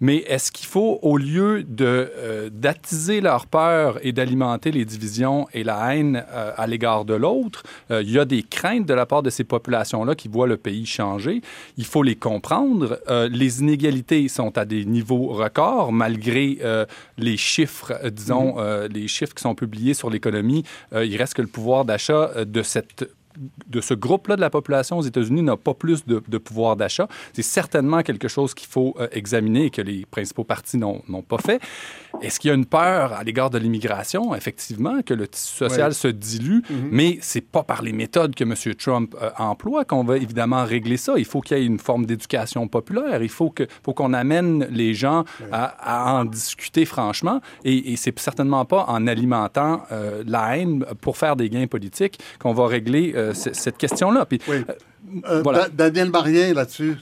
Mais 0.01 0.19
est-ce 0.27 0.53
qu'il 0.53 0.67
faut, 0.67 0.99
au 1.03 1.17
lieu 1.17 1.63
de 1.63 2.11
euh, 2.17 2.51
d'attiser 2.51 3.21
leur 3.21 3.47
peur 3.47 3.99
et 4.03 4.13
d'alimenter 4.13 4.71
les 4.71 4.85
divisions 4.85 5.47
et 5.53 5.65
la 5.65 5.95
haine 5.95 6.25
euh, 6.31 6.53
à 6.57 6.67
l'égard 6.67 7.05
de 7.05 7.15
l'autre, 7.15 7.63
euh, 7.91 8.03
il 8.03 8.11
y 8.11 8.19
a 8.19 8.25
des 8.25 8.43
craintes 8.43 8.87
de 8.87 8.95
la 8.95 9.07
part 9.07 9.23
de 9.23 9.31
ces 9.31 9.45
populations-là 9.45 10.15
qui 10.15 10.29
voient 10.29 10.47
le 10.47 10.57
pays 10.57 10.87
changer. 10.87 11.41
Il 11.77 11.85
faut 11.85 12.03
les 12.03 12.14
comprendre. 12.15 13.01
les 13.31 13.61
inégalités 13.61 14.29
sont 14.29 14.57
à 14.59 14.65
des 14.65 14.85
niveaux 14.85 15.29
records, 15.29 15.93
malgré 15.93 16.59
les 17.19 17.37
chiffres, 17.37 17.93
disons, 18.11 18.57
mm-hmm. 18.57 18.93
les 18.93 19.09
chiffres 19.09 19.35
qui 19.35 19.43
sont 19.43 19.55
publiés 19.55 19.95
sur 19.95 20.11
l'économie. 20.11 20.65
il 20.93 21.17
reste 21.17 21.35
que 21.35 21.43
le 21.43 21.49
pouvoir 21.49 21.85
d'achat 21.85 22.45
de 22.45 22.63
cette 22.63 23.09
de 23.67 23.81
ce 23.81 23.95
groupe-là 23.95 24.37
de 24.37 24.41
la 24.41 24.51
population 24.51 24.99
aux 24.99 25.03
États-Unis 25.03 25.43
n'a 25.43 25.57
pas 25.57 25.75
plus 25.75 26.05
de, 26.07 26.39
pouvoir 26.39 26.77
d'achat. 26.77 27.09
C'est 27.33 27.43
certainement 27.43 28.03
quelque 28.03 28.29
chose 28.29 28.55
qu'il 28.55 28.69
faut 28.69 28.95
euh, 28.99 29.09
examiner 29.13 29.67
et 29.67 29.71
que 29.71 29.83
les 29.83 30.05
principaux 30.07 30.45
partis 30.45 30.77
n'ont 30.77 31.01
pas 31.27 31.39
fait. 31.39 31.61
Est-ce 32.23 32.39
qu'il 32.39 32.49
y 32.49 32.51
a 32.53 32.55
une 32.55 32.67
peur 32.67 33.13
à 33.13 33.25
l'égard 33.25 33.51
de 33.51 33.59
l'immigration? 33.59 34.35
Effectivement, 34.35 35.03
que 35.03 35.15
le 35.15 35.27
tissu 35.27 35.57
social 35.57 35.95
se 35.95 36.09
dilue, 36.09 36.61
mm-hmm. 36.61 36.89
mais 36.91 37.19
c'est 37.21 37.41
pas 37.41 37.63
par 37.63 37.83
les 37.83 37.93
méthodes 37.93 38.35
que 38.35 38.45
M. 38.45 38.55
Trump 38.77 39.15
euh, 39.21 39.31
emploie 39.39 39.85
qu'on 39.85 40.05
va 40.05 40.17
évidemment 40.17 40.65
régler 40.65 40.97
ça. 40.97 41.15
Il 41.17 41.25
faut 41.25 41.41
qu'il 41.41 41.59
y 41.59 41.61
ait 41.61 41.67
une 41.67 41.79
forme 41.79 42.07
d'éducation 42.07 42.69
populaire. 42.69 43.23
Il 43.23 43.29
faut 43.29 43.51
qu'on 43.51 43.67
faut 43.83 43.95
qu'on 43.95 44.13
amène 44.13 44.67
les 44.71 44.95
gens 44.95 45.25
à, 45.53 46.15
en 46.15 46.25
discuter 46.25 46.85
franchement. 46.85 47.41
Et, 47.65 47.93
et 47.93 47.97
c'est 47.97 48.19
certainement 48.19 48.65
pas 48.65 48.85
en 48.89 49.07
alimentant 49.07 49.83
euh, 49.93 50.23
la 50.27 50.57
haine 50.57 50.85
pour 51.01 51.17
faire 51.17 51.37
des 51.37 51.49
gains 51.49 51.67
politiques 51.67 52.19
qu'on 52.39 52.53
va 52.53 52.67
régler 52.67 53.13
euh, 53.15 53.24
cette 53.33 53.77
question-là. 53.79 54.27
Puis, 54.27 54.41
oui. 54.49 54.65
voilà. 55.43 55.69
Daniel 55.69 56.11
Marien, 56.11 56.53
là-dessus. 56.55 56.97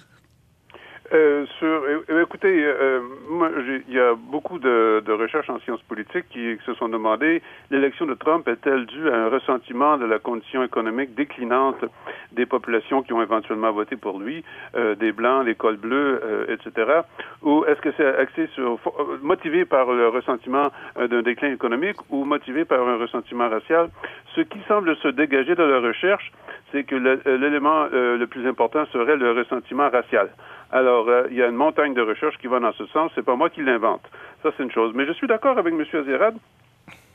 Euh, 1.13 1.45
sur, 1.59 1.83
écoutez, 2.23 2.65
euh, 2.65 3.01
moi, 3.29 3.51
il 3.87 3.95
y 3.95 4.01
a 4.01 4.15
beaucoup 4.15 4.59
de, 4.59 5.03
de, 5.05 5.13
recherches 5.13 5.51
en 5.51 5.59
sciences 5.61 5.83
politiques 5.83 6.25
qui, 6.31 6.57
se 6.65 6.73
sont 6.75 6.89
demandé 6.89 7.43
l'élection 7.71 8.07
de 8.07 8.15
Trump 8.15 8.49
est-elle 8.49 8.87
due 8.87 9.11
à 9.11 9.25
un 9.25 9.29
ressentiment 9.29 9.99
de 9.99 10.07
la 10.07 10.19
condition 10.19 10.63
économique 10.63 11.15
déclinante 11.15 11.85
des 12.33 12.47
populations 12.47 13.03
qui 13.03 13.13
ont 13.13 13.21
éventuellement 13.21 13.73
voté 13.73 13.97
pour 13.97 14.19
lui, 14.21 14.43
euh, 14.75 14.95
des 14.95 15.13
blancs, 15.13 15.45
les 15.45 15.55
cols 15.55 15.77
bleus, 15.77 16.21
euh, 16.25 16.47
etc. 16.49 17.03
Ou 17.43 17.67
est-ce 17.67 17.81
que 17.83 17.93
c'est 17.99 18.17
axé 18.17 18.47
sur 18.55 18.79
motivé 19.21 19.67
par 19.67 19.93
le 19.93 20.09
ressentiment 20.09 20.69
d'un 20.97 21.23
déclin 21.23 21.53
économique 21.53 21.97
ou 22.09 22.25
motivé 22.25 22.65
par 22.65 22.89
un 22.89 22.97
ressentiment 22.97 23.51
racial? 23.51 23.91
Ce 24.35 24.41
qui 24.41 24.61
semble 24.67 24.97
se 24.97 25.09
dégager 25.09 25.55
de 25.55 25.63
la 25.63 25.81
recherche, 25.81 26.33
c'est 26.71 26.85
que 26.85 26.95
l'élément 26.95 27.85
le 27.93 28.25
plus 28.25 28.47
important 28.49 28.87
serait 28.87 29.17
le 29.17 29.33
ressentiment 29.33 29.91
racial. 29.91 30.31
Alors, 30.73 31.07
euh, 31.09 31.25
il 31.31 31.37
y 31.37 31.43
a 31.43 31.49
une 31.49 31.57
montagne 31.57 31.93
de 31.93 32.01
recherches 32.01 32.39
qui 32.39 32.47
va 32.47 32.59
dans 32.59 32.73
ce 32.73 32.87
sens. 32.87 33.13
C'est 33.15 33.25
pas 33.25 33.37
moi 33.37 33.51
qui 33.51 33.63
l'invente. 33.63 34.03
Ça, 34.43 34.51
c'est 34.57 34.63
une 34.63 34.73
chose. 34.73 34.93
Mais 34.95 35.07
je 35.07 35.13
suis 35.13 35.27
d'accord 35.27 35.59
avec 35.59 35.75
M. 35.75 35.85
Azerad 35.93 36.35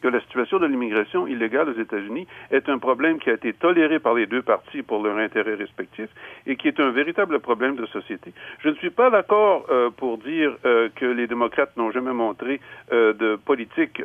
que 0.01 0.07
la 0.07 0.19
situation 0.21 0.59
de 0.59 0.65
l'immigration 0.65 1.27
illégale 1.27 1.69
aux 1.69 1.79
États-Unis 1.79 2.27
est 2.51 2.69
un 2.69 2.77
problème 2.77 3.19
qui 3.19 3.29
a 3.29 3.33
été 3.33 3.53
toléré 3.53 3.99
par 3.99 4.13
les 4.13 4.25
deux 4.25 4.41
parties 4.41 4.81
pour 4.81 5.03
leur 5.03 5.17
intérêt 5.17 5.55
respectif 5.55 6.09
et 6.45 6.55
qui 6.55 6.67
est 6.67 6.79
un 6.79 6.91
véritable 6.91 7.39
problème 7.39 7.75
de 7.75 7.85
société. 7.87 8.33
Je 8.59 8.69
ne 8.69 8.75
suis 8.75 8.89
pas 8.89 9.09
d'accord 9.09 9.65
euh, 9.69 9.89
pour 9.89 10.17
dire 10.17 10.55
euh, 10.65 10.89
que 10.95 11.05
les 11.05 11.27
démocrates 11.27 11.75
n'ont 11.77 11.91
jamais 11.91 12.13
montré 12.13 12.59
euh, 12.91 13.13
de 13.13 13.35
politique 13.35 14.01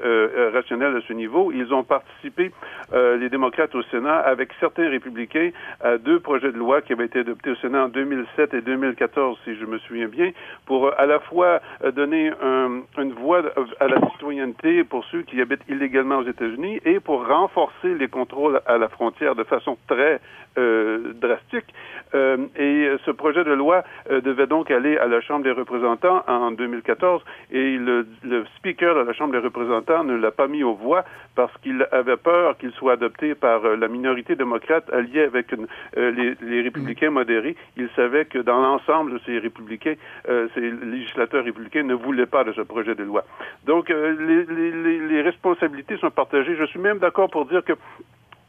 rationnelle 0.52 0.96
à 0.96 1.00
ce 1.06 1.12
niveau. 1.12 1.52
Ils 1.52 1.72
ont 1.72 1.84
participé, 1.84 2.50
les 2.92 3.28
démocrates 3.28 3.74
au 3.74 3.82
Sénat, 3.84 4.16
avec 4.18 4.50
certains 4.60 4.88
républicains, 4.88 5.50
à 5.80 5.98
deux 5.98 6.20
projets 6.20 6.52
de 6.52 6.58
loi 6.58 6.82
qui 6.82 6.92
avaient 6.92 7.06
été 7.06 7.20
adoptés 7.20 7.50
au 7.50 7.56
Sénat 7.56 7.84
en 7.84 7.88
2007 7.88 8.54
et 8.54 8.60
2014, 8.60 9.38
si 9.44 9.56
je 9.56 9.64
me 9.64 9.78
souviens 9.78 10.08
bien, 10.08 10.30
pour 10.66 10.92
à 10.98 11.06
la 11.06 11.20
fois 11.20 11.60
donner 11.94 12.32
une 12.42 13.12
voix 13.12 13.42
à 13.80 13.88
la 13.88 14.00
citoyenneté 14.12 14.84
pour 14.84 15.04
ceux 15.06 15.22
qui 15.22 15.40
habitent 15.40 15.64
également 15.82 16.18
aux 16.18 16.26
États-Unis 16.26 16.80
et 16.84 17.00
pour 17.00 17.26
renforcer 17.26 17.94
les 17.94 18.08
contrôles 18.08 18.60
à 18.66 18.78
la 18.78 18.88
frontière 18.88 19.34
de 19.34 19.44
façon 19.44 19.76
très 19.86 20.20
euh, 20.58 21.14
drastique. 21.14 21.72
Euh, 22.14 22.36
et 22.56 22.90
ce 23.06 23.10
projet 23.10 23.42
de 23.42 23.52
loi 23.52 23.84
euh, 24.10 24.20
devait 24.20 24.46
donc 24.46 24.70
aller 24.70 24.98
à 24.98 25.06
la 25.06 25.22
Chambre 25.22 25.44
des 25.44 25.50
représentants 25.50 26.22
en 26.26 26.50
2014 26.50 27.22
et 27.50 27.78
le, 27.78 28.06
speaker 28.58 28.94
de 28.94 29.00
la 29.00 29.14
Chambre 29.14 29.32
des 29.32 29.38
représentants 29.38 30.04
ne 30.04 30.14
l'a 30.14 30.30
pas 30.30 30.48
mis 30.48 30.62
aux 30.62 30.74
voix 30.74 31.06
parce 31.34 31.56
qu'il 31.62 31.86
avait 31.90 32.18
peur 32.18 32.58
qu'il 32.58 32.72
soit 32.72 32.92
adopté 32.92 33.34
par 33.34 33.62
la 33.62 33.88
minorité 33.88 34.36
démocrate 34.36 34.92
alliée 34.92 35.22
avec 35.22 35.54
les, 35.96 36.60
républicains 36.60 37.08
modérés. 37.08 37.56
Il 37.78 37.88
savait 37.96 38.26
que 38.26 38.38
dans 38.38 38.60
l'ensemble 38.60 39.18
ces 39.24 39.38
républicains, 39.38 39.94
ces 40.26 40.60
législateurs 40.60 41.44
républicains 41.44 41.84
ne 41.84 41.94
voulaient 41.94 42.26
pas 42.26 42.44
de 42.44 42.52
ce 42.52 42.60
projet 42.60 42.94
de 42.94 43.04
loi. 43.04 43.24
Donc 43.64 43.88
les 43.88 45.22
responsabilités 45.22 45.96
sont 45.96 46.10
partagées. 46.10 46.56
Je 46.56 46.66
suis 46.66 46.78
même 46.78 46.98
d'accord 46.98 47.30
pour 47.30 47.46
dire 47.46 47.64
que 47.64 47.72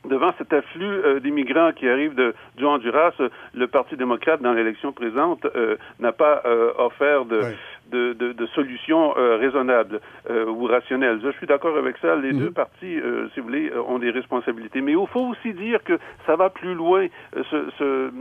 devant 0.06 0.34
cet 0.38 0.54
afflux 0.54 0.86
euh, 0.86 1.20
d'immigrants 1.20 1.72
qui 1.72 1.88
arrivent 1.88 2.16
de, 2.16 2.34
du 2.58 2.66
Honduras, 2.66 3.14
euh, 3.20 3.30
le 3.54 3.68
Parti 3.68 3.96
démocrate, 3.96 4.42
dans 4.42 4.54
l'élection 4.54 4.92
présente, 4.92 5.46
euh, 5.56 5.78
n'a 6.00 6.12
pas 6.12 6.44
offert 6.78 7.26
de, 7.26 7.42
de, 7.94 8.34
de, 8.34 8.46
solutions 8.48 9.12
raisonnables 9.14 10.00
ou 10.30 10.66
rationnelles. 10.66 11.20
Je 11.24 11.32
suis 11.32 11.48
d'accord 11.48 11.78
avec 11.78 11.98
ça. 11.98 12.16
Les 12.16 12.34
mhm. 12.34 12.40
deux 12.40 12.52
partis, 12.52 13.00
si 13.34 13.40
vous 13.40 13.46
voulez, 13.46 13.72
ont 13.88 14.00
des 14.00 14.12
responsabilités. 14.12 14.82
Mais 14.82 14.94
il 14.94 15.08
faut 15.08 15.28
aussi 15.28 15.54
dire 15.54 15.84
que 15.84 15.98
ça 16.26 16.36
va 16.36 16.50
plus 16.50 16.74
loin. 16.74 17.08
ce, 17.34 17.70
ce, 17.78 18.12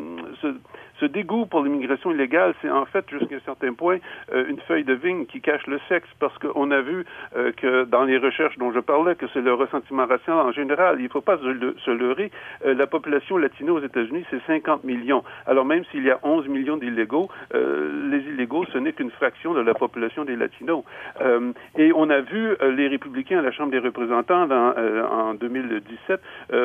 ce 0.40 0.54
ce 1.02 1.06
dégoût 1.06 1.46
pour 1.46 1.64
l'immigration 1.64 2.12
illégale, 2.12 2.54
c'est 2.62 2.70
en 2.70 2.84
fait, 2.86 3.04
jusqu'à 3.10 3.34
un 3.34 3.40
certain 3.40 3.74
point, 3.74 3.98
euh, 4.32 4.46
une 4.48 4.60
feuille 4.60 4.84
de 4.84 4.94
vigne 4.94 5.26
qui 5.26 5.40
cache 5.40 5.66
le 5.66 5.80
sexe, 5.88 6.08
parce 6.20 6.36
qu'on 6.38 6.70
a 6.70 6.80
vu 6.80 7.04
euh, 7.36 7.50
que 7.52 7.84
dans 7.84 8.04
les 8.04 8.18
recherches 8.18 8.56
dont 8.58 8.72
je 8.72 8.78
parlais, 8.78 9.16
que 9.16 9.26
c'est 9.34 9.40
le 9.40 9.52
ressentiment 9.52 10.06
racial 10.06 10.36
en 10.36 10.52
général. 10.52 10.96
Il 11.00 11.04
ne 11.04 11.08
faut 11.08 11.20
pas 11.20 11.38
se, 11.38 11.90
leurrer. 11.90 12.30
Euh, 12.64 12.74
la 12.74 12.86
population 12.86 13.36
latino 13.36 13.78
aux 13.78 13.82
États-Unis, 13.82 14.24
c'est 14.30 14.40
50 14.46 14.84
millions. 14.84 15.24
Alors 15.46 15.64
même 15.64 15.84
s'il 15.90 16.04
y 16.04 16.10
a 16.10 16.20
11 16.22 16.46
millions 16.46 16.76
d'illégaux, 16.76 17.28
les 17.52 18.18
illégaux, 18.18 18.64
ce 18.72 18.78
n'est 18.78 18.92
qu'une 18.92 19.10
fraction 19.10 19.54
de 19.54 19.60
la 19.62 19.74
population 19.74 20.24
des 20.24 20.36
Latinos. 20.36 20.84
Euh, 21.20 21.52
et 21.76 21.92
on 21.94 22.10
a 22.10 22.20
vu 22.20 22.56
euh, 22.60 22.72
les 22.72 22.88
républicains 22.88 23.38
à 23.38 23.42
la 23.42 23.52
Chambre 23.52 23.70
des 23.70 23.78
représentants 23.78 24.46
dans, 24.46 24.74
euh, 24.76 25.02
en 25.04 25.34
2017 25.34 26.20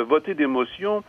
voter 0.08 0.34
des 0.34 0.48
motions 0.48 1.04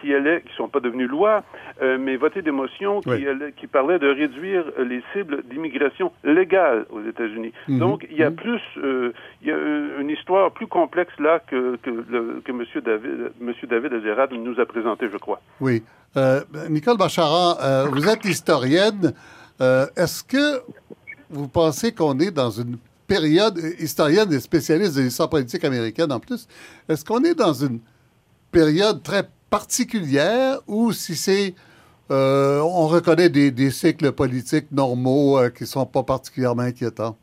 qui 0.00 0.14
allaient, 0.14 0.42
qui 0.42 0.54
sont 0.54 0.68
pas 0.68 0.80
devenues 0.80 1.06
loi, 1.06 1.42
mais 1.80 2.16
voter 2.16 2.42
des 2.42 2.50
motions 2.50 3.00
qui, 3.00 3.26
qui 3.56 3.66
parlaient 3.66 3.98
de 3.98 4.08
réduire 4.08 4.64
les 4.78 5.02
cibles 5.12 5.42
d'immigration 5.44 6.12
légale 6.24 6.86
aux 6.90 7.02
États-Unis. 7.02 7.52
Mhm. 7.68 7.78
Donc, 7.78 8.06
il 8.10 8.16
y 8.16 8.22
a 8.22 8.30
mhm. 8.30 8.36
plus, 8.36 8.60
il 8.76 9.48
y 9.48 9.50
a 9.50 9.56
une 10.00 10.10
histoire 10.10 10.52
plus 10.52 10.66
complexe 10.66 11.12
là 11.18 11.40
que, 11.40 11.76
que, 11.76 11.90
le, 11.90 12.42
que 12.44 12.52
M. 12.52 12.64
David, 12.84 13.32
Monsieur 13.40 13.66
David 13.66 13.92
Azerad 13.94 14.32
nous 14.32 14.60
a 14.60 14.66
présenté, 14.66 15.08
je 15.12 15.18
crois. 15.18 15.40
Oui. 15.60 15.82
Nicole 16.68 16.98
Bacharan, 16.98 17.88
vous 17.90 18.08
êtes 18.08 18.24
historienne. 18.24 19.12
Est-ce 19.60 20.24
que 20.24 20.62
vous 21.32 21.48
pensez 21.48 21.92
qu'on 21.92 22.18
est 22.18 22.30
dans 22.30 22.50
une 22.50 22.76
période, 23.06 23.58
historienne 23.78 24.32
et 24.32 24.40
spécialiste 24.40 24.96
de 24.96 25.02
l'histoire 25.02 25.28
politique 25.28 25.64
américaine 25.64 26.12
en 26.12 26.20
plus, 26.20 26.46
est-ce 26.88 27.04
qu'on 27.04 27.24
est 27.24 27.34
dans 27.34 27.52
une 27.52 27.80
période 28.50 29.02
très 29.02 29.28
particulière 29.50 30.58
ou 30.66 30.92
si 30.92 31.16
c'est 31.16 31.54
euh, 32.10 32.60
on 32.60 32.88
reconnaît 32.88 33.30
des, 33.30 33.70
cycles 33.70 34.12
politiques 34.12 34.70
normaux 34.70 35.38
euh, 35.38 35.48
qui 35.50 35.62
ne 35.62 35.68
sont 35.68 35.86
pas 35.86 36.02
particulièrement 36.02 36.62
inquiétants? 36.62 37.16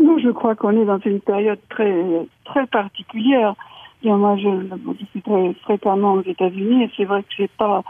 Non, 0.00 0.18
je 0.18 0.30
crois 0.30 0.56
qu'on 0.56 0.80
est 0.80 0.84
dans 0.84 0.98
une 0.98 1.20
période 1.20 1.58
très, 1.68 2.26
très 2.44 2.66
particulière. 2.66 3.54
moi, 4.02 4.36
je 4.36 5.20
très 5.20 5.54
fréquemment 5.62 6.14
aux 6.14 6.22
États-Unis 6.22 6.84
et 6.84 6.90
c'est 6.96 7.04
vrai 7.04 7.22
que 7.22 7.28
je 7.36 7.42
n'ai 7.42 7.48
pas 7.48 7.82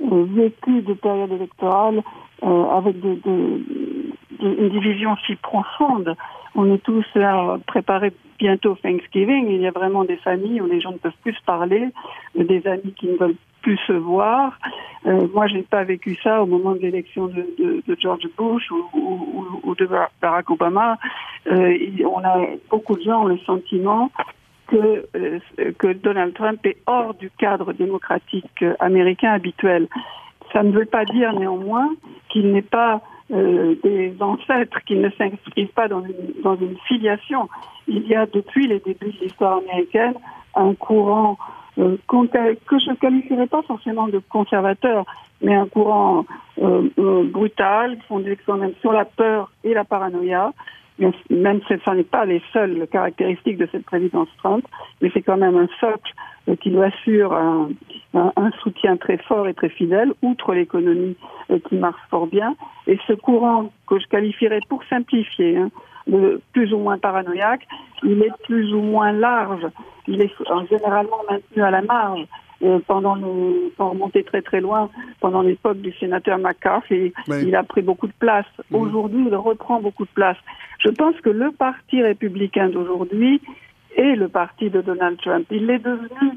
euh, 0.00 0.24
vécu 0.30 0.82
de 0.82 0.94
période 0.94 1.32
électorale 1.32 2.02
avec 2.42 3.00
de, 3.00 3.18
une 4.40 4.68
division 4.68 5.16
si 5.26 5.36
profonde. 5.36 6.14
On 6.54 6.72
est 6.72 6.82
tous 6.82 7.04
là 7.14 7.58
préparés 7.66 8.12
bientôt 8.38 8.76
Thanksgiving. 8.82 9.48
Il 9.48 9.60
y 9.60 9.66
a 9.66 9.70
vraiment 9.70 10.04
des 10.04 10.16
familles 10.16 10.60
où 10.60 10.66
les 10.66 10.80
gens 10.80 10.92
ne 10.92 10.98
peuvent 10.98 11.12
plus 11.22 11.34
se 11.34 11.42
parler, 11.44 11.88
des 12.34 12.66
amis 12.66 12.94
qui 12.96 13.06
ne 13.08 13.16
veulent 13.16 13.36
plus 13.66 13.78
se 13.86 13.92
voir. 13.92 14.58
Euh, 15.06 15.26
moi, 15.34 15.48
je 15.48 15.54
n'ai 15.54 15.62
pas 15.62 15.82
vécu 15.82 16.16
ça 16.22 16.40
au 16.40 16.46
moment 16.46 16.72
de 16.72 16.78
l'élection 16.78 17.26
de, 17.26 17.82
George 18.00 18.28
Bush 18.36 18.70
ou, 18.70 19.74
de 19.76 19.88
Barack 20.22 20.50
Obama. 20.50 20.98
Euh, 21.48 21.76
on 22.04 22.24
a 22.24 22.46
beaucoup 22.70 22.96
de 22.96 23.02
gens 23.02 23.22
ont 23.22 23.26
le 23.26 23.38
sentiment 23.38 24.10
euh, 24.72 25.02
que 25.78 25.92
Donald 25.94 26.34
Trump 26.34 26.64
est 26.64 26.78
hors 26.86 27.14
du 27.14 27.30
cadre 27.38 27.72
démocratique 27.72 28.64
américain 28.78 29.32
habituel. 29.32 29.88
Ça 30.52 30.62
ne 30.62 30.72
veut 30.72 30.86
pas 30.86 31.04
dire 31.04 31.32
néanmoins 31.32 31.94
qu'il 32.28 32.52
n'est 32.52 32.62
pas 32.62 33.00
euh, 33.32 33.74
des 33.82 34.14
ancêtres 34.20 34.78
qui 34.86 34.94
ne 34.96 35.10
s'inscrivent 35.10 35.72
pas 35.74 35.88
dans 35.88 36.02
une, 36.02 36.76
filiation. 36.86 37.48
Il 37.88 38.06
y 38.06 38.14
a 38.14 38.26
depuis 38.26 38.68
les 38.68 38.78
débuts 38.78 39.12
de 39.12 39.24
l'histoire 39.24 39.58
américaine 39.58 40.14
un 40.54 40.74
courant 40.74 41.36
euh, 41.78 41.96
que 42.08 42.78
je 42.78 42.90
ne 42.90 42.94
qualifierais 42.94 43.48
pas 43.48 43.62
forcément 43.62 44.08
de 44.08 44.20
conservateur, 44.28 45.04
mais 45.42 45.54
un 45.54 45.66
courant 45.66 46.24
euh 46.62 46.88
brutal, 47.24 47.98
fondé 48.08 48.38
quand 48.46 48.56
même 48.56 48.72
sur 48.80 48.92
la 48.92 49.04
peur 49.04 49.50
et 49.64 49.74
la 49.74 49.84
paranoïa, 49.84 50.52
même 50.98 51.60
si 51.66 51.74
ce 51.84 51.90
n'est 51.90 52.04
pas 52.04 52.24
les 52.24 52.42
seules 52.52 52.86
caractéristiques 52.90 53.58
de 53.58 53.68
cette 53.70 53.84
présidence 53.84 54.28
Trump, 54.38 54.64
mais 55.00 55.10
c'est 55.12 55.22
quand 55.22 55.36
même 55.36 55.56
un 55.56 55.68
socle 55.80 56.12
euh, 56.48 56.56
qui 56.56 56.70
lui 56.70 56.82
assure 56.82 57.34
un, 57.34 57.70
un, 58.14 58.50
soutien 58.62 58.96
très 58.96 59.18
fort 59.18 59.46
et 59.48 59.54
très 59.54 59.68
fidèle, 59.68 60.12
outre 60.22 60.54
l'économie 60.54 61.16
euh, 61.50 61.58
qui 61.68 61.76
marche 61.76 62.00
fort 62.10 62.26
bien. 62.26 62.56
Et 62.86 62.98
ce 63.06 63.12
courant 63.12 63.70
que 63.86 63.98
je 63.98 64.06
qualifierais 64.06 64.60
pour 64.68 64.82
simplifier, 64.84 65.58
hein, 65.58 65.70
de 66.06 66.40
plus 66.52 66.72
ou 66.72 66.78
moins 66.78 66.98
paranoïaque, 66.98 67.66
il 68.02 68.22
est 68.22 68.32
plus 68.44 68.72
ou 68.72 68.80
moins 68.80 69.12
large. 69.12 69.66
Il 70.06 70.20
est 70.22 70.30
généralement 70.70 71.20
maintenu 71.28 71.62
à 71.62 71.70
la 71.70 71.82
marge. 71.82 72.24
Euh, 72.62 72.78
pendant 72.86 73.16
le, 73.16 73.70
pour 73.76 73.90
remonter 73.90 74.24
très 74.24 74.40
très 74.40 74.62
loin, 74.62 74.88
pendant 75.20 75.42
l'époque 75.42 75.76
du 75.78 75.92
sénateur 75.92 76.38
McCarthy, 76.38 77.12
il 77.28 77.54
a 77.54 77.62
pris 77.62 77.82
beaucoup 77.82 78.06
de 78.06 78.14
place. 78.18 78.46
Mhm. 78.70 78.80
Aujourd'hui, 78.80 79.24
il 79.26 79.36
reprend 79.36 79.80
beaucoup 79.80 80.06
de 80.06 80.10
place. 80.14 80.38
Je 80.78 80.88
pense 80.88 81.14
que 81.20 81.28
le 81.28 81.50
parti 81.52 82.02
républicain 82.02 82.70
d'aujourd'hui 82.70 83.42
est 83.96 84.16
le 84.16 84.28
parti 84.28 84.70
de 84.70 84.80
Donald 84.80 85.18
Trump. 85.20 85.46
Il 85.50 85.66
l'est 85.66 85.84
devenu 85.84 86.32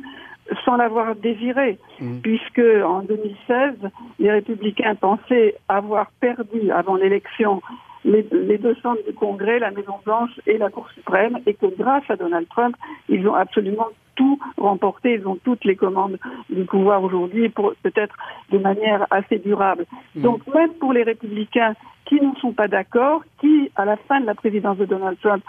sans 0.65 0.75
l'avoir 0.75 1.15
désiré, 1.15 1.77
mhm. 2.01 2.19
puisque 2.21 2.61
en 2.83 3.01
2016, 3.03 3.75
les 4.19 4.31
républicains 4.31 4.95
pensaient 4.95 5.55
avoir 5.69 6.11
perdu 6.19 6.69
avant 6.71 6.95
l'élection 6.95 7.61
les, 8.05 8.25
les, 8.31 8.57
deux 8.57 8.75
centres 8.75 9.03
du 9.05 9.13
Congrès, 9.13 9.59
la 9.59 9.71
Maison 9.71 9.95
Blanche 10.05 10.31
et 10.47 10.57
la 10.57 10.69
Cour 10.69 10.89
suprême, 10.91 11.39
et 11.45 11.53
que 11.53 11.65
grâce 11.77 12.03
à 12.09 12.15
Donald 12.15 12.47
Trump, 12.49 12.75
ils 13.09 13.27
ont 13.27 13.35
absolument 13.35 13.87
tout 14.15 14.39
remporté, 14.57 15.13
ils 15.13 15.27
ont 15.27 15.37
toutes 15.43 15.63
les 15.63 15.75
commandes 15.75 16.17
du 16.49 16.65
pouvoir 16.65 17.03
aujourd'hui, 17.03 17.49
pour 17.49 17.73
peut-être 17.83 18.15
de 18.51 18.57
manière 18.57 19.07
assez 19.11 19.39
durable. 19.39 19.85
Mmh. 20.15 20.21
Donc 20.21 20.45
même 20.53 20.73
pour 20.73 20.93
les 20.93 21.03
républicains 21.03 21.73
qui 22.05 22.15
ne 22.15 22.33
sont 22.41 22.53
pas 22.53 22.67
d'accord, 22.67 23.23
qui 23.39 23.71
à 23.75 23.85
la 23.85 23.95
fin 23.95 24.19
de 24.19 24.25
la 24.25 24.35
présidence 24.35 24.77
de 24.77 24.85
Donald 24.85 25.17
Trump 25.21 25.43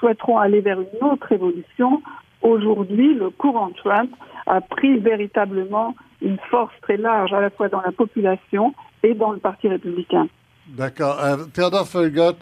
souhaiteront 0.00 0.38
aller 0.38 0.60
vers 0.60 0.80
une 0.80 1.08
autre 1.08 1.30
évolution, 1.30 2.02
aujourd'hui 2.42 3.14
le 3.14 3.30
courant 3.30 3.70
Trump 3.76 4.10
a 4.46 4.60
pris 4.60 4.98
véritablement 4.98 5.94
une 6.22 6.38
force 6.50 6.74
très 6.80 6.96
large 6.96 7.32
à 7.32 7.40
la 7.40 7.50
fois 7.50 7.68
dans 7.68 7.82
la 7.82 7.92
population 7.92 8.74
et 9.02 9.14
dans 9.14 9.32
le 9.32 9.38
Parti 9.38 9.68
républicain. 9.68 10.26
D'accord. 10.68 11.18
Euh, 11.24 11.36
Théodore 11.52 11.88
Felgott, 11.88 12.36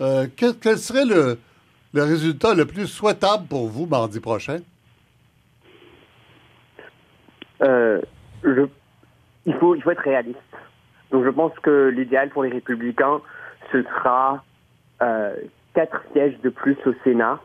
euh, 0.00 0.26
quel, 0.36 0.78
serait 0.78 1.04
le, 1.04 1.38
le 1.92 2.02
résultat 2.02 2.54
le 2.54 2.66
plus 2.66 2.86
souhaitable 2.86 3.46
pour 3.48 3.68
vous 3.68 3.86
mardi 3.86 4.20
prochain? 4.20 4.60
Euh, 7.62 8.00
je, 8.44 8.66
il, 9.46 9.54
faut, 9.54 9.74
il 9.74 9.82
faut 9.82 9.90
être 9.90 10.02
réaliste. 10.02 10.38
Donc 11.10 11.24
je 11.24 11.30
pense 11.30 11.52
que 11.60 11.88
l'idéal 11.88 12.30
pour 12.30 12.44
les 12.44 12.50
républicains, 12.50 13.20
ce 13.72 13.82
sera 13.82 14.44
euh, 15.02 15.34
quatre 15.74 16.02
sièges 16.12 16.38
de 16.42 16.50
plus 16.50 16.76
au 16.86 16.92
Sénat. 17.02 17.40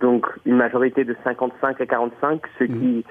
Donc 0.00 0.26
une 0.46 0.56
majorité 0.56 1.04
de 1.04 1.16
55 1.24 1.80
à 1.80 1.86
45, 1.86 2.40
ce 2.58 2.64
qui 2.64 2.72
mmh. 2.72 3.02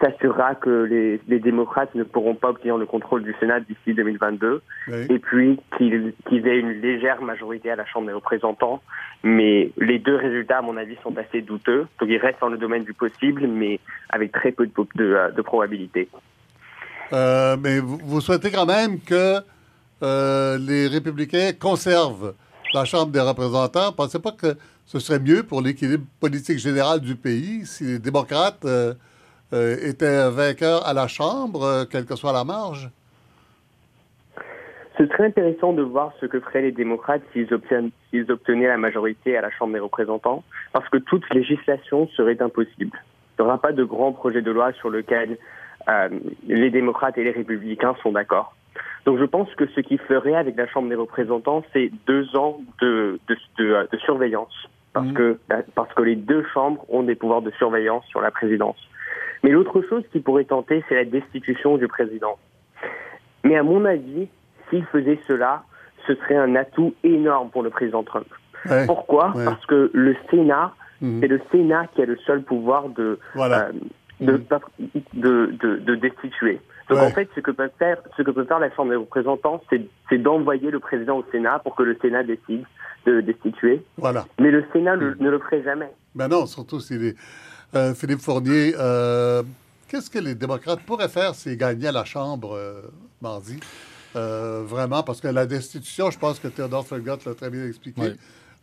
S'assurera 0.00 0.54
que 0.54 0.84
les, 0.84 1.20
les, 1.28 1.38
démocrates 1.38 1.94
ne 1.94 2.02
pourront 2.02 2.34
pas 2.34 2.50
obtenir 2.50 2.76
le 2.76 2.86
contrôle 2.86 3.22
du 3.22 3.34
Sénat 3.38 3.60
d'ici 3.60 3.94
2022. 3.94 4.62
Et 5.08 5.18
puis 5.18 5.60
qu'ils 5.76 6.12
qu 6.26 6.48
aient 6.48 6.58
une 6.58 6.80
légère 6.80 7.22
majorité 7.22 7.70
à 7.70 7.76
la 7.76 7.86
Chambre 7.86 8.06
des 8.08 8.12
représentants 8.12 8.82
mais 9.26 9.72
les 9.78 9.98
deux 9.98 10.16
résultats, 10.16 10.58
à 10.58 10.62
mon 10.62 10.76
avis, 10.76 10.96
sont 11.02 11.16
assez 11.18 11.42
douteux. 11.42 11.86
Donc 12.00 12.08
ils 12.08 12.18
restent 12.18 12.40
dans 12.40 12.48
le 12.48 12.58
domaine 12.58 12.84
du 12.84 12.94
possible, 12.94 13.46
mais 13.46 13.80
avec 14.10 14.32
très 14.32 14.52
peu 14.52 14.66
de, 14.66 14.72
de, 14.94 15.34
de 15.34 15.42
probabilité. 15.42 16.08
Euh, 17.12 17.56
mais 17.60 17.80
vous, 17.80 18.20
souhaitez 18.20 18.50
quand 18.50 18.66
même 18.66 19.00
que 19.00 19.38
euh, 20.02 20.58
les 20.58 20.86
républicains 20.86 21.50
conservent 21.58 22.34
la 22.72 22.84
Chambre 22.84 23.10
des 23.10 23.20
représentants. 23.20 23.92
Pensez 23.92 24.20
pas 24.20 24.32
que 24.32 24.56
ce 24.86 25.00
serait 25.00 25.20
mieux 25.20 25.42
pour 25.42 25.60
l'équilibre 25.60 26.04
politique 26.20 26.58
général 26.58 27.00
du 27.00 27.16
pays 27.16 27.64
si 27.64 27.84
les 27.84 27.98
démocrates 27.98 28.64
euh, 28.64 28.94
étaient 29.52 30.30
vainqueurs 30.30 30.86
à 30.86 30.92
la 30.92 31.08
Chambre, 31.08 31.86
quelle 31.90 32.04
que 32.04 32.16
soit 32.16 32.32
la 32.32 32.44
marge? 32.44 32.90
Ce 34.98 35.06
serait 35.06 35.26
intéressant 35.26 35.74
de 35.74 35.82
voir 35.82 36.12
ce 36.20 36.26
que 36.26 36.40
feraient 36.40 36.62
les 36.62 36.72
démocrates 36.72 37.20
s'ils 37.32 37.52
obtenaient 37.52 38.66
la 38.66 38.78
majorité 38.78 39.36
à 39.36 39.42
la 39.42 39.50
Chambre 39.50 39.74
des 39.74 39.78
représentants, 39.78 40.42
parce 40.72 40.88
que 40.88 40.96
toute 40.96 41.22
législation 41.34 42.08
serait 42.16 42.40
impossible. 42.40 42.98
Il 43.38 43.42
n'y 43.42 43.46
aura 43.46 43.58
pas 43.58 43.72
de 43.72 43.84
grand 43.84 44.12
projet 44.12 44.40
de 44.40 44.50
loi 44.50 44.72
sur 44.72 44.88
lequel 44.88 45.36
euh, 45.88 46.08
les 46.48 46.70
démocrates 46.70 47.18
et 47.18 47.24
les 47.24 47.32
républicains 47.32 47.94
sont 48.02 48.12
d'accord. 48.12 48.56
Donc 49.04 49.18
je 49.18 49.24
pense 49.24 49.54
que 49.54 49.66
ce 49.68 49.80
qui 49.80 49.98
ferait 49.98 50.34
avec 50.34 50.56
la 50.56 50.66
Chambre 50.66 50.88
des 50.88 50.94
représentants, 50.94 51.62
c'est 51.74 51.90
deux 52.06 52.34
ans 52.34 52.60
de, 52.80 53.20
de, 53.28 53.36
de, 53.58 53.88
de 53.92 53.98
surveillance, 53.98 54.68
parce, 54.94 55.08
mmh. 55.08 55.12
que, 55.12 55.38
parce 55.74 55.92
que 55.92 56.02
les 56.02 56.16
deux 56.16 56.44
chambres 56.54 56.86
ont 56.88 57.02
des 57.02 57.14
pouvoirs 57.14 57.42
de 57.42 57.50
surveillance 57.52 58.04
sur 58.06 58.22
la 58.22 58.30
présidence. 58.30 58.78
Mais 59.42 59.50
l'autre 59.50 59.82
chose 59.88 60.02
qui 60.12 60.20
pourrait 60.20 60.44
tenter, 60.44 60.84
c'est 60.88 60.94
la 60.94 61.04
destitution 61.04 61.76
du 61.76 61.88
président. 61.88 62.38
Mais 63.44 63.56
à 63.56 63.62
mon 63.62 63.84
avis, 63.84 64.28
s'il 64.70 64.84
faisait 64.86 65.18
cela, 65.28 65.62
ce 66.06 66.14
serait 66.16 66.36
un 66.36 66.54
atout 66.56 66.94
énorme 67.04 67.50
pour 67.50 67.62
le 67.62 67.70
président 67.70 68.02
Trump. 68.02 68.26
Pourquoi? 68.86 69.32
Parce 69.44 69.64
que 69.66 69.90
le 69.92 70.16
Sénat, 70.30 70.72
mhm. 71.00 71.20
c'est 71.20 71.28
le 71.28 71.40
Sénat 71.52 71.86
qui 71.94 72.02
a 72.02 72.06
le 72.06 72.16
seul 72.26 72.42
pouvoir 72.42 72.88
de, 72.88 73.18
euh, 73.36 73.72
mhm. 74.20 74.26
de, 74.26 75.52
de, 75.52 75.76
de, 75.78 75.94
destituer. 75.94 76.60
Donc 76.88 76.98
en 76.98 77.10
fait, 77.10 77.28
ce 77.34 77.40
que 77.40 77.50
peut 77.50 77.70
faire, 77.78 77.98
ce 78.16 78.22
que 78.22 78.30
peut 78.30 78.44
faire 78.44 78.58
la 78.58 78.70
Chambre 78.72 78.90
des 78.90 78.96
représentants, 78.96 79.62
c'est 79.70 80.18
d'envoyer 80.18 80.70
le 80.70 80.80
président 80.80 81.18
au 81.18 81.24
Sénat 81.30 81.60
pour 81.60 81.74
que 81.74 81.82
le 81.82 81.96
Sénat 82.00 82.22
décide 82.24 82.64
de 83.06 83.20
destituer. 83.20 83.82
Voilà. 83.98 84.24
Mais 84.40 84.50
le 84.50 84.64
Sénat 84.72 84.96
mhm. 84.96 85.16
ne 85.20 85.30
le 85.30 85.38
ferait 85.38 85.62
jamais. 85.62 85.92
Ben 86.14 86.28
non, 86.28 86.46
surtout 86.46 86.80
s'il 86.80 87.04
est 87.04 87.16
euh, 87.76 87.94
Philippe 87.94 88.20
Fournier. 88.20 88.74
Euh, 88.78 89.42
qu'est-ce 89.88 90.10
que 90.10 90.18
les 90.18 90.34
démocrates 90.34 90.80
pourraient 90.80 91.08
faire 91.08 91.34
s'ils 91.34 91.56
gagnaient 91.56 91.92
la 91.92 92.04
Chambre 92.04 92.58
mardi? 93.20 93.58
vraiment, 94.14 95.02
parce 95.02 95.20
que 95.20 95.28
la 95.28 95.44
destitution, 95.44 96.10
je 96.10 96.18
pense 96.18 96.38
que 96.38 96.48
Theodore 96.48 96.86
Thurgott 96.86 97.22
l'a 97.26 97.34
très 97.34 97.50
bien 97.50 97.66
expliqué. 97.66 98.14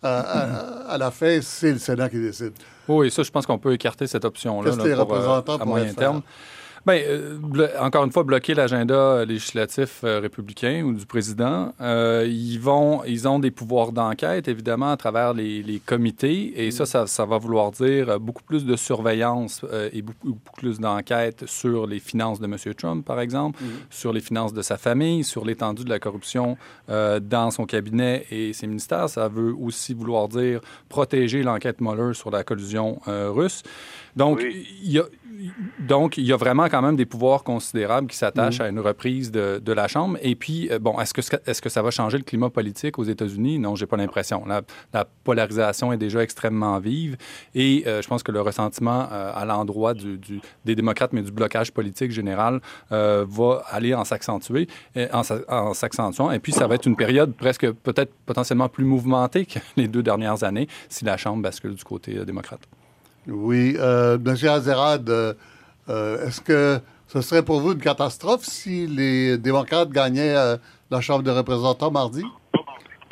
À, 0.01 0.97
la 0.97 1.11
fin, 1.11 1.39
c'est 1.41 1.73
le 1.73 1.77
Sénat 1.77 2.09
qui 2.09 2.19
décide. 2.19 2.53
Oui, 2.87 3.11
ça, 3.11 3.21
je 3.21 3.29
pense 3.29 3.45
qu'on 3.45 3.59
peut 3.59 3.73
écarter 3.73 4.07
cette 4.07 4.25
option-là 4.25 4.71
à 4.71 5.65
moyen 5.65 5.93
terme. 5.93 6.23
Bien, 6.85 6.95
euh, 6.95 7.37
encore 7.79 8.03
une 8.03 8.11
fois, 8.11 8.23
bloquer 8.23 8.53
l'agenda 8.53 9.23
législatif 9.23 10.01
euh, 10.03 10.19
républicain 10.19 10.83
ou 10.83 10.91
du 10.91 11.05
président, 11.05 11.73
euh, 11.79 12.27
ils 12.29 12.57
vont, 12.57 13.05
ils 13.05 13.25
ont 13.25 13.39
des 13.39 13.51
pouvoirs 13.51 13.93
d'enquête, 13.93 14.49
évidemment, 14.49 14.91
à 14.91 14.97
travers 14.97 15.33
les, 15.33 15.63
les 15.63 15.79
comités, 15.79 16.65
et 16.65 16.71
ça, 16.71 16.85
ça, 16.85 17.07
ça, 17.07 17.25
va 17.25 17.37
vouloir 17.37 17.71
dire 17.71 18.19
beaucoup 18.19 18.43
plus 18.43 18.65
de 18.65 18.75
surveillance 18.75 19.65
et 19.93 20.01
beaucoup, 20.01 20.33
beaucoup 20.33 20.57
plus 20.57 20.79
d'enquête 20.79 21.45
sur 21.45 21.87
les 21.87 21.99
finances 21.99 22.41
de 22.41 22.45
M. 22.45 22.57
Trump, 22.77 23.05
par 23.05 23.21
exemple, 23.21 23.63
mm-hmm. 23.63 23.85
sur 23.89 24.11
les 24.11 24.19
finances 24.19 24.53
de 24.53 24.61
sa 24.61 24.77
famille, 24.77 25.23
sur 25.23 25.45
l'étendue 25.45 25.85
de 25.85 25.89
la 25.89 25.99
corruption 25.99 26.57
dans 26.87 27.51
son 27.51 27.65
cabinet 27.65 28.25
et 28.29 28.51
ses 28.51 28.67
ministères. 28.67 29.07
Ça 29.07 29.29
veut 29.29 29.53
aussi 29.53 29.93
vouloir 29.93 30.27
dire 30.27 30.59
protéger 30.89 31.43
l'enquête 31.43 31.79
Mueller 31.79 32.13
sur 32.13 32.29
la 32.29 32.43
collusion 32.43 32.99
russe. 33.05 33.63
Donc, 34.15 34.41
il 34.43 34.91
y 34.91 34.99
a 34.99 35.05
donc, 35.79 36.17
il 36.17 36.25
y 36.25 36.33
a 36.33 36.37
vraiment 36.37 36.65
quand 36.65 36.81
même 36.81 36.95
des 36.95 37.05
pouvoirs 37.05 37.43
considérables 37.43 38.07
qui 38.07 38.17
s'attachent 38.17 38.59
mm. 38.59 38.63
à 38.63 38.67
une 38.69 38.79
reprise 38.79 39.31
de, 39.31 39.61
de, 39.63 39.73
la 39.73 39.87
Chambre. 39.87 40.17
Et 40.21 40.35
puis, 40.35 40.69
euh, 40.71 40.79
bon, 40.79 40.99
est-ce 40.99 41.13
que, 41.61 41.69
ça 41.69 41.81
va 41.81 41.91
changer 41.91 42.17
le 42.17 42.23
climat 42.23 42.49
politique 42.49 42.99
aux 42.99 43.03
États-Unis? 43.03 43.59
Non, 43.59 43.75
j'ai 43.75 43.85
pas 43.85 43.97
l'impression. 43.97 44.45
La, 44.45 44.61
la, 44.93 45.05
polarisation 45.23 45.93
est 45.93 45.97
déjà 45.97 46.21
extrêmement 46.21 46.79
vive 46.79 47.17
et 47.55 47.83
euh, 47.87 48.01
je 48.01 48.07
pense 48.07 48.23
que 48.23 48.31
le 48.31 48.41
ressentiment 48.41 49.07
euh, 49.11 49.31
à 49.33 49.45
l'endroit 49.45 49.93
du, 49.93 50.17
du, 50.17 50.41
des 50.65 50.75
démocrates, 50.75 51.13
mais 51.13 51.21
du 51.21 51.31
blocage 51.31 51.71
politique 51.71 52.11
général, 52.11 52.59
va 52.89 53.63
aller 53.69 53.93
en 53.93 54.03
s'accentuer, 54.03 54.67
en, 54.95 55.21
en 55.47 55.73
s'accentuant. 55.73 56.31
Et 56.31 56.39
puis, 56.39 56.51
ça 56.51 56.67
va 56.67 56.75
être 56.75 56.85
une 56.85 56.95
période 56.95 57.33
presque 57.33 57.69
peut-être 57.71 58.13
potentiellement 58.25 58.69
plus 58.69 58.85
mouvementée 58.85 59.45
que 59.45 59.59
les 59.77 59.87
deux 59.87 60.03
dernières 60.03 60.43
années 60.43 60.67
si 60.89 61.05
la 61.05 61.17
Chambre 61.17 61.41
bascule 61.41 61.75
du 61.75 61.83
côté 61.83 62.13
démocrate. 62.25 62.67
Oui. 63.27 63.75
Euh, 63.79 64.17
Monsieur 64.19 64.51
Azerad, 64.51 65.09
euh, 65.09 65.33
euh, 65.89 66.27
est-ce 66.27 66.41
que 66.41 66.79
ce 67.07 67.21
serait 67.21 67.43
pour 67.43 67.61
vous 67.61 67.73
une 67.73 67.79
catastrophe 67.79 68.43
si 68.43 68.87
les 68.87 69.37
démocrates 69.37 69.89
gagnaient 69.89 70.35
la 70.89 71.01
Chambre 71.01 71.23
des 71.23 71.31
représentants 71.31 71.91
mardi? 71.91 72.23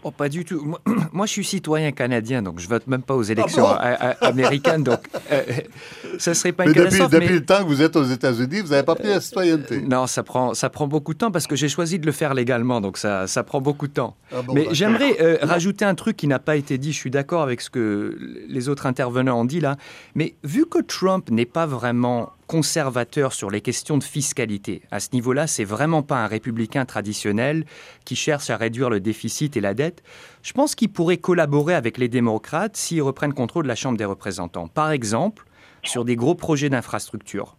Oh, 0.04 0.12
pas 0.12 0.30
du 0.30 0.46
tout. 0.46 0.76
Moi, 1.14 1.26
je 1.26 1.32
suis 1.32 1.44
citoyen 1.44 1.92
canadien, 1.92 2.42
donc 2.42 2.60
je 2.60 2.68
vote 2.68 2.88
même 2.88 3.04
pas 3.04 3.16
aux 3.16 3.24
élections 3.24 3.66
ah 3.68 4.16
américaines. 4.22 4.84
Donc, 4.84 5.00
euh, 5.32 5.44
ça 6.18 6.34
serait 6.34 6.52
pas 6.52 6.66
une 6.66 6.72
mais 6.72 6.86
depuis, 6.86 7.00
depuis 7.00 7.34
le 7.36 7.46
temps 7.46 7.60
que 7.60 7.68
vous 7.68 7.82
êtes 7.82 7.96
aux 7.96 8.04
États-Unis, 8.04 8.62
vous 8.62 8.70
n'avez 8.70 8.84
pas 8.84 8.96
pris 8.96 9.10
la 9.10 9.22
citoyenneté. 9.22 9.76
Euh, 9.76 9.88
non, 9.88 10.08
ça 10.08 10.24
prend, 10.24 10.54
ça 10.54 10.70
prend 10.70 10.88
beaucoup 10.88 11.14
de 11.14 11.20
temps 11.20 11.32
parce 11.32 11.46
que 11.46 11.56
j'ai 11.56 11.70
choisi 11.70 12.00
de 12.00 12.06
le 12.06 12.12
faire 12.12 12.34
légalement, 12.34 12.82
donc 12.82 12.98
ça, 12.98 13.28
ça 13.28 13.44
prend 13.44 13.62
beaucoup 13.62 13.88
de 13.88 13.94
temps. 13.94 14.16
Ah 14.34 14.38
mais 14.54 14.68
j'aimerais 14.72 15.18
euh, 15.22 15.38
rajouter 15.42 15.86
un 15.86 15.96
truc 15.96 16.18
qui 16.18 16.28
n'a 16.28 16.40
pas 16.40 16.56
été 16.56 16.78
dit. 16.78 16.92
Je 16.92 16.98
suis 16.98 17.12
d'accord 17.12 17.44
avec 17.44 17.62
ce 17.62 17.70
que 17.70 18.18
les 18.48 18.70
autres 18.70 18.88
intervenants 18.88 19.40
ont 19.40 19.46
dit 19.46 19.60
là. 19.60 19.78
Mais 20.16 20.36
vu 20.44 20.66
que 20.66 20.80
Trump 20.82 21.30
n'est 21.30 21.46
pas 21.46 21.66
vraiment 21.66 22.32
conservateur 22.52 23.32
sur 23.32 23.50
les 23.50 23.62
questions 23.62 23.98
de 23.98 24.04
fiscalité. 24.04 24.82
À 24.92 25.00
ce 25.00 25.08
niveau-là, 25.14 25.48
c'est 25.48 25.64
vraiment 25.64 26.04
pas 26.04 26.18
un 26.18 26.28
républicain 26.28 26.84
traditionnel 26.84 27.64
qui 28.04 28.18
cherche 28.18 28.50
à 28.50 28.58
réduire 28.58 28.90
le 28.90 29.00
déficit 29.00 29.56
et 29.56 29.62
la 29.62 29.74
dette. 29.74 30.04
Je 30.44 30.52
pense 30.52 30.76
qu'il 30.76 30.90
pourrait 30.90 31.16
collaborer 31.16 31.76
avec 31.76 31.98
les 31.98 32.10
démocrates 32.10 32.76
s'ils 32.76 33.02
reprennent 33.02 33.32
contrôle 33.34 33.64
de 33.64 33.70
la 33.70 33.76
Chambre 33.76 33.98
des 33.98 34.04
représentants. 34.04 34.68
Par 34.68 34.92
exemple, 34.92 35.46
sur 35.84 36.04
des 36.04 36.18
gros 36.18 36.36
projets 36.36 36.70
d'infrastructure. 36.70 37.56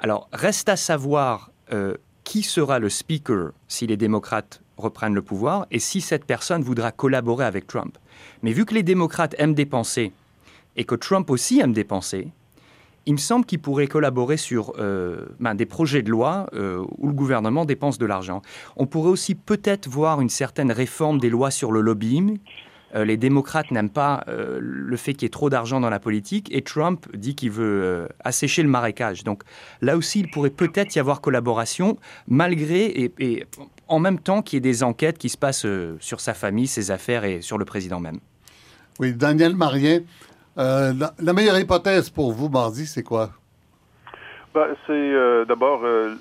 Alors, 0.00 0.28
reste 0.32 0.68
à 0.68 0.74
savoir 0.74 1.52
euh, 1.72 1.94
qui 2.24 2.42
sera 2.42 2.80
le 2.80 2.88
speaker 2.88 3.52
si 3.68 3.86
les 3.86 3.96
démocrates 3.96 4.60
reprennent 4.76 5.14
le 5.14 5.22
pouvoir 5.22 5.68
et 5.70 5.78
si 5.78 6.00
cette 6.00 6.24
personne 6.24 6.62
voudra 6.62 6.90
collaborer 6.90 7.44
avec 7.44 7.68
Trump. 7.68 7.96
Mais 8.42 8.50
vu 8.50 8.64
que 8.64 8.74
les 8.74 8.82
démocrates 8.82 9.36
aiment 9.38 9.54
dépenser 9.54 10.10
et 10.74 10.82
que 10.82 10.96
Trump 10.96 11.30
aussi 11.30 11.60
aime 11.60 11.72
dépenser, 11.72 12.32
il 13.06 13.12
me 13.12 13.18
semble 13.18 13.46
qu'il 13.46 13.60
pourrait 13.60 13.86
collaborer 13.86 14.36
sur 14.36 14.72
euh, 14.78 15.26
ben, 15.38 15.54
des 15.54 15.66
projets 15.66 16.02
de 16.02 16.10
loi 16.10 16.48
euh, 16.54 16.84
où 16.98 17.06
le 17.06 17.12
gouvernement 17.12 17.64
dépense 17.64 17.98
de 17.98 18.06
l'argent. 18.06 18.42
On 18.76 18.86
pourrait 18.86 19.10
aussi 19.10 19.36
peut-être 19.36 19.88
voir 19.88 20.20
une 20.20 20.28
certaine 20.28 20.72
réforme 20.72 21.18
des 21.18 21.30
lois 21.30 21.52
sur 21.52 21.70
le 21.70 21.80
lobbying. 21.80 22.38
Euh, 22.94 23.04
les 23.04 23.16
démocrates 23.16 23.70
n'aiment 23.70 23.90
pas 23.90 24.24
le 24.26 24.96
fait 24.96 25.14
qu'il 25.14 25.22
y 25.22 25.26
ait 25.26 25.30
trop 25.30 25.50
d'argent 25.50 25.80
dans 25.80 25.90
la 25.90 26.00
politique 26.00 26.48
et 26.52 26.62
Trump 26.62 27.06
dit 27.14 27.36
qu'il 27.36 27.50
veut 27.50 28.08
assécher 28.24 28.62
le 28.62 28.68
marécage. 28.68 29.22
Donc 29.22 29.44
là 29.80 29.96
aussi, 29.96 30.20
il 30.20 30.30
pourrait 30.30 30.50
peut-être 30.50 30.96
y 30.96 30.98
avoir 30.98 31.20
collaboration 31.20 31.98
malgré 32.26 32.86
et, 32.86 33.12
et 33.20 33.44
en 33.86 34.00
même 34.00 34.18
temps 34.18 34.42
qu'il 34.42 34.56
y 34.56 34.58
ait 34.58 34.60
des 34.60 34.82
enquêtes 34.82 35.18
qui 35.18 35.28
se 35.28 35.38
passent 35.38 35.66
sur 36.00 36.20
sa 36.20 36.34
famille, 36.34 36.66
ses 36.66 36.90
affaires 36.90 37.24
et 37.24 37.40
sur 37.40 37.56
le 37.56 37.64
président 37.64 38.00
même. 38.00 38.18
Oui, 38.98 39.12
Daniel 39.12 39.54
Marien, 39.54 40.00
euh, 40.58 40.92
la, 41.18 41.32
meilleure 41.32 41.58
hypothèse 41.58 42.10
pour 42.10 42.32
vous, 42.32 42.48
mardi, 42.48 42.86
c'est 42.86 43.02
quoi? 43.02 43.28
Ben, 44.54 44.68
c'est 44.86 44.92
euh, 44.92 45.44
d'abord, 45.44 45.80
euh, 45.84 46.14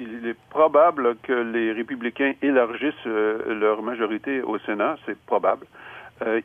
il 0.00 0.26
est 0.26 0.36
probable 0.50 1.16
que 1.22 1.32
les 1.32 1.72
républicains 1.72 2.32
élargissent 2.42 3.04
leur 3.04 3.82
majorité 3.82 4.42
au 4.42 4.58
Sénat, 4.60 4.96
c'est 5.06 5.18
probable. 5.26 5.66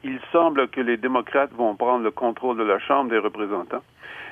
il 0.04 0.20
semble 0.32 0.68
que 0.68 0.82
les 0.82 0.98
démocrates 0.98 1.52
vont 1.54 1.76
prendre 1.76 2.04
le 2.04 2.12
contrôle 2.12 2.58
de 2.58 2.64
la 2.64 2.80
Chambre 2.80 3.10
des 3.10 3.18
représentants. 3.20 3.84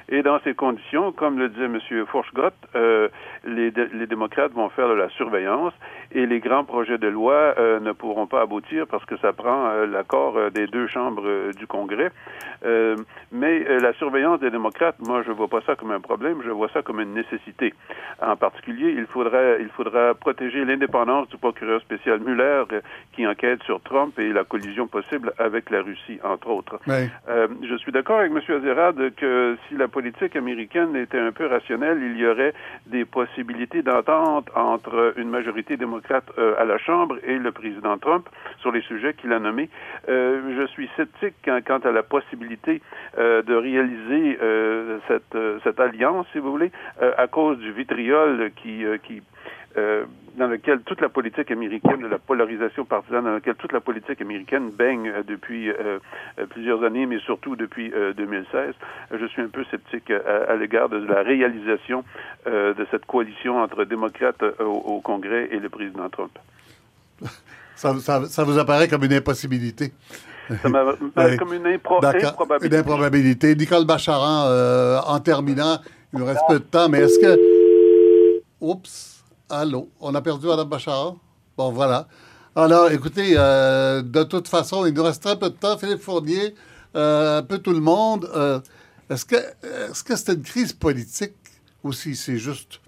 Et 0.10 0.22
dans 0.22 0.40
ces 0.44 0.54
conditions, 0.54 1.12
comme 1.12 1.40
le 1.40 1.50
disait 1.50 1.66
M. 1.66 1.80
Fourchgott, 2.08 2.54
euh, 2.76 3.08
les, 3.46 3.72
les, 3.72 4.08
démocrates 4.08 4.52
vont 4.54 4.70
faire 4.70 4.88
de 4.90 4.94
la 4.94 5.10
surveillance 5.10 5.74
et 6.12 6.26
les 6.26 6.40
grands 6.40 6.64
projets 6.64 6.98
de 6.98 7.08
loi 7.08 7.56
euh, 7.58 7.80
ne 7.80 7.92
pourront 7.92 8.28
pas 8.28 8.42
aboutir 8.42 8.86
parce 8.88 9.06
que 9.06 9.18
ça 9.18 9.34
prend 9.34 9.68
euh, 9.70 9.86
l'accord 9.86 10.38
euh, 10.38 10.50
des 10.50 10.68
deux 10.68 10.88
chambres 10.88 11.24
euh, 11.26 11.52
du 11.54 11.68
Congrès. 11.68 12.12
mais 13.32 13.64
la 13.80 13.94
surveillance 13.94 14.40
des 14.40 14.52
démocrates, 14.52 14.96
moi, 15.00 15.22
je 15.26 15.32
vois 15.32 15.48
pas 15.48 15.62
ça 15.66 15.76
comme 15.76 15.92
un 15.92 16.00
problème, 16.00 16.42
je 16.46 16.50
vois 16.50 16.70
ça 16.70 16.82
comme 16.82 17.02
une 17.02 17.14
nécessité. 17.14 17.74
En 18.22 18.38
particulier, 18.38 18.94
il 18.96 19.06
faudra, 19.06 19.58
il 19.60 19.70
faudra 19.70 20.14
protéger 20.14 20.64
l'indépendance 20.64 21.28
du 21.30 21.38
procureur 21.38 21.82
spécial 21.82 22.20
Mueller 22.20 22.64
qui 23.14 23.28
enquête 23.28 23.62
sur 23.64 23.82
Trump 23.82 24.18
et 24.18 24.32
la 24.32 24.44
collision 24.44 24.88
possible 24.88 25.34
avec 25.40 25.70
la 25.72 25.82
Russie, 25.82 26.20
entre 26.24 26.50
autres. 26.50 26.80
je 26.88 27.76
suis 27.78 27.92
d'accord 27.92 28.20
avec 28.20 28.32
M. 28.32 28.40
Azerad 28.58 29.14
que 29.16 29.58
si 29.68 29.76
la 29.76 29.88
politique 29.94 30.36
américaine 30.36 30.96
était 30.96 31.20
un 31.20 31.32
peu 31.32 31.46
rationnelle, 31.46 32.00
il 32.02 32.18
y 32.18 32.26
aurait 32.26 32.54
des 32.88 33.06
possibilités 33.06 33.84
d'entente 33.84 34.50
entre 34.56 35.14
une 35.18 35.30
majorité 35.30 35.78
démocrate 35.78 36.26
euh, 36.38 36.56
à 36.60 36.66
la 36.66 36.80
Chambre 36.80 37.18
et 37.24 37.38
le 37.38 37.52
président 37.52 37.98
Trump 38.00 38.28
sur 38.60 38.72
les 38.72 38.82
sujets 38.82 39.14
qu'il 39.14 39.32
a 39.32 39.40
nommés. 39.40 39.70
Euh, 40.10 40.42
je 40.58 40.66
suis 40.74 40.90
sceptique 40.98 41.36
quant 41.68 41.78
à 41.78 41.92
la 41.92 42.02
possibilité 42.02 42.82
euh, 43.20 43.44
de 43.44 43.54
réaliser 43.54 44.40
cette, 45.08 45.80
alliance, 45.80 46.26
si 46.32 46.40
vous 46.40 46.52
voulez, 46.52 46.72
à 47.18 47.28
cause 47.28 47.58
du 47.60 47.72
vitriol 47.72 48.52
qui 48.56 48.86
euh, 49.78 50.06
dans 50.38 50.48
lequel 50.48 50.82
toute 50.82 51.00
la 51.00 51.10
politique 51.10 51.52
américaine, 51.52 52.02
de 52.02 52.08
la 52.08 52.18
polarisation 52.18 52.86
partisane, 52.86 53.24
dans 53.24 53.34
laquelle 53.34 53.56
toute 53.56 53.72
la 53.72 53.82
politique 53.82 54.20
américaine 54.20 54.72
baigne 54.72 55.08
euh, 55.08 55.24
depuis 55.28 55.70
euh, 55.70 56.00
plusieurs 56.50 56.84
années, 56.84 57.06
mais 57.06 57.20
surtout 57.20 57.56
depuis 57.56 57.92
2016. 58.18 58.74
Je 59.20 59.26
suis 59.28 59.42
un 59.44 59.48
peu 59.48 59.64
sceptique 59.66 60.12
à, 60.12 60.56
l'égard 60.56 60.90
de 60.90 60.98
la 60.98 61.22
réalisation 61.22 62.04
de 62.48 62.88
cette 62.90 63.06
coalition 63.06 63.62
entre 63.62 63.84
démocrates 63.84 64.44
au, 64.60 65.02
Congrès 65.02 65.50
et 65.52 65.60
le 65.60 65.70
président 65.70 66.10
Trump. 66.10 66.32
Ça, 67.76 67.94
ça, 68.00 68.44
vous 68.44 68.58
apparaît 68.60 68.88
comme 68.88 69.04
une 69.04 69.14
impossibilité? 69.14 69.92
Ça 70.62 70.70
m'apparaît 70.70 71.38
comme 71.38 71.54
une 71.54 71.66
improbabilité. 71.66 72.30
Une 72.62 72.76
improbabilité. 72.76 73.56
Nicole 73.56 73.86
Bacharan, 73.86 75.02
en 75.06 75.20
terminant, 75.20 75.80
il 76.14 76.20
nous 76.20 76.26
reste 76.26 76.44
peu 76.48 76.60
de 76.60 76.66
temps, 76.66 76.88
mais 76.88 77.00
est-ce 77.00 77.20
que... 77.20 78.42
Oups 78.62 79.13
Allô, 79.56 79.92
on 80.02 80.16
a 80.16 80.22
perdu 80.22 80.48
Mme 80.48 80.64
Bachar? 80.68 81.14
Bon, 81.56 81.72
voilà. 81.72 82.08
Alors, 82.56 82.90
écoutez, 82.90 83.36
euh, 83.38 84.02
de 84.02 84.24
toute 84.24 84.48
façon, 84.48 84.84
il 84.88 84.96
nous 84.96 85.04
reste 85.04 85.22
très 85.22 85.38
peu 85.38 85.52
de 85.52 85.56
temps. 85.56 85.78
Philippe 85.78 86.02
Fournier, 86.02 86.56
euh, 86.96 87.38
un 87.38 87.44
peu 87.44 87.60
tout 87.60 87.72
le 87.72 87.80
monde. 87.80 88.28
Euh, 88.36 88.60
est-ce 89.12 89.26
que 89.26 89.36
est-ce 89.36 90.04
que 90.04 90.16
c'est 90.16 90.34
une 90.34 90.42
crise 90.42 90.74
politique 90.74 91.36
ou 91.84 91.94
si 91.94 92.16
c'est 92.16 92.38
juste 92.38 92.80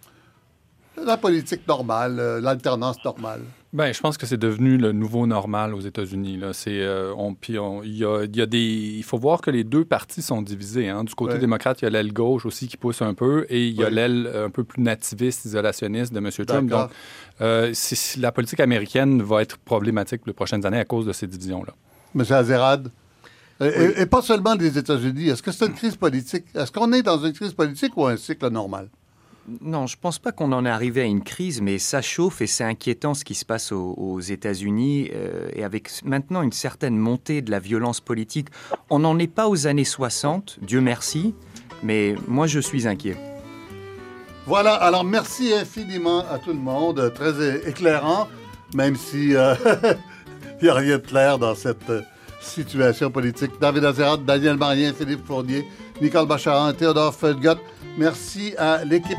la 0.97 1.17
politique 1.17 1.67
normale, 1.67 2.39
l'alternance 2.41 2.97
normale? 3.05 3.43
Ben, 3.75 3.93
je 3.93 3.99
pense 3.99 4.17
que 4.17 4.25
c'est 4.25 4.37
devenu 4.37 4.77
le 4.77 4.93
nouveau 4.93 5.27
normal 5.27 5.73
aux 5.73 5.81
États-Unis. 5.81 6.39
C'est, 6.53 6.79
euh, 6.79 7.13
on, 7.17 7.35
y 7.43 7.57
a, 7.57 8.23
y 8.23 8.41
a, 8.41 8.45
des, 8.45 8.57
il 8.57 9.03
faut 9.03 9.17
voir 9.17 9.41
que 9.41 9.51
les 9.51 9.65
deux 9.65 9.83
partis 9.83 10.21
sont 10.21 10.41
divisés. 10.41 10.87
Hein. 10.87 11.03
Du 11.03 11.13
côté 11.13 11.39
démocrate, 11.39 11.81
il 11.81 11.83
y 11.83 11.87
a 11.89 11.89
l'aile 11.89 12.13
gauche 12.13 12.45
aussi 12.45 12.69
qui 12.69 12.77
pousse 12.77 13.01
un 13.01 13.13
peu, 13.13 13.45
et 13.49 13.67
il 13.67 13.73
y 13.73 13.83
a 13.83 13.89
l'aile 13.89 14.31
un 14.33 14.49
peu 14.49 14.63
plus 14.63 14.81
nativiste, 14.81 15.43
isolationniste 15.43 16.13
de 16.13 16.19
M. 16.19 16.31
Trump. 16.47 16.69
Donc, 16.69 16.89
euh, 17.41 17.73
la 18.17 18.31
politique 18.31 18.61
américaine 18.61 19.21
va 19.21 19.41
être 19.41 19.57
problématique 19.57 20.21
les 20.25 20.31
prochaines 20.31 20.65
années 20.65 20.79
à 20.79 20.85
cause 20.85 21.05
de 21.05 21.11
ces 21.11 21.27
divisions-là. 21.27 21.73
M. 22.15 22.21
Azerad? 22.29 22.89
Et, 23.59 24.05
pas 24.05 24.21
seulement 24.21 24.55
des 24.55 24.77
États-Unis. 24.77 25.27
Est-ce 25.27 25.43
que 25.43 25.51
c'est 25.51 25.65
une 25.65 25.73
crise 25.73 25.97
politique? 25.97 26.45
Est-ce 26.55 26.71
qu'on 26.71 26.93
est 26.93 27.03
dans 27.03 27.17
une 27.17 27.33
crise 27.33 27.51
politique 27.51 27.91
ou 27.97 28.05
un 28.05 28.15
cycle 28.15 28.49
normal? 28.49 28.87
Non, 29.61 29.85
je 29.85 29.95
pense 29.99 30.17
pas 30.17 30.31
qu'on 30.31 30.51
en 30.53 30.65
est 30.65 30.69
arrivé 30.69 31.01
à 31.01 31.05
une 31.05 31.23
crise, 31.23 31.61
mais 31.61 31.77
ça 31.77 32.01
chauffe 32.01 32.41
et 32.41 32.47
c'est 32.47 32.63
inquiétant 32.63 33.13
ce 33.13 33.23
qui 33.23 33.35
se 33.35 33.45
passe 33.45 33.71
aux, 33.71 34.19
États-Unis 34.19 35.11
euh, 35.13 35.49
et 35.53 35.63
avec 35.63 35.89
maintenant 36.03 36.41
une 36.41 36.51
certaine 36.51 36.97
montée 36.97 37.43
de 37.43 37.51
la 37.51 37.59
violence 37.59 38.01
politique. 38.01 38.47
On 38.89 38.99
n'en 38.99 39.19
est 39.19 39.27
pas 39.27 39.47
aux 39.47 39.67
années 39.67 39.83
60, 39.83 40.57
Dieu 40.61 40.81
merci, 40.81 41.35
mais 41.83 42.15
moi 42.27 42.47
je 42.47 42.59
suis 42.59 42.87
inquiet. 42.87 43.15
Voilà, 44.47 44.73
alors 44.73 45.03
merci 45.03 45.53
infiniment 45.53 46.23
à 46.31 46.39
tout 46.39 46.51
le 46.51 46.59
monde, 46.59 47.11
très 47.13 47.67
éclairant, 47.69 48.27
même 48.73 48.95
si 48.95 49.35
euh, 49.35 49.53
il 50.61 50.63
n'y 50.63 50.69
a 50.69 50.73
rien 50.73 50.97
de 50.97 51.03
clair 51.03 51.37
dans 51.37 51.53
cette 51.53 51.89
euh, 51.91 52.01
situation 52.39 53.11
politique. 53.11 53.51
David 53.61 53.85
Azerat, 53.85 54.17
Daniel 54.17 54.57
Marien, 54.57 54.91
Philippe 54.93 55.25
Fournier, 55.25 55.65
Nicole 56.01 56.27
Bacharan, 56.27 56.73
Théodore 56.73 57.13
Felgot. 57.13 57.59
Merci 57.97 58.53
à 58.57 58.83
l'équipe. 58.83 59.17